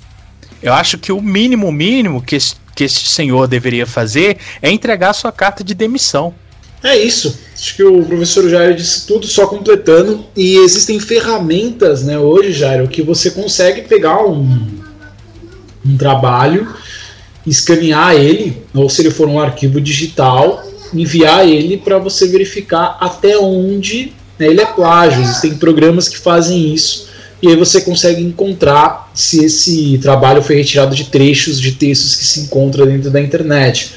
[0.62, 2.36] Eu acho que o mínimo mínimo que
[2.74, 6.34] que esse senhor deveria fazer é entregar sua carta de demissão.
[6.82, 7.38] É isso.
[7.55, 10.26] Acho que o professor Jairo disse tudo, só completando.
[10.36, 14.68] E existem ferramentas, né, hoje, Jairo, que você consegue pegar um,
[15.84, 16.74] um trabalho
[17.46, 23.36] escanear ele, ou se ele for um arquivo digital, enviar ele para você verificar até
[23.36, 25.22] onde né, ele é plágio.
[25.22, 27.14] Existem programas que fazem isso
[27.45, 32.25] e aí você consegue encontrar se esse trabalho foi retirado de trechos de textos que
[32.25, 33.91] se encontram dentro da internet.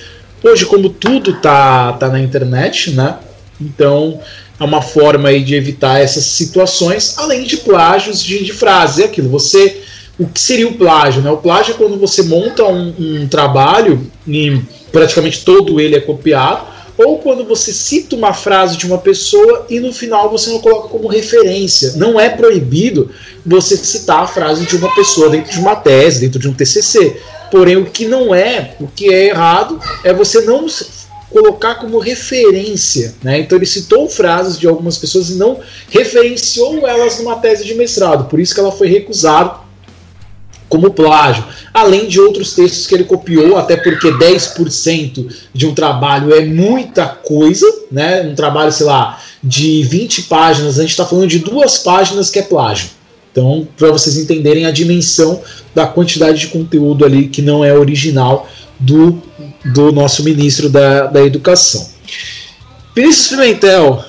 [0.43, 3.15] Hoje, como tudo tá, tá na internet, né?
[3.59, 4.19] Então
[4.59, 9.01] é uma forma aí de evitar essas situações, além de plágios de, de frase.
[9.01, 9.81] É aquilo, você
[10.19, 11.21] o que seria o plágio?
[11.21, 11.31] Né?
[11.31, 14.61] O plágio é quando você monta um, um trabalho e
[14.91, 16.65] praticamente todo ele é copiado,
[16.97, 20.89] ou quando você cita uma frase de uma pessoa e no final você não coloca
[20.89, 21.93] como referência.
[21.95, 23.11] Não é proibido
[23.45, 27.21] você citar a frase de uma pessoa dentro de uma tese, dentro de um TCC.
[27.51, 30.67] Porém, o que não é, o que é errado, é você não
[31.29, 33.13] colocar como referência.
[33.21, 33.39] Né?
[33.39, 35.59] Então ele citou frases de algumas pessoas e não
[35.89, 38.27] referenciou elas numa tese de mestrado.
[38.27, 39.66] Por isso que ela foi recusada
[40.69, 46.33] como plágio, além de outros textos que ele copiou, até porque 10% de um trabalho
[46.33, 48.21] é muita coisa, né?
[48.21, 52.39] Um trabalho, sei lá, de 20 páginas, a gente está falando de duas páginas que
[52.39, 52.89] é plágio.
[53.31, 55.41] Então, para vocês entenderem a dimensão
[55.73, 58.47] da quantidade de conteúdo ali que não é original
[58.79, 59.21] do,
[59.63, 61.87] do nosso ministro da, da Educação.
[62.95, 64.03] Vinícius Pimentel,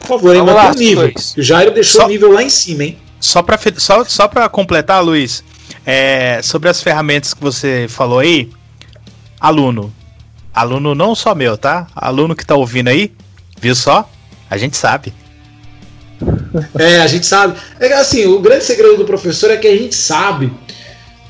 [0.00, 1.12] por favor, hein, o nível.
[1.38, 2.06] O Jairo deixou Só...
[2.06, 2.98] o nível lá em cima, hein?
[3.22, 5.44] Só para só, só completar, Luiz,
[5.86, 8.50] é, sobre as ferramentas que você falou aí,
[9.40, 9.94] aluno.
[10.52, 11.86] Aluno não só meu, tá?
[11.94, 13.12] Aluno que tá ouvindo aí,
[13.60, 14.10] viu só?
[14.50, 15.14] A gente sabe.
[16.76, 17.56] É, a gente sabe.
[17.78, 20.52] É assim, o grande segredo do professor é que a gente sabe.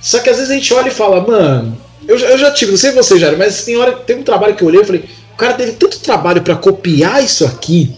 [0.00, 1.78] Só que às vezes a gente olha e fala, mano,
[2.08, 4.62] eu, eu já tive, não sei você, Jair, mas tem hora, tem um trabalho que
[4.62, 5.04] eu olhei e falei,
[5.34, 7.94] o cara teve tanto trabalho para copiar isso aqui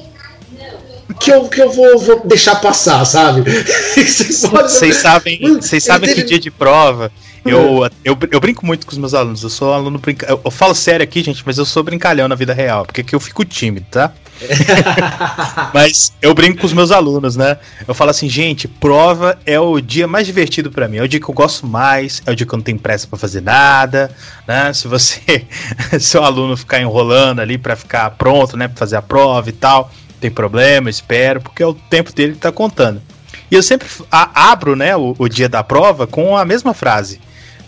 [1.20, 3.42] que eu, que eu vou, vou deixar passar, sabe?
[3.94, 6.22] Vocês sabem, vocês sabem teve...
[6.22, 7.10] que dia de prova.
[7.44, 9.42] Eu, eu, eu brinco muito com os meus alunos.
[9.42, 10.26] Eu sou aluno brinca...
[10.26, 13.14] eu, eu falo sério aqui, gente, mas eu sou brincalhão na vida real, porque aqui
[13.14, 14.12] eu fico tímido, tá?
[15.72, 17.58] mas eu brinco com os meus alunos, né?
[17.86, 21.20] Eu falo assim, gente, prova é o dia mais divertido para mim, é o dia
[21.20, 24.10] que eu gosto mais, é o dia que eu não tenho pressa para fazer nada,
[24.48, 24.72] né?
[24.72, 25.46] Se você,
[26.00, 29.90] seu aluno ficar enrolando ali para ficar pronto, né, para fazer a prova e tal,
[30.24, 33.02] tem problema, espero, porque é o tempo dele que tá contando.
[33.50, 37.20] E eu sempre abro né, o, o dia da prova com a mesma frase.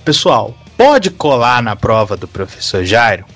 [0.06, 3.26] Pessoal, pode colar na prova do professor Jairo?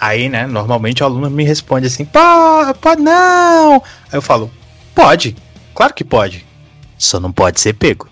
[0.00, 3.74] Aí, né, normalmente o aluno me responde assim: pode, pode não.
[4.10, 4.50] Aí eu falo:
[4.94, 5.36] pode,
[5.74, 6.46] claro que pode.
[6.96, 8.08] Só não pode ser pego.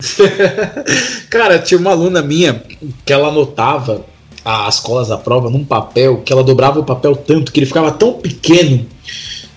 [1.28, 2.62] Cara, tinha uma aluna minha
[3.04, 4.06] que ela anotava
[4.42, 7.92] as colas da prova num papel que ela dobrava o papel tanto que ele ficava
[7.92, 8.86] tão pequeno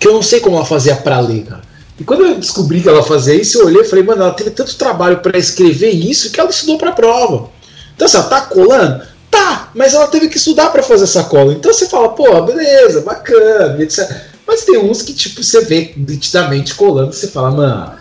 [0.03, 1.61] que eu não sei como ela fazia para ler, cara.
[1.97, 4.49] E quando eu descobri que ela fazia isso, eu olhei e falei, mano, ela teve
[4.49, 7.49] tanto trabalho para escrever isso que ela estudou para prova.
[7.95, 9.01] Então, assim, ela tá colando?
[9.31, 11.53] Tá, mas ela teve que estudar para fazer essa cola.
[11.53, 14.13] Então você fala, pô, beleza, bacana, etc.
[14.45, 17.93] Mas tem uns que, tipo, você vê nitidamente colando, você fala, mano.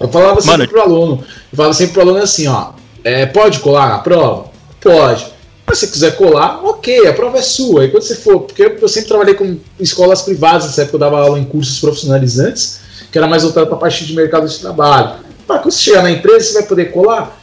[0.00, 0.68] Eu falava sempre mano.
[0.68, 2.72] pro aluno, eu falava sempre pro aluno assim, ó,
[3.04, 4.46] é, pode colar na prova?
[4.80, 5.24] Pode.
[5.66, 7.84] Mas se quiser colar, ok, a prova é sua.
[7.84, 11.20] E quando você for, porque eu sempre trabalhei com escolas privadas, nessa época eu dava
[11.20, 12.80] aula em cursos profissionalizantes,
[13.10, 15.16] que era mais voltado para a parte de mercado de trabalho.
[15.48, 17.36] Mas quando você chegar na empresa, você vai poder colar?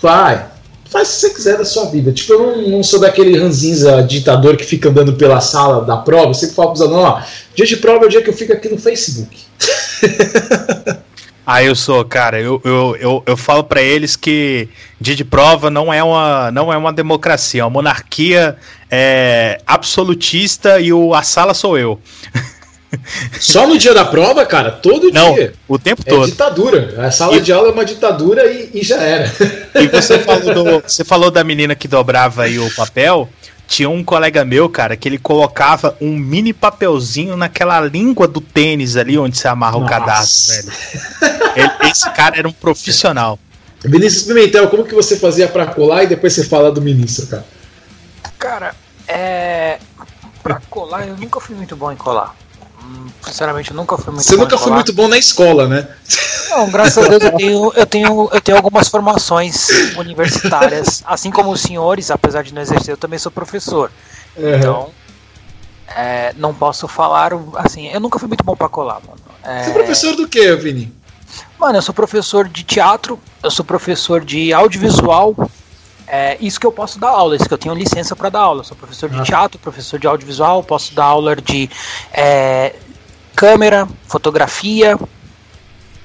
[0.00, 0.46] Vai.
[0.88, 2.12] Faz o que você quiser da sua vida.
[2.12, 6.28] Tipo, eu não, não sou daquele ranzinza ditador que fica andando pela sala da prova.
[6.28, 7.22] Eu sempre falo para os alunos, ó,
[7.54, 9.36] dia de prova é o dia que eu fico aqui no Facebook.
[11.46, 12.40] Ah, eu sou, cara.
[12.40, 14.68] Eu, eu, eu, eu falo para eles que
[15.00, 18.56] dia de prova não é uma, não é uma democracia, é uma monarquia
[18.90, 22.00] é, absolutista e o, a sala sou eu.
[23.40, 24.70] Só no dia da prova, cara?
[24.70, 25.52] Todo não, dia.
[25.66, 26.26] O tempo é todo.
[26.26, 26.94] ditadura.
[27.04, 27.40] A sala e...
[27.40, 29.30] de aula é uma ditadura e, e já era.
[29.74, 33.28] E você falou, do, você falou da menina que dobrava aí o papel.
[33.74, 38.96] Tinha um colega meu, cara, que ele colocava um mini papelzinho naquela língua do tênis
[38.96, 39.84] ali onde se amarra Nossa.
[39.84, 40.72] o cadastro, velho.
[41.56, 43.36] Ele- esse cara era um profissional.
[43.84, 47.44] Vinícius Pimentel, como que você fazia pra colar e depois você fala do ministro, cara?
[48.38, 48.74] Cara,
[49.08, 49.80] é.
[50.40, 52.32] Pra colar, eu nunca fui muito bom em colar.
[53.24, 55.88] Sinceramente, eu nunca fui muito Você bom nunca foi muito bom na escola, né?
[56.50, 61.02] Não, graças a Deus eu tenho, eu tenho, eu tenho algumas formações universitárias.
[61.06, 63.90] Assim como os senhores, apesar de não exercer, eu também sou professor.
[64.36, 64.90] Então,
[65.88, 67.88] é, não posso falar assim.
[67.88, 69.20] Eu nunca fui muito bom pra colar, mano.
[69.42, 70.92] É, Você é professor do quê, Vini?
[71.58, 75.34] Mano, eu sou professor de teatro, eu sou professor de audiovisual.
[76.06, 78.60] É isso que eu posso dar aula, isso que eu tenho licença pra dar aula.
[78.60, 79.22] Eu sou professor de Ah.
[79.22, 81.68] teatro, professor de audiovisual, posso dar aula de
[82.12, 82.74] é,
[83.34, 84.98] câmera, fotografia.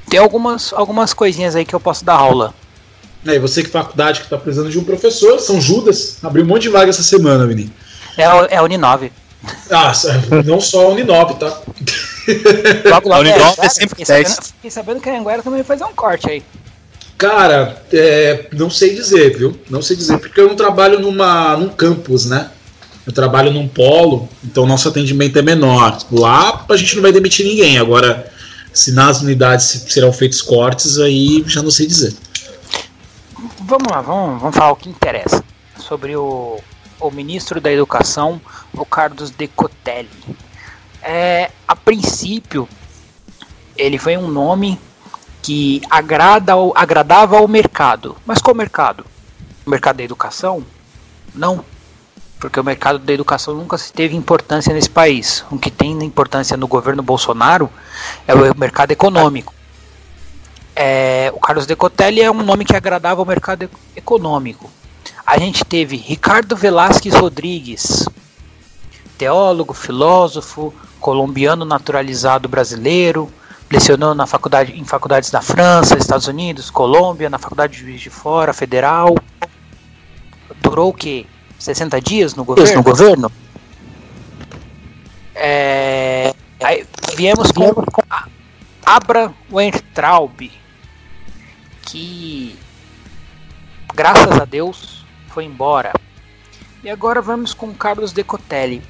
[0.09, 2.53] Tem algumas, algumas coisinhas aí que eu posso dar aula.
[3.27, 6.47] É, e você que faculdade que tá precisando de um professor, São Judas, abriu um
[6.47, 7.71] monte de vaga essa semana, Vini.
[8.17, 9.11] É, é a Uninove.
[9.69, 9.91] Ah,
[10.45, 11.47] não só a Uninove, tá?
[12.85, 14.47] Logo, logo, A Uninove é Anguera, sempre fiquei sabendo, 10.
[14.55, 16.43] fiquei sabendo que a Anguera também vai fazer um corte aí.
[17.20, 19.60] Cara, é, não sei dizer, viu?
[19.70, 22.50] Não sei dizer, porque eu não trabalho numa, num campus, né?
[23.06, 25.98] Eu trabalho num polo, então nosso atendimento é menor.
[26.10, 27.78] Lá a gente não vai demitir ninguém.
[27.78, 28.32] Agora,
[28.72, 32.16] se nas unidades serão feitos cortes, aí já não sei dizer.
[33.64, 35.44] Vamos lá, vamos, vamos falar o que interessa.
[35.78, 36.62] Sobre o,
[37.02, 38.40] o ministro da Educação,
[38.72, 40.08] o Carlos Decotelli.
[41.04, 42.66] É, a princípio,
[43.76, 44.80] ele foi um nome
[45.41, 48.16] que agrada ao- agradava ao mercado.
[48.26, 49.06] Mas qual mercado?
[49.66, 50.64] O mercado da educação?
[51.34, 51.64] Não.
[52.40, 55.44] Porque o mercado da educação nunca teve importância nesse país.
[55.52, 57.70] O que tem importância no governo Bolsonaro
[58.28, 59.53] é o mercado econômico.
[60.76, 64.70] É, o Carlos Decotelli é um nome que agradava ao mercado econômico.
[65.26, 68.07] A gente teve Ricardo Velasquez Rodrigues,
[69.18, 73.30] teólogo, filósofo, colombiano naturalizado brasileiro,
[73.72, 78.10] lecionou na faculdade, em faculdades da França, Estados Unidos, Colômbia, na faculdade de Juiz de
[78.10, 79.16] Fora, federal.
[80.62, 81.26] Durou o quê?
[81.58, 82.76] 60 dias no governo?
[82.76, 83.32] No governo?
[85.36, 86.34] É,
[86.64, 86.86] aí
[87.16, 87.64] viemos com
[88.10, 88.28] a-
[88.86, 90.52] Abra Weintraub,
[91.84, 92.58] que
[93.94, 95.94] graças a Deus foi embora.
[96.84, 98.82] E agora vamos com Carlos Decotelli.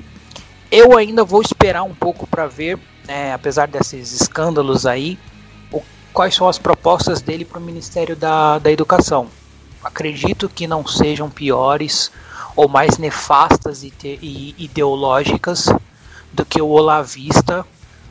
[0.71, 5.17] Eu ainda vou esperar um pouco para ver, né, apesar desses escândalos aí,
[5.71, 5.81] o-
[6.13, 9.27] quais são as propostas dele para o Ministério da, da Educação.
[9.83, 12.11] Acredito que não sejam piores
[12.55, 15.65] ou mais nefastas e, te- e ideológicas
[16.31, 17.65] do que o olavista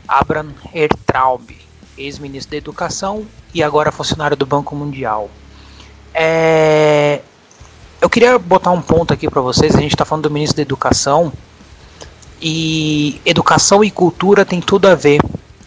[0.08, 1.48] Abraham Ertraub,
[1.96, 5.30] ex-ministro da Educação e agora funcionário do Banco Mundial.
[6.12, 7.20] É,
[8.00, 9.74] Eu queria botar um ponto aqui para vocês.
[9.76, 11.32] A gente está falando do ministro da Educação
[12.40, 15.20] e educação e cultura tem tudo a ver.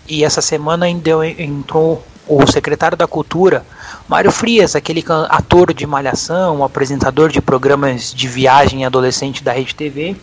[0.07, 3.65] E essa semana entrou o secretário da Cultura,
[4.07, 10.15] Mário Frias, aquele ator de Malhação, apresentador de programas de viagem adolescente da Rede TV,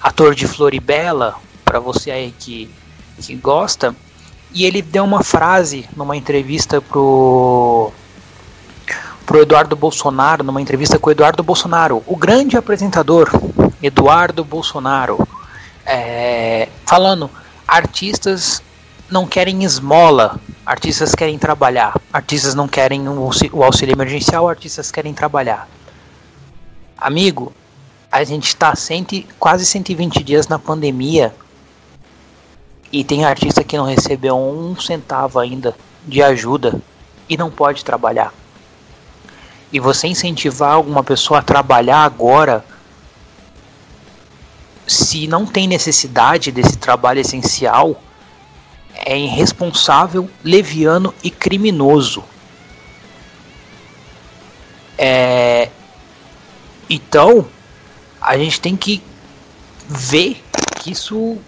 [0.00, 2.70] ator de Floribela, para você aí que,
[3.20, 3.94] que gosta.
[4.52, 7.92] E ele deu uma frase numa entrevista pro
[9.24, 13.30] pro Eduardo Bolsonaro, numa entrevista com o Eduardo Bolsonaro, o grande apresentador
[13.82, 15.26] Eduardo Bolsonaro,
[15.84, 17.30] é, falando:
[17.66, 18.62] artistas
[19.10, 25.14] não querem esmola, artistas querem trabalhar, artistas não querem o o auxílio emergencial, artistas querem
[25.14, 25.68] trabalhar.
[26.96, 27.52] Amigo,
[28.12, 28.74] a gente está
[29.38, 31.34] quase 120 dias na pandemia
[32.92, 35.74] e tem artista que não recebeu um centavo ainda
[36.06, 36.80] de ajuda
[37.28, 38.32] e não pode trabalhar.
[39.72, 42.64] E você incentivar alguma pessoa a trabalhar agora,
[44.90, 48.02] se não tem necessidade desse trabalho essencial,
[48.92, 52.24] é irresponsável, leviano e criminoso.
[54.98, 55.68] É,
[56.88, 57.46] então,
[58.20, 59.00] a gente tem que
[59.88, 60.42] ver
[60.80, 61.38] que isso.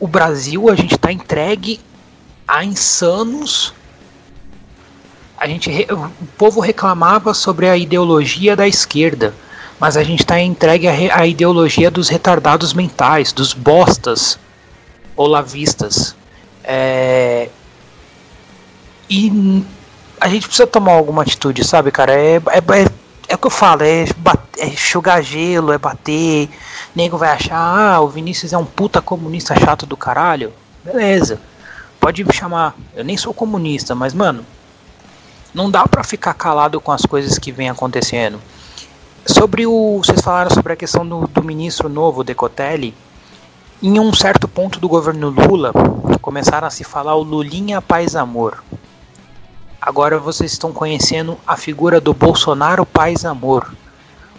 [0.00, 1.78] o Brasil, a gente está entregue
[2.46, 3.74] a insanos.
[5.36, 9.34] A gente, o povo reclamava sobre a ideologia da esquerda,
[9.80, 14.38] mas a gente está entregue à à ideologia dos retardados mentais, dos bostas
[15.16, 16.14] olavistas.
[16.64, 17.48] É,
[19.08, 19.64] e
[20.20, 22.12] a gente precisa tomar alguma atitude, sabe, cara?
[22.12, 22.86] É, é, é,
[23.28, 26.48] é o que eu falo, é, bat- é jogar gelo, é bater.
[26.94, 30.52] Nego vai achar, ah, o Vinícius é um puta comunista chato do caralho.
[30.84, 31.40] Beleza.
[32.00, 32.74] Pode me chamar.
[32.94, 34.44] Eu nem sou comunista, mas, mano,
[35.54, 38.40] não dá pra ficar calado com as coisas que vem acontecendo.
[39.28, 39.98] Sobre o.
[39.98, 42.94] Vocês falaram sobre a questão do, do ministro novo, Decotelli.
[43.80, 45.72] Em um certo ponto do governo Lula,
[46.20, 48.64] começaram a se falar o Lulinha Paz Amor.
[49.80, 53.72] Agora vocês estão conhecendo a figura do Bolsonaro Paz Amor.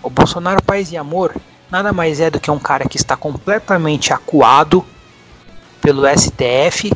[0.03, 1.33] O Bolsonaro Paz e Amor
[1.71, 4.83] nada mais é do que um cara que está completamente acuado
[5.79, 6.91] pelo STF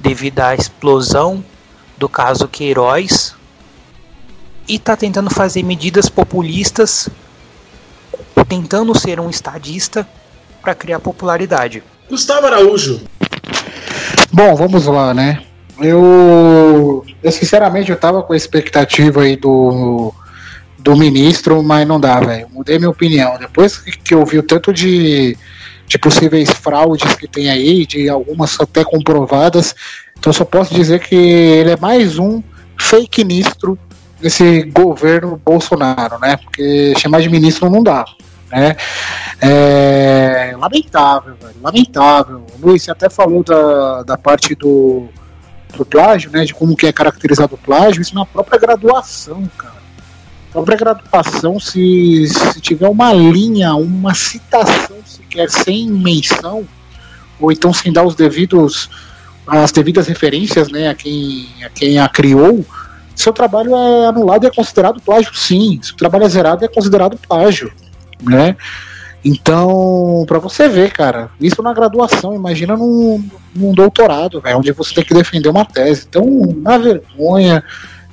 [0.00, 1.44] devido à explosão
[1.96, 3.36] do caso Queiroz
[4.70, 7.08] e está tentando fazer medidas populistas,
[8.48, 10.06] tentando ser um estadista
[10.62, 11.82] para criar popularidade.
[12.08, 13.00] Gustavo Araújo.
[14.32, 15.42] Bom, vamos lá, né?
[15.80, 20.14] Eu, eu sinceramente eu tava com a expectativa aí do
[20.78, 22.48] do ministro, mas não dá, velho.
[22.50, 23.36] Mudei minha opinião.
[23.38, 25.36] Depois que eu vi o tanto de,
[25.86, 29.74] de possíveis fraudes que tem aí, de algumas até comprovadas,
[30.16, 32.40] então só posso dizer que ele é mais um
[32.78, 33.76] fake ministro
[34.20, 36.36] desse governo Bolsonaro, né?
[36.36, 38.04] Porque chamar de ministro não dá.
[38.50, 38.76] Né?
[39.40, 42.46] É lamentável, velho, lamentável.
[42.60, 45.08] Luiz, você até falou da, da parte do,
[45.76, 46.44] do plágio, né?
[46.44, 49.80] De como que é caracterizado o plágio, isso na própria graduação, cara.
[50.50, 56.66] A própria graduação, se, se tiver uma linha, uma citação sequer sem menção,
[57.38, 58.90] ou então sem dar os devidos
[59.46, 62.64] as devidas referências né, a, quem, a quem a criou,
[63.20, 65.78] seu trabalho é anulado e é considerado plágio, sim.
[65.82, 67.72] Seu trabalho é zerado e é considerado plágio,
[68.22, 68.56] né?
[69.24, 73.22] Então, para você ver, cara, isso na graduação, imagina num,
[73.54, 76.06] num doutorado, véio, onde você tem que defender uma tese.
[76.08, 76.24] Então,
[76.56, 77.62] na vergonha,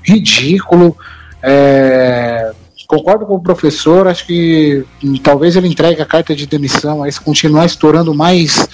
[0.03, 0.97] ridículo.
[1.41, 2.51] É,
[2.88, 4.85] concordo com o professor, acho que
[5.23, 8.67] talvez ele entregue a carta de demissão, aí se continuar estourando mais,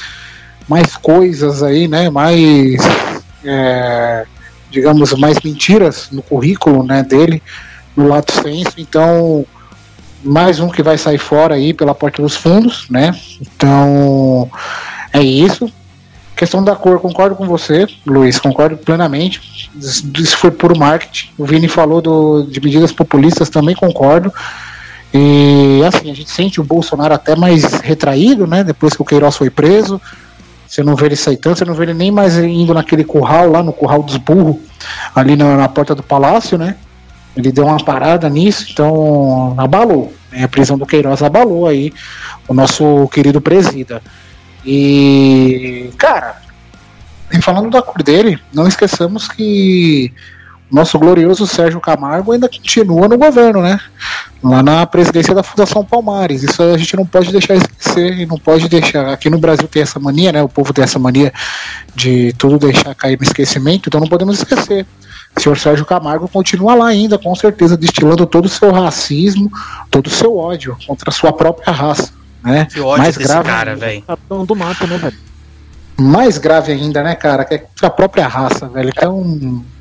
[0.68, 2.10] mais coisas aí, né?
[2.10, 2.78] Mais.
[3.44, 4.26] É,
[4.74, 7.42] digamos, mais mentiras no currículo né, dele,
[7.96, 8.74] no lato senso.
[8.78, 9.46] Então,
[10.24, 13.16] mais um que vai sair fora aí pela porta dos fundos, né?
[13.40, 14.50] Então,
[15.14, 15.72] é isso.
[16.36, 19.70] Questão da cor, concordo com você, Luiz, concordo plenamente.
[20.18, 21.30] Isso foi puro marketing.
[21.38, 24.34] O Vini falou do, de medidas populistas, também concordo.
[25.14, 28.64] E assim, a gente sente o Bolsonaro até mais retraído, né?
[28.64, 30.02] Depois que o Queiroz foi preso.
[30.74, 33.62] Você não vê ele saitando, você não vê ele nem mais indo naquele curral lá,
[33.62, 34.56] no curral dos burros,
[35.14, 36.78] ali na, na porta do palácio, né?
[37.38, 40.12] Ele deu uma parada nisso, então abalou.
[40.32, 40.44] Né?
[40.44, 41.94] A prisão do Queiroz abalou aí
[42.48, 44.02] o nosso querido presida.
[44.66, 46.38] E, cara,
[47.44, 50.12] falando da cor dele, não esqueçamos que
[50.74, 53.80] nosso glorioso Sérgio Camargo ainda continua no governo, né?
[54.44, 56.42] Lá na presidência da Fundação Palmares.
[56.42, 59.08] Isso a gente não pode deixar esquecer e não pode deixar.
[59.14, 60.42] Aqui no Brasil tem essa mania, né?
[60.42, 61.32] O povo tem essa mania
[61.96, 64.88] de tudo deixar cair no esquecimento, então não podemos esquecer.
[65.38, 69.52] O senhor Sérgio Camargo continua lá ainda, com certeza, destilando todo o seu racismo,
[69.92, 72.12] todo o seu ódio contra a sua própria raça.
[72.44, 72.66] Né?
[72.66, 74.02] Que ódio Mais desse grave cara, velho.
[74.02, 75.18] Capitão do mato, né, velho?
[76.00, 77.46] Mais grave ainda, né, cara?
[77.46, 78.90] Que é a própria raça, velho.
[78.90, 79.73] Então, é,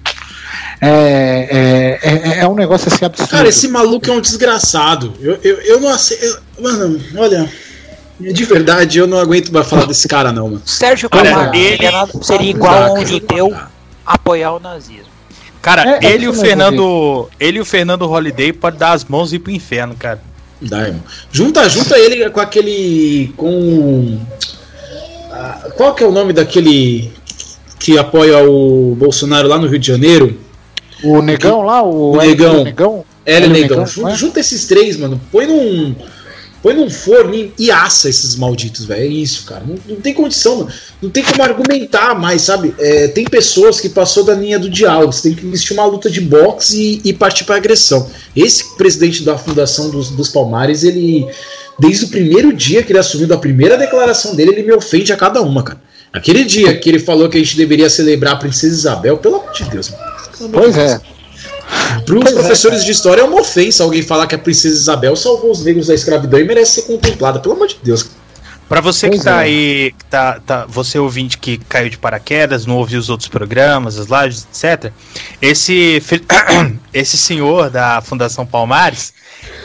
[0.84, 3.30] é, é, é, um negócio assim absurdo.
[3.30, 5.14] Cara, esse maluco é um desgraçado.
[5.20, 6.42] Eu, eu, eu não aceito.
[6.60, 7.48] Mano, olha.
[8.18, 10.62] De verdade, eu não aguento mais falar desse cara, não, mano.
[10.64, 11.78] Sérgio Camargo ele...
[12.22, 13.54] seria igual a um judeu
[14.04, 15.06] apoiar o nazismo.
[15.60, 17.28] Cara, é, é ele e o Fernando.
[17.38, 20.20] Ele e o Fernando Holiday pode dar as mãos e ir pro inferno, cara.
[20.60, 21.02] Dá, irmão.
[21.30, 23.32] Junta, junta ele com aquele.
[23.36, 24.18] com.
[25.30, 27.12] Ah, qual que é o nome daquele
[27.78, 30.41] que apoia o Bolsonaro lá no Rio de Janeiro?
[31.02, 32.64] O Negão lá, o, o Negão.
[32.64, 33.04] Negão.
[33.24, 33.78] Hélio Negão.
[33.78, 33.86] Negão.
[33.86, 34.14] Junta, é?
[34.14, 35.20] junta, esses três, mano.
[35.30, 35.94] Põe num.
[36.62, 39.02] Põe num forno e assa esses malditos, velho.
[39.02, 39.64] É isso, cara.
[39.66, 40.70] Não, não, tem condição, mano.
[41.02, 42.72] Não tem como argumentar mais, sabe?
[42.78, 45.12] É, tem pessoas que passou da linha do diálogo.
[45.12, 48.08] Você tem que existir uma luta de boxe e, e partir para agressão.
[48.36, 51.26] Esse presidente da fundação dos, dos Palmares, ele.
[51.78, 55.16] Desde o primeiro dia que ele assumiu, da primeira declaração dele, ele me ofende a
[55.16, 55.80] cada uma, cara.
[56.12, 59.52] Aquele dia que ele falou que a gente deveria celebrar a Princesa Isabel, pelo amor
[59.52, 60.11] de Deus, mano.
[60.50, 61.00] Pois é.
[62.04, 64.74] Para os é, professores é, de história é uma ofensa alguém falar que a princesa
[64.74, 68.10] Isabel salvou os negros da escravidão e merece ser contemplada, pelo amor de Deus.
[68.68, 69.44] Para você pois que tá é.
[69.44, 74.06] aí, tá, tá, você ouvinte que caiu de paraquedas, não ouviu os outros programas, as
[74.06, 74.90] lives, etc.
[75.42, 76.02] Esse,
[76.92, 79.12] esse senhor da Fundação Palmares,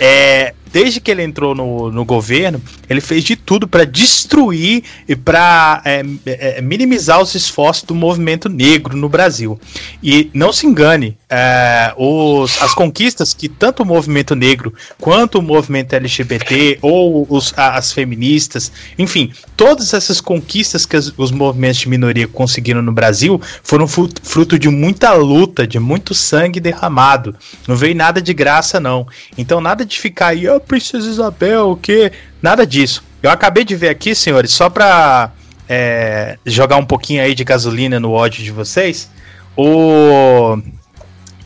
[0.02, 5.15] é, desde que ele entrou no, no governo, ele fez de tudo para destruir e
[5.15, 9.60] para é, é, minimizar os esforços do movimento negro no Brasil.
[10.02, 15.41] E não se engane, é, os, as conquistas que tanto o movimento negro quanto o
[15.41, 21.90] movimento LGBT ou os, as feministas, enfim, todas essas conquistas que as, os movimentos de
[21.90, 27.36] minoria conseguiram no Brasil foram fruto, de muita luta, de muito sangue derramado.
[27.68, 29.06] Não veio nada de graça, não.
[29.38, 32.12] Então, nada de ficar aí, oh, Princesa Isabel, o quê?
[32.41, 33.04] Nada disso.
[33.22, 35.32] Eu acabei de ver aqui, senhores, só pra
[35.68, 39.10] é, jogar um pouquinho aí de gasolina no ódio de vocês.
[39.56, 40.58] O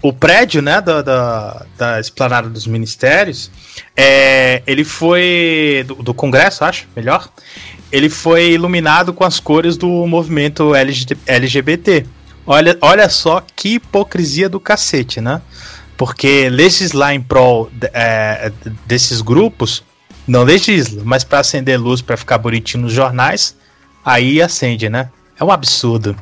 [0.01, 3.51] o prédio, né, da, da, da esplanada dos ministérios,
[3.95, 7.29] é, ele foi do, do, Congresso, acho, melhor.
[7.91, 10.71] Ele foi iluminado com as cores do movimento
[11.27, 12.05] LGBT.
[12.47, 15.41] Olha, olha só que hipocrisia do cacete, né?
[15.97, 18.51] Porque legislar em prol é,
[18.87, 19.83] desses grupos
[20.27, 23.55] não legisla, mas para acender luz para ficar bonitinho nos jornais,
[24.03, 25.09] aí acende, né?
[25.39, 26.15] É um absurdo.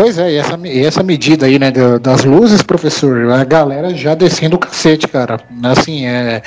[0.00, 4.14] Pois é, e essa, e essa medida aí, né, das luzes, professor, a galera já
[4.14, 5.40] descendo o cacete, cara.
[5.64, 6.40] Assim, é.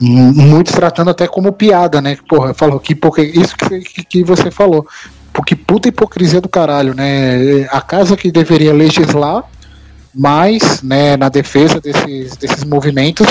[0.00, 2.16] Muitos tratando até como piada, né?
[2.26, 2.98] Porra, falou que
[3.34, 4.88] isso que, que você falou.
[5.30, 7.68] Porque puta hipocrisia do caralho, né?
[7.70, 9.44] A casa que deveria legislar
[10.14, 13.26] mais, né, na defesa desses, desses movimentos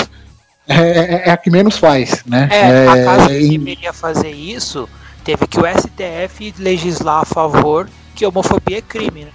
[0.68, 2.48] é, é, é a que menos faz, né?
[2.52, 4.88] É, a casa que deveria fazer isso
[5.24, 9.30] teve que o STF legislar a favor que homofobia é crime, né?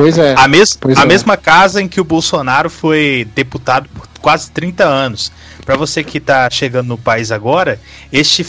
[0.00, 0.34] Pois é.
[0.34, 1.04] A, mes pois a é.
[1.04, 5.30] mesma casa em que o Bolsonaro foi deputado por quase 30 anos.
[5.62, 7.78] Para você que está chegando no país agora,
[8.10, 8.46] este,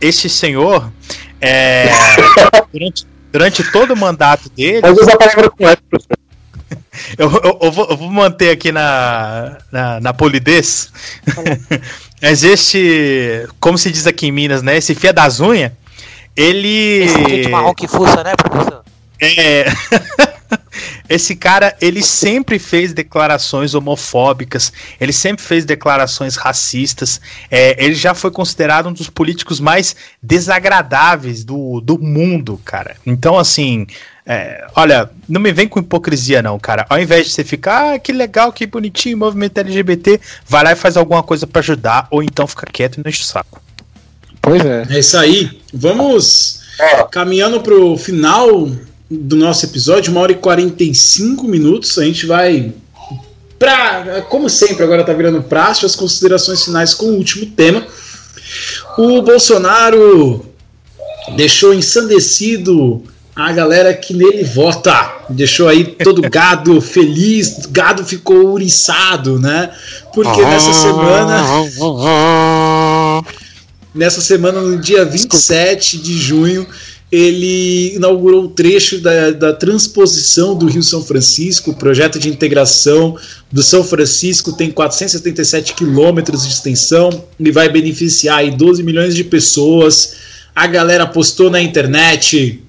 [0.00, 0.90] este senhor,
[1.42, 1.90] é,
[2.72, 4.80] durante, durante todo o mandato dele.
[4.80, 5.64] Pode usar a palavra com
[7.18, 10.90] eu, eu, eu, vou, eu, vou, manter aqui na, na, na polidez.
[12.22, 14.78] Mas este, como se diz aqui em Minas, né?
[14.78, 15.70] Esse fia das unhas,
[16.34, 17.04] ele.
[17.04, 18.82] Esse gente marrom que fuça, né, professor?
[19.20, 19.66] É.
[21.08, 27.20] Esse cara, ele sempre fez declarações homofóbicas, ele sempre fez declarações racistas,
[27.50, 32.96] é, ele já foi considerado um dos políticos mais desagradáveis do, do mundo, cara.
[33.06, 33.86] Então, assim,
[34.26, 36.86] é, olha, não me vem com hipocrisia, não, cara.
[36.88, 40.76] Ao invés de você ficar, ah, que legal, que bonitinho, movimento LGBT, vai lá e
[40.76, 43.60] faz alguma coisa para ajudar, ou então fica quieto e não enche o saco.
[44.40, 44.86] Pois é.
[44.90, 45.60] É isso aí.
[45.72, 46.60] Vamos
[47.10, 48.68] caminhando pro final
[49.10, 51.98] do nosso episódio, uma hora e 45 minutos.
[51.98, 52.72] A gente vai
[53.58, 57.86] para, como sempre, agora tá virando praxe, as considerações finais com o último tema.
[58.98, 60.44] O Bolsonaro
[61.36, 63.02] deixou ensandecido
[63.34, 65.12] a galera que nele vota.
[65.30, 69.70] Deixou aí todo gado feliz, gado ficou uriçado, né?
[70.12, 71.42] Porque nessa semana.
[73.94, 76.66] Nessa semana, no dia 27 de junho,
[77.14, 83.16] ele inaugurou o trecho da, da, transposição do Rio São Francisco, projeto de integração
[83.52, 89.22] do São Francisco tem 477 quilômetros de extensão e vai beneficiar aí 12 milhões de
[89.22, 90.16] pessoas.
[90.56, 92.60] A galera postou na internet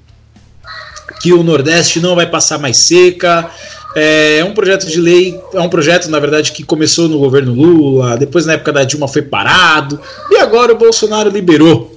[1.22, 3.50] que o Nordeste não vai passar mais seca.
[3.96, 8.16] É um projeto de lei, é um projeto, na verdade, que começou no governo Lula,
[8.16, 10.00] depois na época da Dilma foi parado,
[10.30, 11.95] e agora o Bolsonaro liberou.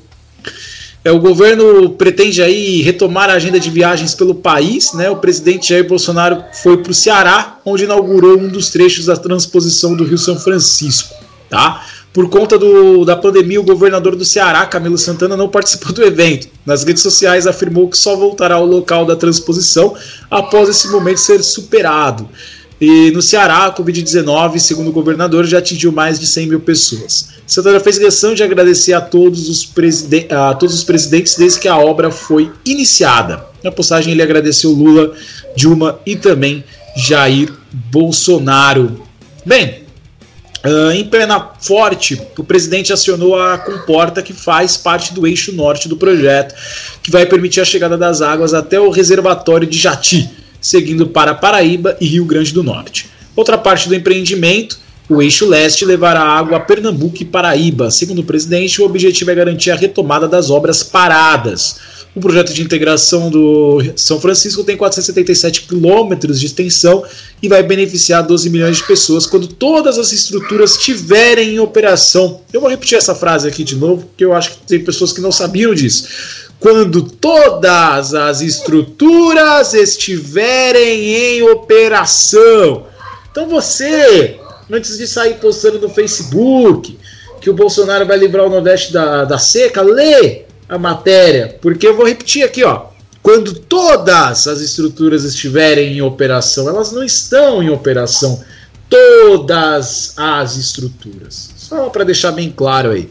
[1.05, 4.93] É, o governo pretende aí retomar a agenda de viagens pelo país.
[4.93, 5.09] Né?
[5.09, 9.95] O presidente Jair Bolsonaro foi para o Ceará, onde inaugurou um dos trechos da transposição
[9.95, 11.15] do Rio São Francisco.
[11.49, 11.85] Tá?
[12.13, 16.49] Por conta do, da pandemia, o governador do Ceará, Camilo Santana, não participou do evento.
[16.67, 19.95] Nas redes sociais afirmou que só voltará ao local da transposição
[20.31, 22.29] após esse momento ser superado.
[22.81, 27.31] E no Ceará, a Covid-19, segundo o governador, já atingiu mais de 100 mil pessoas.
[27.45, 29.69] Santana fez questão de agradecer a todos, os
[30.31, 33.45] a todos os presidentes desde que a obra foi iniciada.
[33.65, 35.13] Na postagem, ele agradeceu Lula,
[35.57, 36.63] Dilma e também
[36.97, 39.03] Jair Bolsonaro.
[39.45, 39.89] Bem,
[40.65, 45.89] Uh, em Pena Forte, o presidente acionou a comporta que faz parte do eixo norte
[45.89, 46.53] do projeto,
[47.01, 50.29] que vai permitir a chegada das águas até o reservatório de Jati
[50.61, 53.09] seguindo para Paraíba e Rio Grande do Norte.
[53.35, 54.79] Outra parte do empreendimento,
[55.09, 57.91] o eixo leste, levará água a Pernambuco e Paraíba.
[57.91, 61.77] Segundo o presidente, o objetivo é garantir a retomada das obras paradas.
[62.19, 67.05] O projeto de integração do São Francisco tem 477 quilômetros de extensão
[67.41, 72.41] e vai beneficiar 12 milhões de pessoas quando todas as estruturas estiverem em operação.
[72.53, 75.21] Eu vou repetir essa frase aqui de novo, porque eu acho que tem pessoas que
[75.21, 76.09] não sabiam disso
[76.59, 82.87] quando todas as estruturas estiverem em operação.
[83.31, 86.99] Então você, antes de sair postando no Facebook
[87.41, 91.97] que o Bolsonaro vai livrar o Nordeste da, da seca, lê a matéria, porque eu
[91.97, 92.87] vou repetir aqui, ó.
[93.23, 96.69] quando todas as estruturas estiverem em operação.
[96.69, 98.43] Elas não estão em operação.
[98.89, 101.51] Todas as estruturas.
[101.57, 103.09] Só para deixar bem claro aí.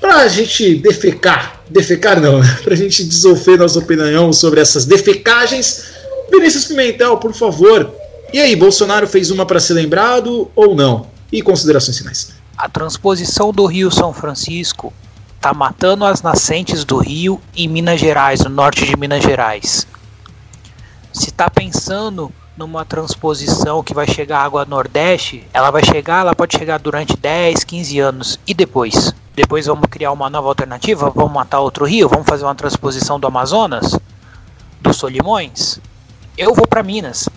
[0.00, 5.84] Para a gente defecar, defecar não, para a gente desofer nossa opinião sobre essas defecagens,
[6.30, 7.94] Vinícius Pimentel, por favor.
[8.32, 11.06] E aí, Bolsonaro fez uma para ser lembrado ou não?
[11.30, 12.30] E considerações finais.
[12.56, 14.92] A transposição do Rio São Francisco
[15.42, 19.88] está matando as nascentes do rio em Minas Gerais, no norte de Minas Gerais.
[21.12, 26.56] Se está pensando numa transposição que vai chegar água Nordeste, ela vai chegar, ela pode
[26.56, 28.38] chegar durante 10, 15 anos.
[28.46, 29.12] E depois?
[29.34, 31.10] Depois vamos criar uma nova alternativa?
[31.10, 32.08] Vamos matar outro rio?
[32.08, 33.98] Vamos fazer uma transposição do Amazonas?
[34.80, 35.80] Dos Solimões?
[36.38, 37.28] Eu vou para Minas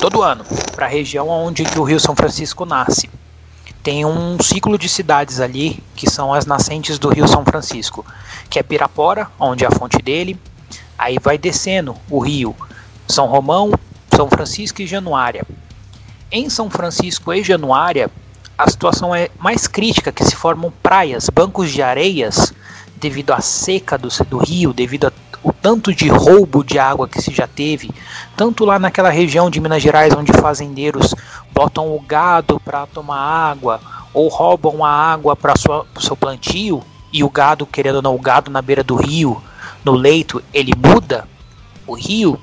[0.00, 3.10] todo ano, para a região onde o Rio São Francisco nasce.
[3.82, 8.04] Tem um ciclo de cidades ali que são as nascentes do Rio São Francisco,
[8.50, 10.38] que é Pirapora, onde é a fonte dele.
[10.98, 12.54] Aí vai descendo o rio
[13.06, 13.72] São Romão,
[14.14, 15.44] São Francisco e Januária.
[16.30, 18.10] Em São Francisco e Januária,
[18.58, 22.52] a situação é mais crítica, que se formam praias, bancos de areias,
[22.96, 25.12] devido à seca do, do rio, devido
[25.44, 27.90] ao tanto de roubo de água que se já teve,
[28.36, 31.14] tanto lá naquela região de Minas Gerais onde fazendeiros
[31.52, 33.80] botam o gado para tomar água
[34.12, 35.54] ou roubam a água para
[35.94, 36.82] o seu plantio
[37.12, 39.42] e o gado, querendo ou não, o gado na beira do rio,
[39.84, 41.26] no leito, ele muda
[41.86, 42.38] o rio,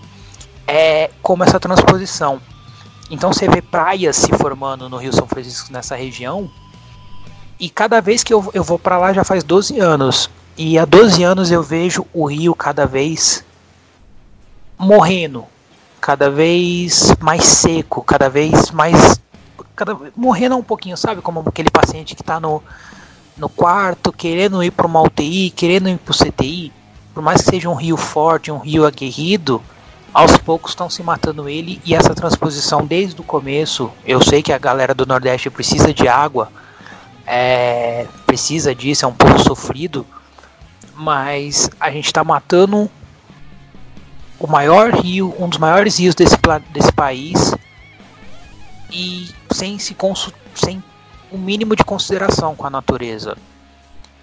[0.67, 2.41] é como essa transposição.
[3.09, 6.49] Então você vê praias se formando no Rio São Francisco nessa região.
[7.59, 10.29] E cada vez que eu, eu vou para lá já faz 12 anos.
[10.57, 13.43] E há 12 anos eu vejo o rio cada vez
[14.77, 15.45] morrendo,
[15.99, 19.19] cada vez mais seco, cada vez mais.
[19.75, 21.21] Cada, morrendo um pouquinho, sabe?
[21.21, 22.63] Como aquele paciente que está no,
[23.37, 26.71] no quarto, querendo ir para uma UTI, querendo ir para o CTI.
[27.13, 29.61] Por mais que seja um rio forte, um rio aguerrido,
[30.13, 33.91] aos poucos estão se matando ele e essa transposição desde o começo.
[34.05, 36.49] Eu sei que a galera do Nordeste precisa de água,
[37.27, 40.05] é, precisa disso, é um pouco sofrido,
[40.95, 42.89] mas a gente está matando
[44.39, 46.37] o maior rio, um dos maiores rios desse,
[46.71, 47.53] desse país
[48.91, 49.95] e sem se
[50.53, 50.83] sem
[51.31, 53.35] o um mínimo de consideração com a natureza.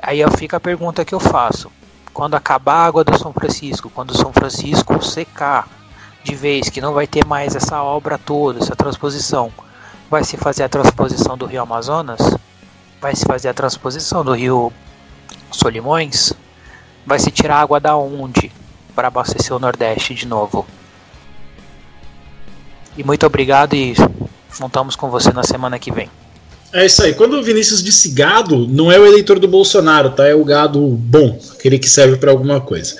[0.00, 1.70] Aí fica a pergunta que eu faço:
[2.12, 5.68] quando acabar a água do São Francisco, quando o São Francisco secar,
[6.24, 9.52] de vez que não vai ter mais essa obra toda, essa transposição.
[10.10, 12.20] Vai se fazer a transposição do Rio Amazonas?
[13.00, 14.72] Vai se fazer a transposição do Rio
[15.50, 16.32] Solimões?
[17.06, 18.50] Vai se tirar água da onde
[18.94, 20.66] para abastecer o Nordeste de novo?
[22.96, 23.94] E muito obrigado e
[24.52, 26.10] juntamos com você na semana que vem.
[26.72, 27.12] É isso aí.
[27.12, 30.26] Quando o Vinícius disse gado, não é o eleitor do Bolsonaro, tá?
[30.26, 32.96] É o gado bom, aquele que serve para alguma coisa.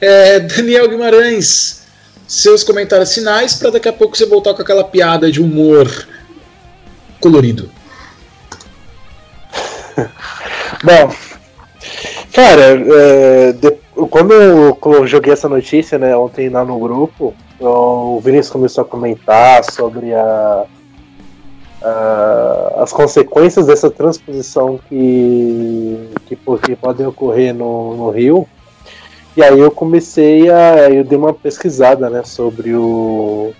[0.00, 1.82] É, Daniel Guimarães,
[2.26, 6.08] seus comentários finais para daqui a pouco você voltar com aquela piada de humor
[7.20, 7.70] colorido.
[10.82, 11.14] Bom,
[12.32, 13.70] cara, é, de,
[14.08, 19.64] quando eu, joguei essa notícia né, ontem lá no grupo, o Vinícius começou a comentar
[19.64, 20.64] sobre a,
[21.82, 28.46] a, as consequências dessa transposição que, que, que podem ocorrer no, no Rio.
[29.36, 30.90] E aí eu comecei a.
[30.90, 33.52] Eu dei uma pesquisada, né, sobre o.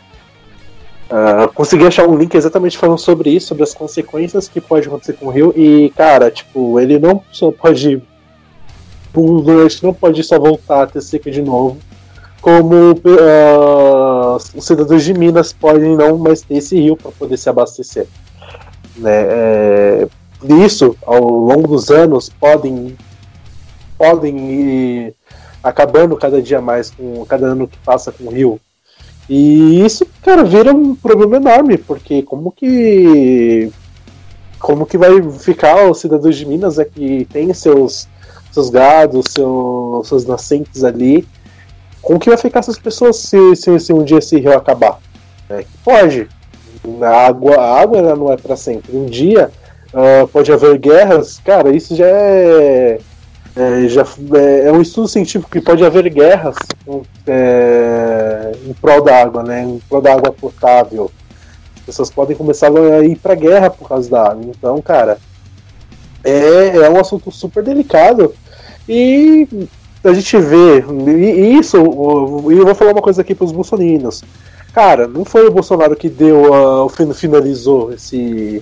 [1.10, 5.14] Uh, consegui achar um link exatamente falando sobre isso, sobre as consequências que pode acontecer
[5.14, 5.52] com o Rio.
[5.56, 8.02] E, cara, tipo, ele não só pode.
[9.14, 11.78] O Nordeste não pode só voltar a ter seca de novo,
[12.40, 17.48] como uh, os cidadãos de Minas podem não mais ter esse rio para poder se
[17.48, 18.06] abastecer.
[18.96, 19.26] Né?
[19.28, 20.08] É,
[20.64, 22.96] isso, ao longo dos anos, podem,
[23.98, 25.14] podem ir
[25.62, 28.60] acabando cada dia mais com cada ano que passa com o Rio.
[29.28, 33.70] E isso, cara, vira um problema enorme, porque como que
[34.58, 38.08] como que vai ficar os cidadãos de Minas é que tem seus
[38.50, 41.26] seus gados, seus, seus nascentes ali?
[42.02, 44.98] Como que vai ficar essas pessoas se, se, se um dia esse rio acabar?
[45.48, 46.28] É, pode.
[47.02, 48.96] A água, a água não é para sempre.
[48.96, 49.50] Um dia
[49.92, 52.98] uh, pode haver guerras, cara, isso já é
[53.56, 54.02] é, já,
[54.34, 56.56] é, é, um estudo científico que pode haver guerras
[57.26, 59.62] é, em prol da água, né?
[59.64, 61.10] Em prol da água potável.
[61.76, 64.44] As pessoas podem começar a ir para guerra por causa da água.
[64.46, 65.18] Então, cara,
[66.22, 68.34] é, é um assunto super delicado.
[68.92, 69.46] E
[70.02, 74.24] a gente vê, e isso, e eu vou falar uma coisa aqui para os bolsoninos.
[74.72, 78.60] Cara, não foi o Bolsonaro que deu, uh, finalizou esse,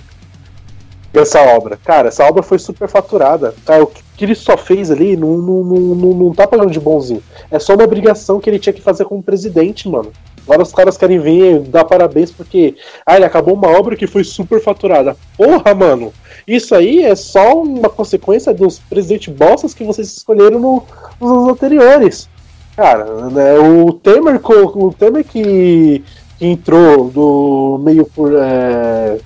[1.14, 1.78] essa obra.
[1.82, 3.54] Cara, essa obra foi super faturada.
[3.64, 3.74] Tá?
[4.18, 7.22] que ele só fez ali não, não, não, não, tá pagando de bonzinho.
[7.50, 10.10] É só uma obrigação que ele tinha que fazer como presidente, mano.
[10.42, 12.74] Agora os caras querem vir dar parabéns porque.
[13.06, 15.16] Ah, ele acabou uma obra que foi super faturada.
[15.36, 16.12] Porra, mano!
[16.48, 20.82] Isso aí é só uma consequência dos presidentes bostas que vocês escolheram no,
[21.20, 22.28] nos anos anteriores.
[22.74, 26.02] Cara, né, o Temer, o Temer que,
[26.38, 28.32] que entrou do meio por.
[28.34, 29.18] É,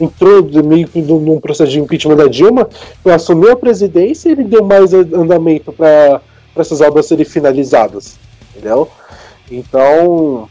[0.00, 2.68] entrou de meio num processo de impeachment da Dilma,
[3.04, 6.20] assumiu a presidência e ele deu mais andamento para
[6.56, 8.18] essas obras serem finalizadas.
[8.50, 8.88] Entendeu?
[9.50, 10.48] Então,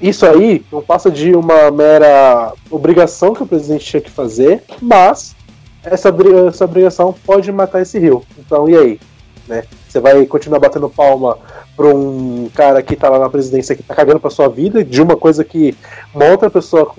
[0.00, 5.34] isso aí não passa de uma mera obrigação que o presidente tinha que fazer, mas
[5.82, 6.14] essa,
[6.48, 8.22] essa obrigação pode matar esse rio.
[8.38, 9.00] Então, e aí?
[9.48, 9.64] Né?
[9.88, 11.38] Você vai continuar batendo palma
[11.76, 15.00] para um cara que tá lá na presidência que tá cagando pra sua vida, de
[15.00, 15.74] uma coisa que
[16.14, 16.92] uma outra pessoa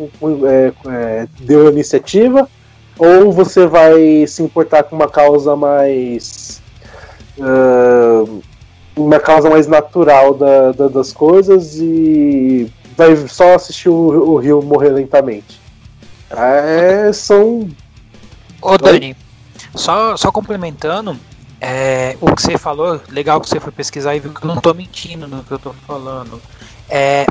[0.48, 2.48] é, é, deu a iniciativa,
[2.98, 6.62] ou você vai se importar com uma causa mais.
[7.38, 8.42] Uh,
[8.96, 14.62] uma causa mais natural da, da, das coisas e vai só assistir o, o Rio
[14.62, 15.62] morrer lentamente.
[16.30, 17.70] É, são.
[18.60, 19.16] Ô Dani,
[19.76, 21.18] só, só complementando,
[21.62, 24.60] é, o que você falou, legal que você foi pesquisar e viu que eu não
[24.60, 26.42] tô mentindo no que eu tô falando.
[26.90, 27.28] É,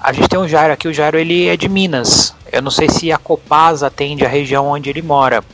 [0.00, 2.34] a gente tem o Jairo aqui, o Jairo ele é de Minas.
[2.50, 5.44] Eu não sei se a Copasa atende a região onde ele mora,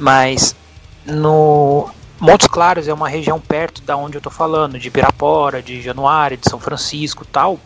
[0.00, 0.56] mas
[1.04, 5.82] no Montes Claros é uma região perto da onde eu tô falando, de Pirapora, de
[5.82, 7.60] Januário, de São Francisco, tal.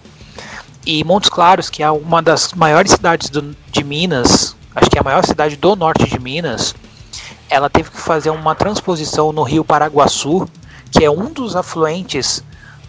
[0.87, 5.01] E Montes Claros, que é uma das maiores cidades do, de Minas, acho que é
[5.01, 6.77] a maior cidade do norte de Minas,
[7.51, 10.49] ela teve que fazer uma transposição no rio Paraguaçu,
[10.91, 12.43] que é um dos afluentes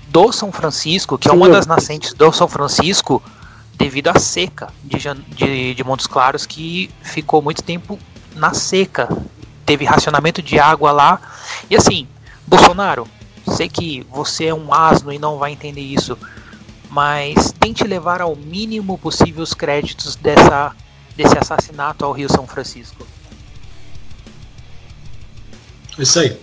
[0.10, 3.22] do São Francisco, que é uma das nascentes do São Francisco,
[3.74, 4.99] devido à seca de,
[5.36, 7.98] de, de Montes Claros, que ficou muito tempo
[8.36, 9.10] na seca.
[9.65, 11.19] Teve racionamento de água lá.
[11.69, 12.07] E assim,
[12.45, 13.07] Bolsonaro,
[13.56, 16.18] sei que você é um asno e não vai entender isso,
[16.98, 20.76] mas tente levar ao mínimo possível os créditos dessa,
[21.15, 23.06] desse assassinato ao Rio São Francisco.
[25.99, 26.36] Isso aí.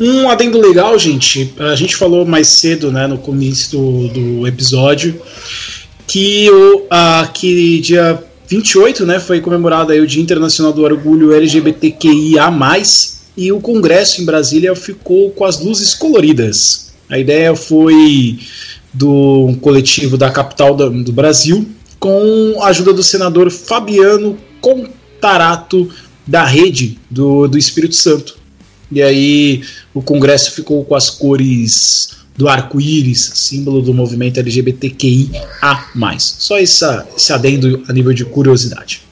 [0.00, 1.54] Um adendo legal, gente.
[1.60, 5.22] A gente falou mais cedo, né, no começo do, do episódio,
[6.04, 11.32] que o a, que dia 28, né, foi comemorado aí o Dia Internacional do Orgulho
[11.32, 12.52] LGBTQIA+,
[13.36, 16.92] e o Congresso em Brasília ficou com as luzes coloridas.
[17.08, 18.40] A ideia foi
[18.96, 21.68] do coletivo da capital do, do Brasil,
[22.00, 25.90] com a ajuda do senador Fabiano Contarato,
[26.26, 28.38] da rede do, do Espírito Santo.
[28.90, 29.62] E aí
[29.92, 35.46] o Congresso ficou com as cores do arco-íris, símbolo do movimento LGBTQIA.
[36.38, 39.02] Só essa, esse adendo a nível de curiosidade.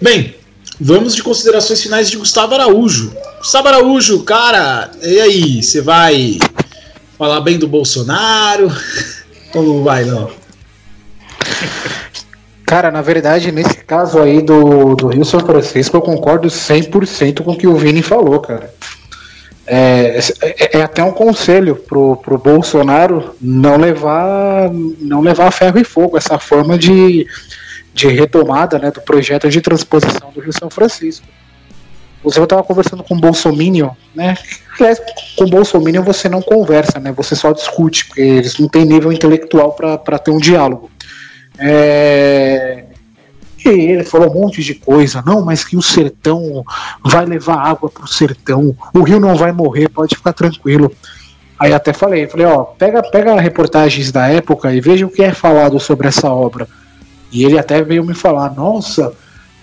[0.00, 0.34] Bem,
[0.80, 3.12] vamos de considerações finais de Gustavo Araújo.
[3.38, 5.62] Gustavo Araújo, cara, e aí?
[5.62, 6.38] Você vai
[7.16, 8.70] falar bem do Bolsonaro?
[9.54, 10.30] Não vai, não?
[12.66, 17.52] Cara, na verdade, nesse caso aí do, do Rio São Francisco, eu concordo 100% com
[17.52, 18.74] o que o Vini falou, cara.
[19.66, 24.70] É, é, é, até um conselho pro, pro Bolsonaro não levar
[25.00, 27.26] não levar ferro e fogo essa forma de,
[27.92, 31.26] de retomada né, do projeto de transposição do Rio São Francisco.
[32.26, 34.36] Você estava conversando com o Bolsonaro, né?
[35.36, 37.12] Com o Bolsonaro você não conversa, né?
[37.12, 40.90] Você só discute, porque eles não têm nível intelectual para ter um diálogo.
[41.56, 42.84] É...
[43.64, 46.64] E ele falou um monte de coisa, não, mas que o sertão
[47.04, 50.90] vai levar água pro sertão, o rio não vai morrer, pode ficar tranquilo.
[51.56, 55.32] Aí até falei, falei, ó, pega, pega reportagens da época e veja o que é
[55.32, 56.66] falado sobre essa obra.
[57.30, 59.12] E ele até veio me falar, nossa,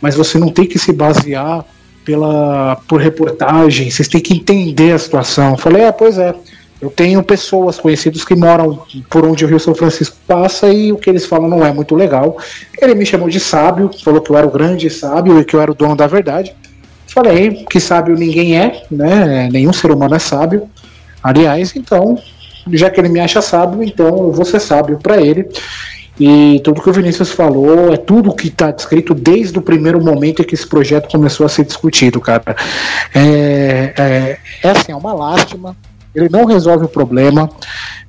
[0.02, 1.66] mas você não tem que se basear
[2.06, 5.52] pela por reportagem, vocês têm que entender a situação.
[5.52, 6.34] Eu falei, é, pois é.
[6.82, 10.98] Eu tenho pessoas conhecidas que moram por onde o Rio São Francisco passa e o
[10.98, 12.38] que eles falam não é muito legal.
[12.78, 15.62] Ele me chamou de sábio, falou que eu era o grande sábio e que eu
[15.62, 16.54] era o dono da verdade.
[17.08, 19.48] Falei que sábio ninguém é, né?
[19.50, 20.70] Nenhum ser humano é sábio.
[21.24, 22.18] Aliás, então,
[22.72, 25.48] já que ele me acha sábio, então eu vou ser sábio para ele.
[26.20, 30.42] E tudo que o Vinícius falou é tudo que está descrito desde o primeiro momento
[30.42, 32.56] em que esse projeto começou a ser discutido, cara.
[33.14, 35.76] É, é, é assim, é uma lástima
[36.14, 37.50] ele não resolve o problema.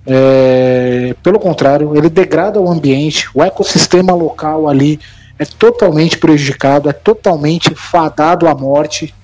[0.06, 5.00] É, pelo contrário, ele degrada o ambiente, o ecossistema local ali
[5.38, 9.14] é totalmente prejudicado, é totalmente fadado à morte,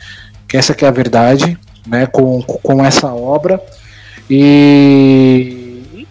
[0.49, 3.61] que essa que é a verdade, né, com, com essa obra.
[4.29, 6.07] E,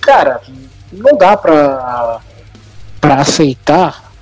[0.00, 0.40] cara,
[0.94, 2.20] não dá para
[3.00, 4.12] para aceitar,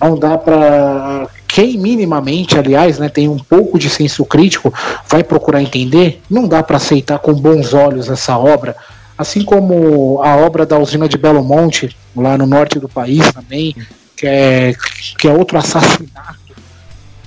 [0.00, 4.72] não dá para quem minimamente, aliás, né, tem um pouco de senso crítico,
[5.06, 6.22] vai procurar entender.
[6.30, 8.74] Não dá para aceitar com bons olhos essa obra,
[9.18, 13.76] assim como a obra da usina de Belo Monte, lá no norte do país também,
[14.16, 14.74] que é,
[15.18, 16.39] que é outro assassinato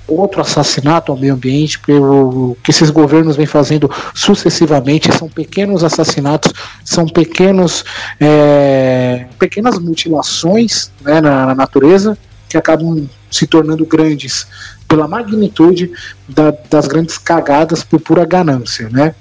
[0.06, 6.52] outro assassinato ao meio ambiente, pelo que esses governos vêm fazendo sucessivamente, são pequenos assassinatos,
[6.84, 7.84] são pequenos,
[8.20, 12.18] é, pequenas mutilações né, na, na, natureza
[12.48, 14.46] que acabam se tornando grandes
[14.86, 15.90] pela magnitude
[16.28, 19.14] da, das grandes cagadas por pura ganância, né?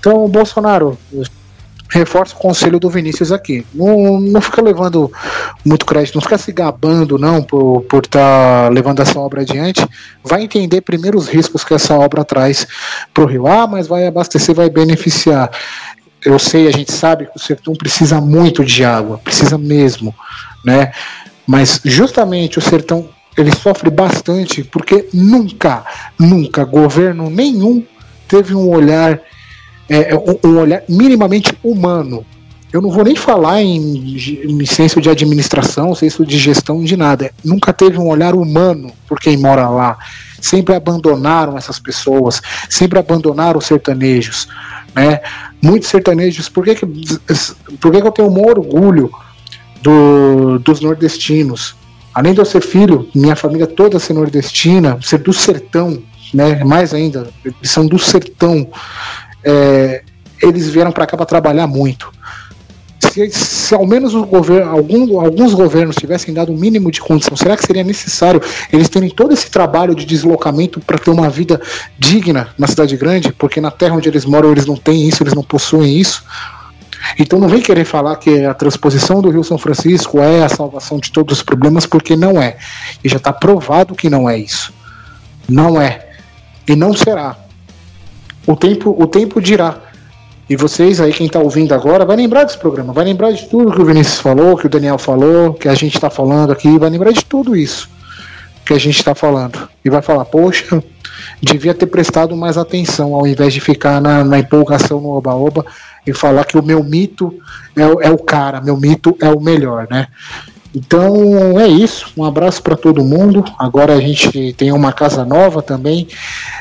[0.00, 0.98] Então, Bolsonaro,
[1.92, 3.66] reforço o conselho do Vinícius aqui.
[3.74, 5.12] Não, não fica levando
[5.64, 9.86] muito crédito, não fica se gabando, não, por estar por tá levando essa obra adiante.
[10.24, 12.66] Vai entender primeiro os riscos que essa obra traz
[13.12, 13.46] para o Rio.
[13.46, 15.50] Ah, mas vai abastecer, vai beneficiar.
[16.24, 20.14] Eu sei, a gente sabe que o sertão precisa muito de água, precisa mesmo,
[20.64, 20.92] né?
[21.46, 25.84] Mas justamente o sertão ele sofre bastante porque nunca,
[26.18, 27.84] nunca governo nenhum
[28.28, 29.20] teve um olhar
[29.92, 32.24] é, é, um, olhar minimamente humano.
[32.72, 37.30] Eu não vou nem falar em, em senso de administração, senso de gestão de nada.
[37.44, 39.98] Nunca teve um olhar humano por quem mora lá.
[40.40, 42.40] Sempre abandonaram essas pessoas,
[42.70, 44.48] sempre abandonaram os sertanejos.
[44.94, 45.20] Né?
[45.60, 46.86] Muitos sertanejos, por que, que,
[47.78, 49.12] por que, que eu tenho um orgulho
[49.82, 51.76] do, dos nordestinos?
[52.14, 56.02] Além de eu ser filho, minha família toda ser nordestina, ser do sertão,
[56.32, 56.64] né?
[56.64, 58.66] mais ainda, eles são do sertão
[59.44, 60.02] é,
[60.42, 62.12] eles vieram para cá para trabalhar muito.
[62.98, 67.36] Se, se, ao menos governo, algum, alguns governos tivessem dado o um mínimo de condição,
[67.36, 68.40] será que seria necessário
[68.72, 71.60] eles terem todo esse trabalho de deslocamento para ter uma vida
[71.98, 73.32] digna na cidade grande?
[73.32, 76.24] Porque na terra onde eles moram eles não têm isso, eles não possuem isso.
[77.18, 80.98] Então não vem querer falar que a transposição do Rio São Francisco é a salvação
[80.98, 82.56] de todos os problemas, porque não é.
[83.02, 84.72] E já está provado que não é isso.
[85.48, 86.08] Não é.
[86.68, 87.36] E não será.
[88.46, 89.76] O tempo, o tempo dirá.
[90.50, 93.72] E vocês aí, quem está ouvindo agora, vai lembrar desse programa, vai lembrar de tudo
[93.72, 96.90] que o Vinícius falou, que o Daniel falou, que a gente está falando aqui, vai
[96.90, 97.88] lembrar de tudo isso
[98.64, 99.68] que a gente está falando.
[99.84, 100.82] E vai falar, poxa,
[101.42, 105.64] devia ter prestado mais atenção, ao invés de ficar na, na empolgação no oba-oba
[106.06, 107.34] e falar que o meu mito
[107.76, 110.08] é, é o cara, meu mito é o melhor, né?
[110.74, 112.12] Então é isso.
[112.16, 113.44] Um abraço para todo mundo.
[113.58, 116.08] Agora a gente tem uma casa nova também,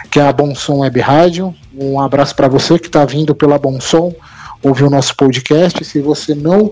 [0.09, 1.55] que é a Bom Som Web Rádio.
[1.73, 4.13] Um abraço para você que está vindo pela Bom Som,
[4.61, 5.83] ouviu o nosso podcast.
[5.85, 6.71] Se você não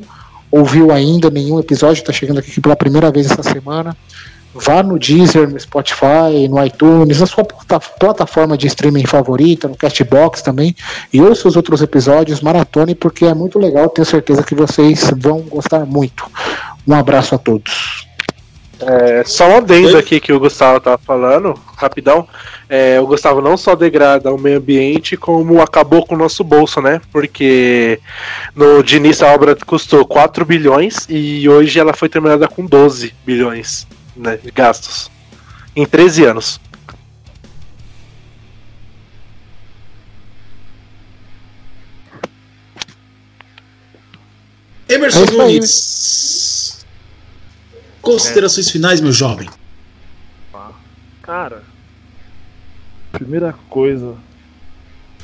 [0.51, 3.95] ouviu ainda nenhum episódio, está chegando aqui pela primeira vez essa semana,
[4.53, 10.41] vá no Deezer, no Spotify, no iTunes, na sua plataforma de streaming favorita, no Castbox
[10.41, 10.75] também,
[11.13, 15.41] e ouça os outros episódios, maratone, porque é muito legal, tenho certeza que vocês vão
[15.41, 16.25] gostar muito.
[16.89, 18.07] Um abraço a todos.
[18.79, 22.27] É, só um adendo aqui que o Gustavo estava falando, rapidão.
[22.67, 26.81] É, o Gustavo não só degrada o meio ambiente, como acabou com o nosso bolso,
[26.81, 26.99] né?
[27.11, 27.99] Porque
[28.55, 33.13] no, de início a obra custou 4 bilhões e hoje ela foi terminada com 12
[33.23, 33.85] bilhões
[34.15, 35.11] né, de gastos.
[35.75, 36.59] Em 13 anos.
[44.89, 45.99] Emerson é Nunes.
[48.09, 48.71] Considerações é.
[48.71, 49.47] finais, meu jovem.
[51.21, 51.61] Cara,
[53.11, 54.15] primeira coisa,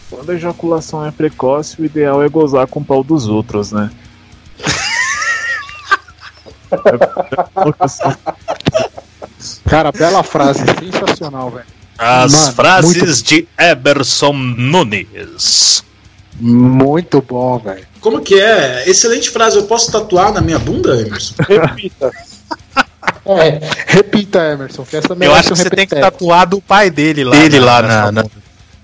[0.08, 3.90] quando a ejaculação é precoce, o ideal é gozar com o pau dos outros, né?
[9.68, 11.66] Cara, bela frase, sensacional, velho.
[11.98, 13.24] As Mano, frases muito...
[13.24, 15.84] de Eberson Nunes.
[16.40, 17.88] Muito bom, velho.
[18.00, 18.88] Como que é?
[18.88, 19.58] Excelente frase.
[19.58, 21.34] Eu posso tatuar na minha bunda, Emerson?
[21.48, 22.12] Repita.
[23.26, 24.86] É, repita, Emerson.
[24.86, 27.32] Que essa Eu acho que você tem que tatuar do pai dele lá.
[27.32, 28.26] Dele na, lá na, na...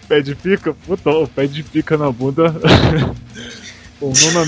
[0.07, 0.73] Pé de pica?
[0.73, 2.53] Puta, o pé de pica na bunda.
[4.01, 4.45] Bom, não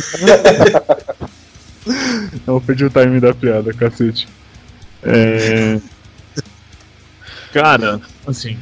[2.47, 4.27] Não, perdi o timing da piada, cacete.
[5.03, 5.79] É...
[7.53, 8.57] Cara, assim.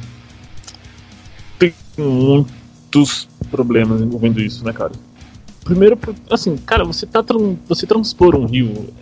[1.58, 4.92] Tem muitos problemas envolvendo isso, né, cara?
[5.64, 5.98] Primeiro,
[6.30, 7.24] assim, cara, você tá
[7.66, 8.92] você transpor um rio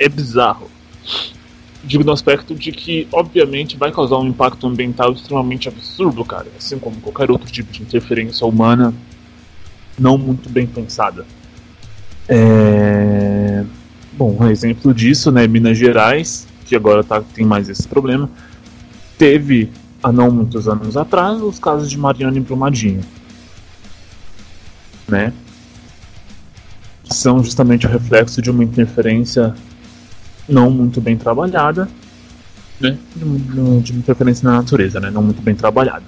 [0.00, 0.68] é bizarro.
[1.84, 6.46] Digo no aspecto de que, obviamente, vai causar um impacto ambiental extremamente absurdo, cara.
[6.58, 8.92] Assim como qualquer outro tipo de interferência humana
[9.98, 11.26] não muito bem pensada.
[12.28, 13.64] É...
[14.12, 18.28] Bom, um exemplo disso, né, Minas Gerais, que agora tá, tem mais esse problema,
[19.16, 19.70] teve,
[20.02, 23.00] há não muitos anos atrás, os casos de Mariana e Brumadinho.
[25.08, 25.32] Né?
[27.04, 29.54] São justamente o reflexo de uma interferência
[30.50, 31.88] não muito bem trabalhada
[32.80, 36.04] né, de, de interferência na natureza, né, não muito bem trabalhado.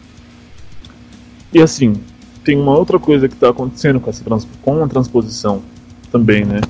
[1.53, 1.95] E assim,
[2.43, 5.63] tem uma outra coisa que está acontecendo com, essa trans, com a transposição
[6.11, 6.61] também, né?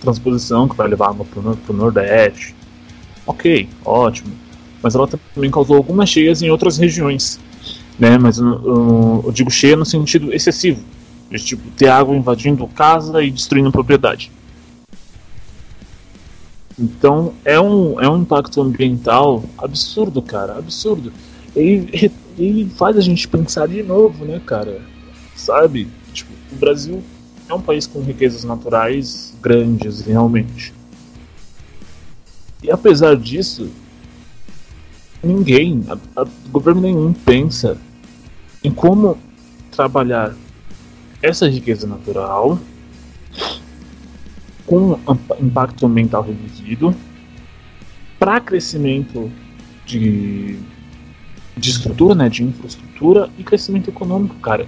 [0.00, 2.54] Transposição que vai levar água para o Nordeste.
[3.26, 4.32] Ok, ótimo.
[4.82, 7.40] Mas ela também causou algumas cheias em outras regiões.
[7.98, 8.18] Né?
[8.18, 10.82] Mas eu, eu digo cheia no sentido excessivo.
[11.30, 14.30] De tipo, ter água invadindo casa e destruindo propriedade.
[16.78, 21.12] Então é um, é um impacto ambiental absurdo, cara, absurdo.
[21.56, 24.82] E, e faz a gente pensar de novo, né, cara?
[25.36, 25.88] Sabe?
[26.12, 27.02] Tipo, o Brasil
[27.48, 30.72] é um país com riquezas naturais grandes, realmente.
[32.62, 33.70] E apesar disso,
[35.22, 37.78] ninguém, a, a, governo nenhum pensa
[38.62, 39.18] em como
[39.70, 40.34] trabalhar
[41.22, 42.58] essa riqueza natural
[44.66, 44.98] com
[45.40, 46.94] impacto ambiental reduzido
[48.18, 49.30] para crescimento
[49.84, 50.58] de,
[51.56, 54.66] de estrutura, né, de infraestrutura e crescimento econômico, cara.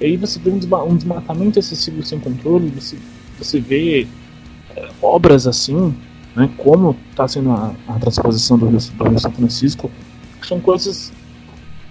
[0.00, 0.58] E aí você vê um,
[0.96, 2.96] desmatamento excessivo sem controle, você,
[3.38, 4.06] você vê
[4.76, 5.94] é, obras assim,
[6.34, 9.90] né, como está sendo a, a transposição do Rio, do Rio São Francisco,
[10.40, 11.12] que são coisas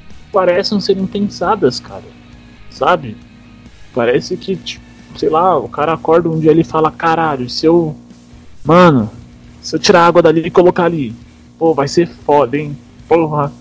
[0.09, 2.05] que parecem serem pensadas, cara.
[2.69, 3.18] Sabe?
[3.93, 7.95] Parece que, tipo, sei lá, o cara acorda um dia ele fala, caralho, se eu.
[8.63, 9.09] Mano,
[9.61, 11.15] se eu tirar a água dali e colocar ali,
[11.57, 12.77] pô, vai ser foda, hein?
[13.07, 13.51] Porra.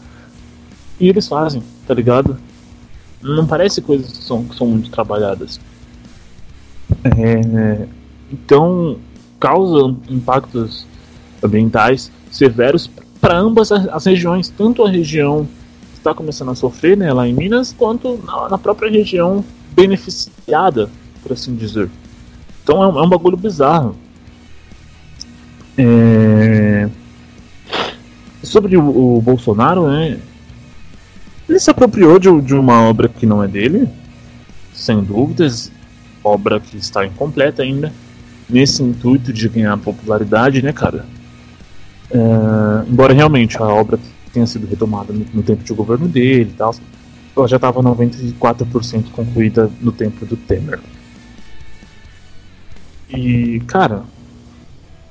[0.99, 2.39] E eles fazem, tá ligado?
[3.23, 5.61] Não parece coisas que são, que são muito trabalhadas.
[7.05, 7.87] É,
[8.31, 8.99] então,
[9.39, 10.87] causa impactos
[11.43, 12.91] ambientais severos
[13.21, 15.47] para ambas as regiões, tanto a região
[15.93, 19.45] que está começando a sofrer, né, lá em Minas, quanto na, na própria região
[19.75, 20.89] beneficiada,
[21.27, 21.91] por assim dizer.
[22.63, 23.97] Então é um, é um bagulho bizarro.
[25.77, 26.89] É...
[28.45, 30.21] Sobre o, o Bolsonaro, né?
[31.49, 33.89] Ele se apropriou de, de uma obra que não é dele,
[34.73, 35.71] sem dúvidas,
[36.23, 37.93] obra que está incompleta ainda,
[38.49, 41.05] nesse intuito de ganhar popularidade, né, cara?
[42.11, 42.19] É,
[42.89, 43.99] embora realmente a obra
[44.33, 46.75] tenha sido retomada no, no tempo de governo dele e tal,
[47.37, 50.81] ela já estava 94% concluída no tempo do Temer.
[53.09, 54.03] E, cara,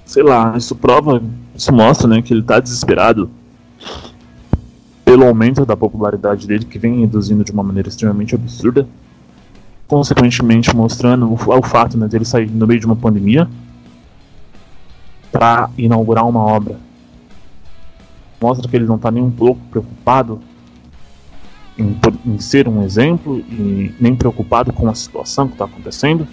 [0.05, 1.21] sei lá, isso prova,
[1.55, 3.29] isso mostra, né, que ele tá desesperado
[5.03, 8.87] pelo aumento da popularidade dele, que vem reduzindo de uma maneira extremamente absurda,
[9.87, 13.47] consequentemente mostrando o, o fato né, dele sair no meio de uma pandemia
[15.31, 16.79] para inaugurar uma obra.
[18.41, 20.39] Mostra que ele não está nem um pouco preocupado
[21.77, 26.27] em, em, ser um exemplo e nem preocupado com a situação que está acontecendo.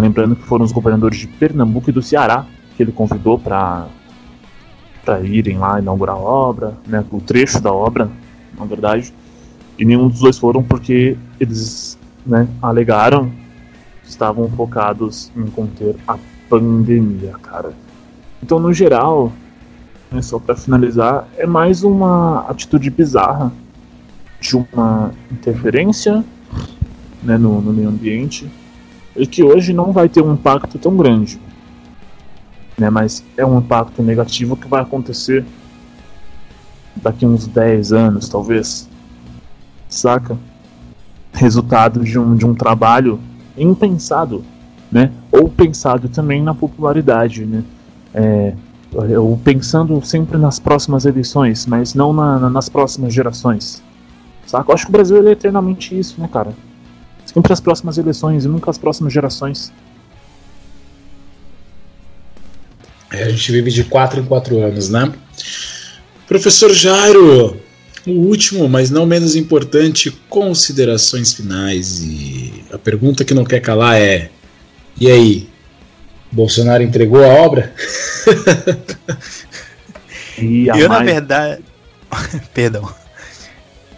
[0.00, 2.46] Lembrando que foram os governadores de Pernambuco e do Ceará
[2.76, 3.86] que ele convidou para
[5.04, 8.10] para irem lá inaugurar a obra, né, o trecho da obra,
[8.58, 9.12] na verdade,
[9.78, 13.30] e nenhum dos dois foram porque eles né, alegaram
[14.02, 16.16] que estavam focados em conter a
[16.48, 17.74] pandemia, cara.
[18.42, 19.30] Então, no geral,
[20.10, 23.52] né, só para finalizar, é mais uma atitude bizarra
[24.40, 26.24] de uma interferência
[27.22, 28.50] né, no, no meio ambiente
[29.16, 31.38] e que hoje não vai ter um impacto tão grande
[32.76, 32.90] né?
[32.90, 35.44] Mas é um impacto negativo que vai acontecer
[36.96, 38.88] daqui uns 10 anos, talvez.
[39.88, 40.36] Saca?
[41.32, 43.20] Resultado de um, de um trabalho
[43.56, 44.44] impensado,
[44.90, 45.10] né?
[45.30, 47.64] Ou pensado também na popularidade, né?
[48.12, 48.54] É,
[49.18, 53.82] ou pensando sempre nas próximas eleições, mas não na, na, nas próximas gerações.
[54.46, 54.70] Saca?
[54.70, 56.52] Eu acho que o Brasil é eternamente isso, né, cara?
[57.34, 59.72] Sempre as próximas eleições e nunca as próximas gerações.
[63.12, 65.12] É, a gente vive de quatro em quatro anos, né?
[66.28, 67.60] Professor Jairo,
[68.06, 72.04] o último, mas não menos importante, considerações finais.
[72.04, 74.30] E a pergunta que não quer calar é:
[75.00, 75.48] e aí?
[76.30, 77.74] Bolsonaro entregou a obra?
[80.38, 81.62] eu, na verdade.
[82.54, 83.03] Perdão.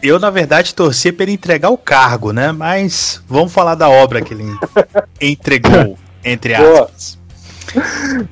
[0.02, 2.52] Eu, na verdade, torci para ele entregar o cargo, né?
[2.52, 4.44] Mas vamos falar da obra que ele
[5.20, 7.18] entregou, entre aspas.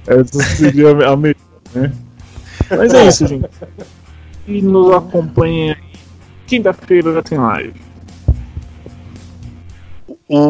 [0.07, 1.37] Essa seria a melhor,
[1.75, 1.93] né?
[2.71, 3.49] Mas é isso, gente.
[4.47, 5.95] E nos acompanhem aí.
[6.47, 7.75] Quinta-feira já tem live.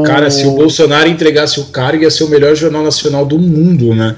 [0.06, 3.94] Cara, se o Bolsonaro entregasse o cargo, ia ser o melhor jornal nacional do mundo,
[3.94, 4.16] né?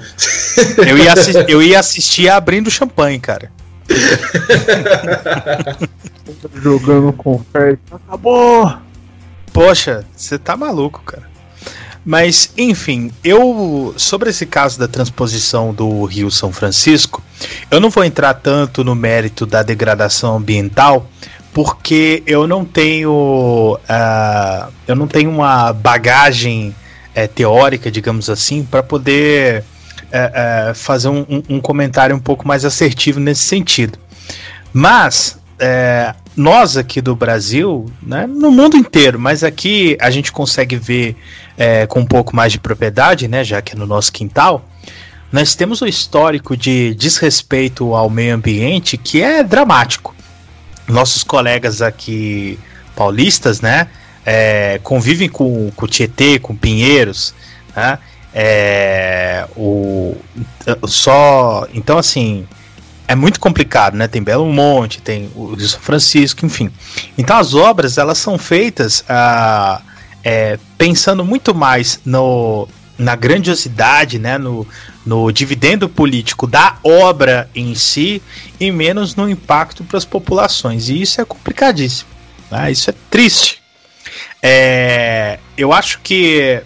[0.87, 1.15] Eu ia,
[1.49, 3.51] eu ia assistir abrindo champanhe, cara.
[6.63, 7.81] Jogando confete.
[7.91, 8.73] Acabou!
[9.53, 11.29] Poxa, você tá maluco, cara.
[12.05, 13.93] Mas, enfim, eu.
[13.97, 17.21] Sobre esse caso da transposição do Rio São Francisco,
[17.69, 21.09] Eu não vou entrar tanto no mérito da degradação ambiental,
[21.53, 26.75] porque eu não tenho uh, eu não tenho uma bagagem
[27.17, 29.65] uh, teórica, digamos assim, para poder
[30.13, 33.99] uh, fazer um, um, comentário um pouco mais assertivo nesse sentido.
[34.73, 35.39] Mas
[36.37, 41.17] nós aqui do Brasil, né, no mundo inteiro, mas aqui a gente consegue ver
[41.89, 44.69] com um pouco mais de propriedade, né, já que é no nosso quintal.
[45.33, 50.15] Nós temos o histórico de desrespeito ao meio ambiente que é dramático
[50.89, 52.59] nossos colegas aqui
[52.95, 53.89] paulistas, né?
[54.25, 57.35] É, convivem com, com o Tietê, com Pinheiros,
[57.75, 57.99] né?
[58.39, 60.15] É, o,
[60.87, 62.47] só então assim
[63.09, 64.07] é muito complicado, né?
[64.07, 66.71] Tem Belo Monte, tem o São Francisco, enfim.
[67.17, 69.81] Então as obras elas são feitas ah,
[70.23, 72.69] é, pensando muito mais no,
[72.99, 74.37] na grandiosidade, né?
[74.37, 74.69] No,
[75.07, 78.21] no dividendo político da obra em si
[78.61, 80.91] e menos no impacto para as populações.
[80.91, 82.11] E isso é complicadíssimo.
[82.51, 82.71] Né?
[82.71, 83.63] Isso é triste.
[84.43, 86.63] É, eu acho que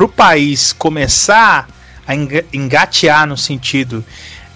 [0.00, 1.68] para o país começar
[2.06, 4.02] a engatear no sentido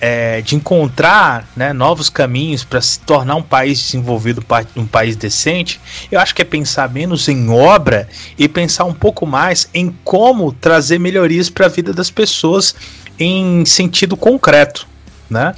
[0.00, 4.42] é, de encontrar né, novos caminhos para se tornar um país desenvolvido,
[4.74, 5.78] um país decente,
[6.10, 8.08] eu acho que é pensar menos em obra
[8.38, 12.74] e pensar um pouco mais em como trazer melhorias para a vida das pessoas
[13.18, 14.88] em sentido concreto,
[15.28, 15.54] né?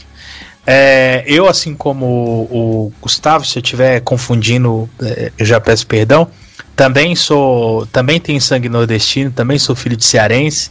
[0.66, 6.28] É, eu, assim como o, Gustavo, se eu estiver confundindo, é, eu já peço perdão.
[6.76, 10.70] Também sou, também tenho sangue nordestino, também sou filho de cearense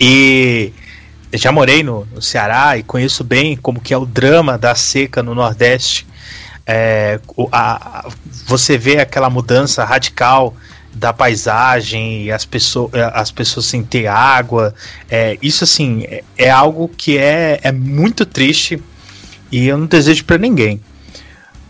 [0.00, 0.72] e
[1.34, 5.22] já morei no, no, Ceará e conheço bem como que é o drama da seca
[5.22, 6.06] no Nordeste.
[6.66, 7.20] É,
[7.50, 8.08] a, a,
[8.46, 10.54] você vê aquela mudança radical
[10.94, 14.74] da paisagem, as pessoas, as pessoas sem ter água.
[15.10, 18.82] É, isso assim é, é, algo que é, é muito triste
[19.50, 20.80] e eu não desejo para ninguém.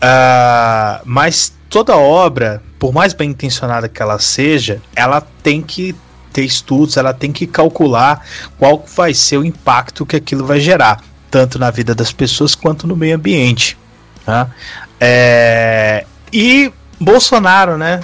[0.03, 5.95] Uh, mas toda obra, por mais bem intencionada que ela seja, ela tem que
[6.31, 8.23] ter estudos, ela tem que calcular
[8.59, 11.01] qual vai ser o impacto que aquilo vai gerar,
[11.31, 13.75] tanto na vida das pessoas quanto no meio ambiente.
[14.23, 14.51] Tá?
[14.99, 18.01] É, e Bolsonaro, né?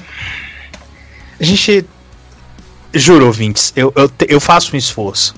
[1.39, 1.85] A gente.
[2.91, 5.35] Juro, ouvintes, eu, eu, eu faço um esforço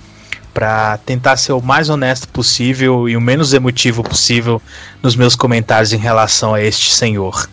[0.53, 4.61] para tentar ser o mais honesto possível e o menos emotivo possível
[5.03, 7.45] nos meus comentários em relação a este senhor.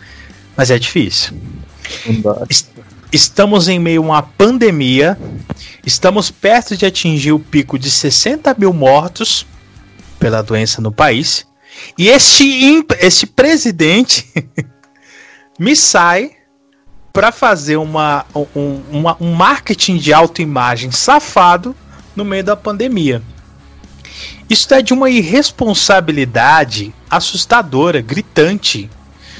[0.59, 1.39] Mas é difícil.
[3.13, 5.17] Estamos em meio a uma pandemia,
[5.85, 9.45] estamos perto de atingir o pico de 60 mil mortos
[10.19, 11.47] pela doença no país,
[11.97, 14.27] e este, este presidente
[15.57, 16.31] me sai
[17.13, 21.73] para fazer uma, um, uma, um marketing de autoimagem safado
[22.13, 23.23] no meio da pandemia.
[24.49, 28.89] Isso é de uma irresponsabilidade assustadora, gritante.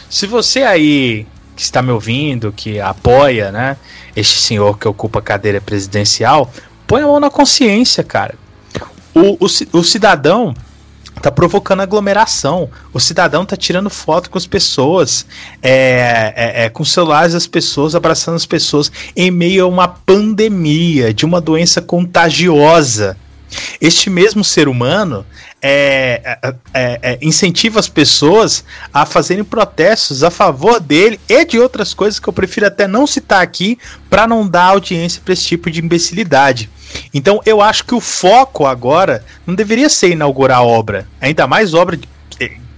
[0.09, 3.77] Se você aí que está me ouvindo, que apoia, né,
[4.15, 6.51] este senhor que ocupa a cadeira presidencial,
[6.87, 8.35] põe a mão na consciência, cara.
[9.13, 10.53] O, o, o cidadão
[11.21, 12.69] tá provocando aglomeração.
[12.93, 15.25] O cidadão tá tirando foto com as pessoas,
[15.61, 21.13] é, é, é, com celulares das pessoas, abraçando as pessoas em meio a uma pandemia
[21.13, 23.17] de uma doença contagiosa.
[23.81, 25.25] Este mesmo ser humano
[25.61, 28.63] é, é, é, é, incentiva as pessoas
[28.93, 33.05] a fazerem protestos a favor dele e de outras coisas que eu prefiro até não
[33.05, 33.77] citar aqui
[34.09, 36.69] para não dar audiência para esse tipo de imbecilidade.
[37.13, 41.97] Então eu acho que o foco agora não deveria ser inaugurar obra, ainda mais obra
[41.97, 42.07] de,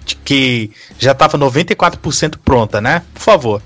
[0.06, 3.03] de que já estava 94% pronta, né?
[3.14, 3.61] Por favor.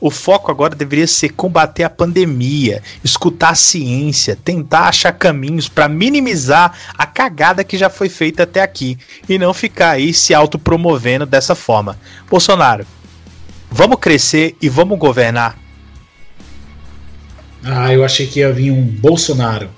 [0.00, 5.88] O foco agora deveria ser combater a pandemia, escutar a ciência, tentar achar caminhos para
[5.88, 8.96] minimizar a cagada que já foi feita até aqui
[9.28, 11.98] e não ficar aí se autopromovendo dessa forma.
[12.30, 12.86] Bolsonaro,
[13.70, 15.58] vamos crescer e vamos governar.
[17.62, 19.68] Ah, eu achei que ia vir um Bolsonaro.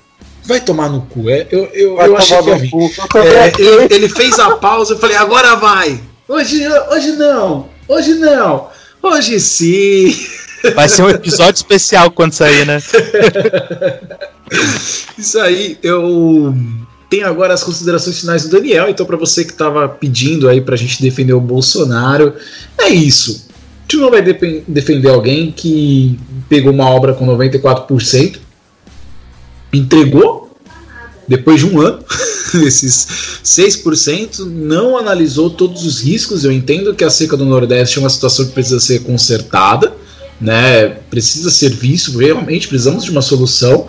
[0.45, 1.29] Vai tomar no cu.
[1.29, 2.71] É, eu eu, eu achei que ia vir.
[3.15, 5.99] É, ele, ele, fez a pausa, eu falei, agora vai.
[6.27, 7.69] Hoje, hoje não.
[7.87, 8.69] Hoje não.
[9.03, 10.15] Hoje sim.
[10.73, 12.81] Vai ser um episódio especial quando sair, né?
[15.17, 16.55] Isso aí, eu
[17.09, 18.89] tenho agora as considerações finais do Daniel.
[18.89, 22.33] Então, para você que estava pedindo aí para a gente defender o Bolsonaro,
[22.77, 23.47] é isso.
[23.51, 26.17] A gente não vai defender alguém que
[26.47, 28.39] pegou uma obra com 94%,
[29.73, 30.57] entregou
[31.27, 32.03] depois de um ano,
[32.65, 33.07] esses
[33.43, 36.43] 6% não analisou todos os riscos.
[36.43, 39.93] Eu entendo que a seca do Nordeste é uma situação que precisa ser consertada,
[40.39, 40.87] né?
[41.09, 43.87] precisa ser visto, realmente precisamos de uma solução,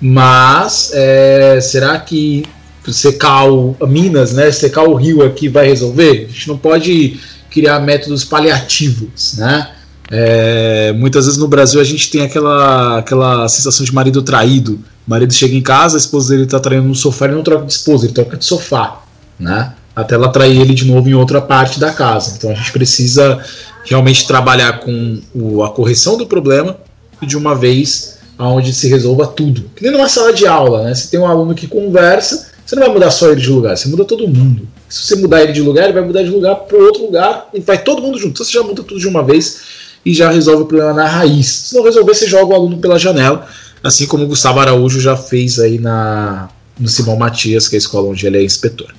[0.00, 2.44] mas é, será que
[2.92, 4.50] secar o, Minas, né?
[4.50, 6.26] Secar o rio aqui vai resolver.
[6.28, 7.18] A gente não pode
[7.50, 9.70] criar métodos paliativos, né?
[10.10, 14.78] É, muitas vezes no Brasil a gente tem aquela, aquela sensação de marido traído.
[15.06, 17.66] O marido chega em casa, a esposa dele está traindo no sofá, ele não troca
[17.66, 19.02] de esposa, ele troca de sofá,
[19.38, 19.74] né?
[19.94, 22.34] Até ela trair ele de novo em outra parte da casa.
[22.36, 23.44] Então a gente precisa
[23.84, 26.76] realmente trabalhar com o, a correção do problema
[27.20, 29.70] e de uma vez aonde se resolva tudo.
[29.76, 30.94] Que nem numa sala de aula, né?
[30.94, 33.88] Você tem um aluno que conversa, você não vai mudar só ele de lugar, você
[33.88, 34.66] muda todo mundo.
[34.88, 37.60] Se você mudar ele de lugar, ele vai mudar de lugar para outro lugar e
[37.60, 38.30] vai todo mundo junto.
[38.32, 39.60] Então você já muda tudo de uma vez
[40.04, 41.46] e já resolve o problema na raiz.
[41.46, 43.46] Se não resolver, você joga o aluno pela janela,
[43.84, 46.48] assim como o Gustavo Araújo já fez aí na,
[46.80, 48.92] no Simão Matias, que é a escola onde ele é inspetor.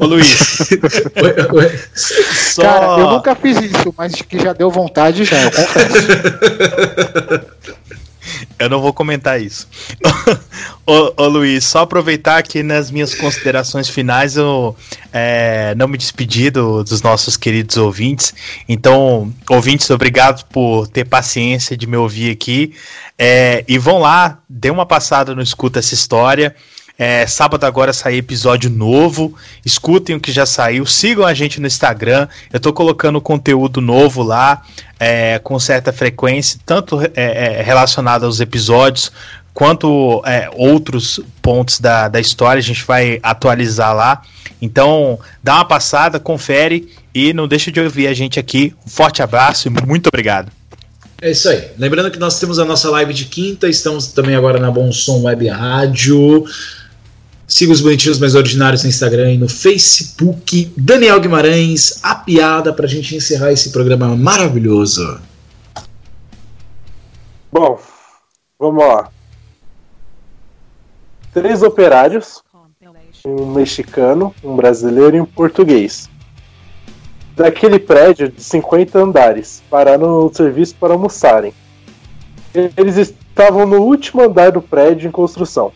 [0.00, 0.70] Ô Luiz.
[1.20, 1.80] oi, oi.
[1.94, 2.62] Só...
[2.62, 6.06] Cara, eu nunca fiz isso, mas que já deu vontade já, eu confesso.
[8.58, 9.68] Eu não vou comentar isso.
[10.86, 14.76] ô, ô, Luiz, só aproveitar que nas minhas considerações finais eu
[15.12, 18.34] é, não me despedi do, dos nossos queridos ouvintes.
[18.68, 22.74] Então, ouvintes, obrigado por ter paciência de me ouvir aqui.
[23.18, 26.54] É, e vão lá, dê uma passada no Escuta Essa História.
[26.98, 29.32] É, sábado agora sai episódio novo.
[29.64, 30.84] Escutem o que já saiu.
[30.84, 32.26] Sigam a gente no Instagram.
[32.52, 34.62] Eu tô colocando conteúdo novo lá,
[34.98, 39.12] é, com certa frequência, tanto é, é relacionado aos episódios
[39.54, 42.58] quanto é, outros pontos da, da história.
[42.58, 44.22] A gente vai atualizar lá.
[44.60, 48.74] Então, dá uma passada, confere e não deixa de ouvir a gente aqui.
[48.84, 50.50] Um forte abraço e muito obrigado.
[51.20, 51.70] É isso aí.
[51.76, 55.22] Lembrando que nós temos a nossa live de quinta, estamos também agora na Bom Som
[55.22, 56.44] Web Rádio.
[57.48, 60.70] Siga os bonitinhos mais ordinários no Instagram e no Facebook.
[60.76, 65.18] Daniel Guimarães, a piada para a gente encerrar esse programa maravilhoso.
[67.50, 67.80] Bom,
[68.58, 69.10] vamos lá.
[71.32, 72.42] Três operários,
[73.24, 76.10] um mexicano, um brasileiro e um português.
[77.34, 81.54] Daquele prédio de 50 andares, pararam no serviço para almoçarem.
[82.76, 85.72] Eles estavam no último andar do prédio em construção.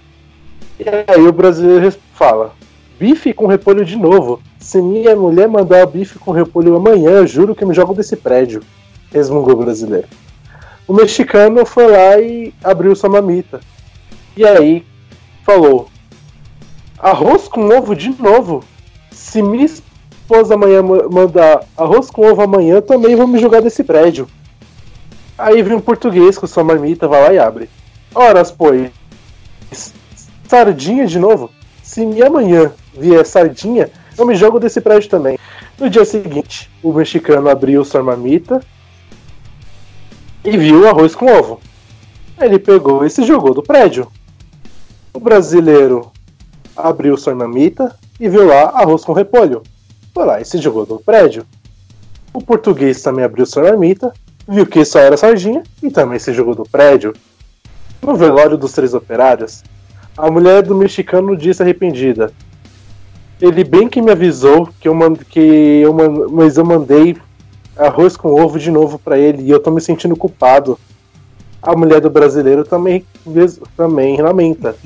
[0.85, 2.53] E aí o brasileiro fala:
[2.99, 4.43] bife com repolho de novo.
[4.59, 8.63] Se minha mulher mandar bife com repolho amanhã, juro que me jogo desse prédio.
[9.13, 10.09] Resmungou o brasileiro.
[10.89, 13.61] O mexicano foi lá e abriu sua mamita.
[14.37, 14.85] E aí
[15.45, 15.89] falou:
[16.99, 18.65] arroz com ovo de novo.
[19.13, 24.27] Se minha esposa amanhã mandar arroz com ovo amanhã, também vou me jogar desse prédio.
[25.39, 27.71] Aí vem um português com sua marmita, vai lá e abre.
[28.15, 28.91] Horas, pois,
[30.53, 31.51] sardinha de novo.
[31.83, 35.39] Se amanhã vier sardinha, eu me jogo desse prédio também.
[35.79, 38.61] No dia seguinte, o mexicano abriu sua marmita
[40.45, 41.59] e viu arroz com ovo.
[42.39, 44.07] Ele pegou e se jogou do prédio.
[45.15, 46.13] O brasileiro
[46.77, 49.63] abriu sua marmita e viu lá arroz com repolho.
[50.13, 51.47] Foi lá e se jogou do prédio.
[52.31, 54.13] O português também abriu sua marmita,
[54.47, 57.15] viu que só era sardinha e também se jogou do prédio.
[58.03, 59.63] No velório dos três operários,
[60.17, 62.33] a mulher do mexicano disse arrependida.
[63.41, 64.95] Ele bem que me avisou que eu,
[65.29, 65.93] que eu
[66.31, 67.17] mas eu mandei
[67.77, 70.79] arroz com ovo de novo para ele e eu tô me sentindo culpado.
[71.63, 73.05] A mulher do brasileiro também,
[73.77, 74.77] também lamenta.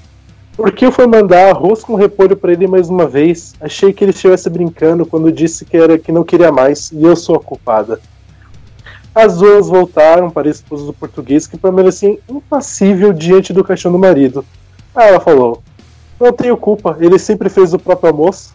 [0.57, 3.55] Por que eu fui mandar arroz com repolho para ele mais uma vez?
[3.61, 7.17] Achei que ele estivesse brincando quando disse que era que não queria mais e eu
[7.17, 8.01] sou a culpada.
[9.15, 13.99] As duas voltaram para a esposa do português que permanecia impassível diante do caixão do
[13.99, 14.45] marido.
[14.97, 15.63] Aí ela falou:
[16.19, 18.55] Não tenho culpa, ele sempre fez o próprio almoço.